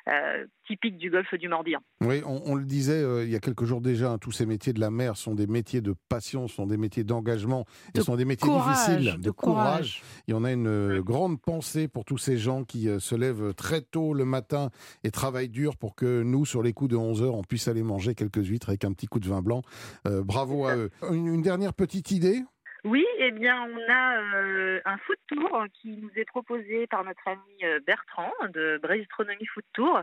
euh, 0.08 0.46
typiques 0.66 0.96
du 0.96 1.10
golfe 1.10 1.34
du 1.34 1.48
Morbihan. 1.48 1.80
Oui, 2.00 2.22
on, 2.24 2.42
on 2.46 2.54
le 2.54 2.64
disait 2.64 3.02
euh, 3.02 3.24
il 3.24 3.30
y 3.30 3.36
a 3.36 3.40
quelques 3.40 3.64
jours 3.64 3.80
déjà, 3.80 4.12
hein, 4.12 4.18
tous 4.18 4.32
ces 4.32 4.46
métiers 4.46 4.72
de 4.72 4.80
la 4.80 4.90
mer 4.90 5.16
sont 5.16 5.34
des 5.34 5.46
métiers 5.46 5.80
de 5.80 5.94
passion, 6.08 6.48
sont 6.48 6.66
des 6.66 6.76
métiers 6.76 7.04
d'engagement, 7.04 7.66
et 7.94 7.98
De 7.98 8.02
sont 8.02 8.16
des 8.16 8.24
métiers 8.24 8.48
Courage, 8.48 8.88
difficiles, 8.88 9.20
de 9.20 9.30
courage. 9.30 10.02
Il 10.26 10.32
y 10.32 10.34
en 10.34 10.44
a 10.44 10.52
une 10.52 11.00
grande 11.00 11.40
pensée 11.40 11.88
pour 11.88 12.04
tous 12.04 12.18
ces 12.18 12.38
gens 12.38 12.64
qui 12.64 12.88
euh, 12.88 12.98
se 12.98 13.14
lèvent 13.14 13.54
très 13.54 13.80
tôt 13.82 14.14
le 14.14 14.24
matin 14.24 14.70
et 15.02 15.10
travaillent 15.10 15.48
dur 15.48 15.76
pour 15.76 15.94
que 15.94 16.22
nous, 16.22 16.44
sur 16.44 16.62
les 16.62 16.72
coups 16.72 16.90
de 16.90 16.96
11 16.96 17.22
heures, 17.22 17.34
on 17.34 17.42
puisse 17.42 17.68
aller 17.68 17.82
manger 17.82 18.14
quelques 18.14 18.44
huîtres 18.44 18.68
avec 18.68 18.84
un 18.84 18.92
petit 18.92 19.06
coup 19.06 19.20
de 19.20 19.28
vin 19.28 19.42
blanc. 19.42 19.62
Euh, 20.06 20.22
bravo 20.22 20.66
à 20.66 20.76
eux. 20.76 20.90
Une, 21.02 21.42
dernière 21.42 21.74
petite 21.74 22.11
idée 22.11 22.42
Oui, 22.85 23.04
eh 23.18 23.30
bien, 23.30 23.62
on 23.62 23.92
a 23.92 24.18
euh, 24.20 24.80
un 24.85 24.96
food 24.98 25.16
tour 25.26 25.64
qui 25.74 25.96
nous 25.96 26.11
est 26.16 26.24
proposé 26.24 26.87
par 26.87 27.04
notre 27.04 27.26
ami 27.26 27.64
euh, 27.64 27.80
Bertrand 27.87 28.33
de 28.52 28.78
Bristronomie 28.83 29.46
Food 29.46 29.64
Tour 29.72 30.00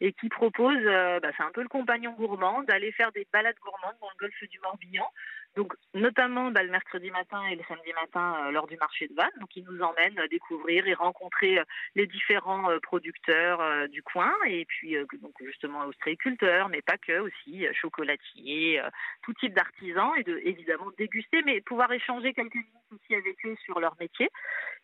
et 0.00 0.12
qui 0.12 0.28
propose, 0.28 0.78
euh, 0.84 1.20
bah, 1.20 1.30
c'est 1.36 1.42
un 1.42 1.50
peu 1.52 1.62
le 1.62 1.68
compagnon 1.68 2.12
gourmand, 2.12 2.62
d'aller 2.62 2.92
faire 2.92 3.12
des 3.12 3.26
balades 3.32 3.56
gourmandes 3.62 3.96
dans 4.00 4.10
le 4.10 4.18
golfe 4.18 4.50
du 4.50 4.58
Morbihan. 4.60 5.06
Donc, 5.56 5.74
notamment 5.94 6.50
bah, 6.50 6.62
le 6.64 6.70
mercredi 6.70 7.10
matin 7.10 7.40
et 7.46 7.54
le 7.54 7.62
samedi 7.68 7.92
matin 7.92 8.34
euh, 8.46 8.50
lors 8.50 8.66
du 8.66 8.76
marché 8.76 9.06
de 9.06 9.14
Vannes. 9.14 9.30
Donc, 9.40 9.54
il 9.56 9.64
nous 9.64 9.82
emmène 9.82 10.18
euh, 10.18 10.26
découvrir 10.28 10.86
et 10.88 10.94
rencontrer 10.94 11.58
euh, 11.58 11.64
les 11.94 12.06
différents 12.06 12.70
euh, 12.70 12.78
producteurs 12.80 13.88
du 13.88 14.02
coin. 14.02 14.32
Et 14.46 14.64
puis 14.64 14.96
donc 15.20 15.32
justement 15.44 15.84
ostréiculteurs, 15.86 16.68
mais 16.68 16.82
pas 16.82 16.98
que 16.98 17.20
aussi 17.20 17.66
chocolatiers, 17.74 18.80
tout 19.22 19.32
type 19.34 19.54
d'artisans. 19.54 20.12
Et 20.16 20.22
de 20.24 20.40
évidemment 20.44 20.90
déguster, 20.98 21.42
mais 21.42 21.60
pouvoir 21.60 21.92
échanger 21.92 22.32
quelques 22.34 22.54
minutes 22.54 22.68
aussi 22.94 23.14
avec 23.14 23.36
eux 23.46 23.56
sur 23.64 23.80
leur 23.80 23.94
métier. 24.00 24.30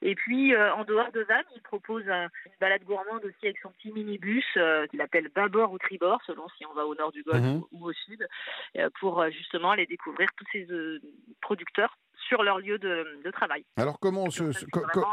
Et 0.03 0.15
puis 0.15 0.55
euh, 0.55 0.73
en 0.75 0.85
dehors 0.85 1.13
de 1.13 1.21
Vannes, 1.23 1.45
il 1.55 1.63
propose 1.63 2.09
un- 2.09 2.29
une 2.47 2.53
balade 2.61 2.85
gourmande 2.85 3.25
aussi 3.25 3.45
avec 3.45 3.59
son 3.61 3.71
petit 3.73 3.93
minibus 3.93 4.45
euh, 4.57 4.87
qu'il 4.87 5.01
appelle 5.01 5.29
bâbord 5.29 5.73
ou 5.73 5.79
tribord, 5.79 6.21
selon 6.27 6.49
si 6.57 6.65
on 6.67 6.73
va 6.73 6.87
au 6.87 6.95
nord 6.95 7.13
du 7.13 7.23
Golfe 7.23 7.45
Mhm. 7.45 7.57
ou, 7.57 7.69
ou 7.73 7.89
au 7.91 7.93
sud, 7.93 8.27
euh, 8.77 8.89
pour 9.01 9.29
justement 9.31 9.71
aller 9.73 9.87
découvrir 9.87 10.29
tous 10.37 10.47
ces 10.53 10.67
producteurs 11.41 11.97
sur 12.31 12.43
leur 12.43 12.59
lieu 12.61 12.79
de, 12.79 13.21
de 13.23 13.31
travail. 13.31 13.63
Alors 13.77 13.99
comment, 14.01 14.25
on 14.25 14.31
se, 14.31 14.45
co- 14.71 14.81
co- 14.93 15.01
euh, 15.01 15.05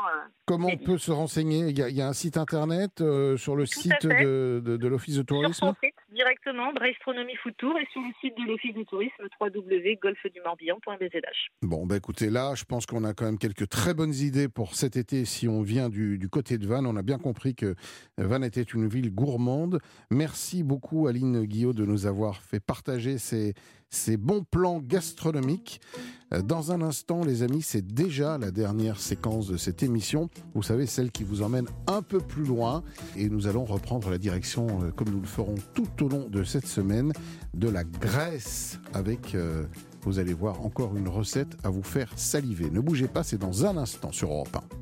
comment 0.45 0.77
peut 0.77 0.97
se 0.97 1.11
renseigner? 1.11 1.67
Il 1.67 1.77
y, 1.77 1.81
a, 1.81 1.89
il 1.89 1.95
y 1.97 2.01
a 2.01 2.07
un 2.07 2.13
site 2.13 2.37
internet 2.37 3.01
euh, 3.01 3.35
sur 3.35 3.55
le 3.57 3.65
Tout 3.65 3.81
site 3.81 4.05
de, 4.07 4.61
de- 4.63 4.77
de 4.77 4.87
l'Office 4.87 5.15
de 5.15 5.19
sur 5.21 5.25
tourisme? 5.25 5.53
son 5.67 5.75
site 5.83 5.95
directement, 6.11 6.71
Brestronomie 6.73 7.35
Food 7.37 7.55
Tour, 7.57 7.77
et 7.79 7.87
sur 7.91 8.01
le 8.01 8.13
site 8.21 8.37
de 8.37 8.43
l'Office 8.47 8.73
du 8.75 8.85
tourisme, 8.85 9.27
www.golfedumorbihan.bzh. 9.41 11.49
Bon, 11.63 11.85
bah 11.85 11.97
écoutez, 11.97 12.29
là, 12.29 12.53
je 12.55 12.63
pense 12.65 12.85
qu'on 12.85 13.03
a 13.03 13.13
quand 13.13 13.25
même 13.25 13.39
quelques 13.39 13.67
très 13.67 13.93
bonnes 13.93 14.13
idées 14.13 14.47
pour 14.47 14.75
cet 14.75 14.95
été 14.95 15.25
si 15.25 15.47
on 15.47 15.61
vient 15.63 15.89
du, 15.89 16.17
du 16.17 16.29
côté 16.29 16.57
de 16.57 16.67
Vannes. 16.67 16.85
On 16.85 16.95
a 16.95 17.01
bien 17.01 17.17
compris 17.17 17.55
que 17.55 17.75
Vannes 18.17 18.43
était 18.43 18.61
une 18.61 18.87
ville 18.87 19.13
gourmande. 19.13 19.79
Merci 20.11 20.63
beaucoup, 20.63 21.07
Aline 21.07 21.43
Guillot, 21.45 21.73
de 21.73 21.85
nous 21.85 22.05
avoir 22.05 22.41
fait 22.41 22.59
partager 22.59 23.17
ces, 23.17 23.53
ces 23.89 24.17
bons 24.17 24.43
plans 24.49 24.79
gastronomiques. 24.79 25.81
Euh, 26.33 26.41
Dans 26.41 26.71
un 26.71 26.81
instant, 26.81 27.23
les 27.23 27.43
amis, 27.43 27.61
c'est 27.61 27.85
déjà 27.85 28.37
la 28.37 28.51
dernière 28.51 28.99
séquence 28.99 29.47
de 29.47 29.57
cette 29.57 29.83
émission. 29.83 30.29
Vous 30.53 30.63
savez, 30.63 30.85
celle 30.85 31.11
qui 31.11 31.23
vous 31.23 31.41
emmène 31.41 31.67
un 31.87 32.01
peu 32.01 32.19
plus 32.19 32.43
loin. 32.43 32.83
Et 33.15 33.29
nous 33.29 33.47
allons 33.47 33.65
reprendre 33.65 34.09
la 34.09 34.17
direction, 34.17 34.67
euh, 34.83 34.91
comme 34.91 35.09
nous 35.09 35.21
le 35.21 35.27
ferons 35.27 35.55
tout 35.73 36.03
au 36.03 36.09
long 36.09 36.27
de 36.29 36.43
cette 36.43 36.67
semaine, 36.67 37.13
de 37.53 37.69
la 37.69 37.83
Grèce 37.83 38.79
avec... 38.93 39.35
euh, 39.35 39.65
vous 40.03 40.19
allez 40.19 40.33
voir 40.33 40.61
encore 40.65 40.95
une 40.95 41.09
recette 41.09 41.57
à 41.65 41.69
vous 41.69 41.83
faire 41.83 42.13
saliver. 42.15 42.69
Ne 42.69 42.79
bougez 42.79 43.09
pas, 43.09 43.23
c'est 43.23 43.37
dans 43.37 43.65
un 43.65 43.75
instant 43.75 44.13
sur 44.13 44.29
Europe 44.31 44.55
1. 44.55 44.77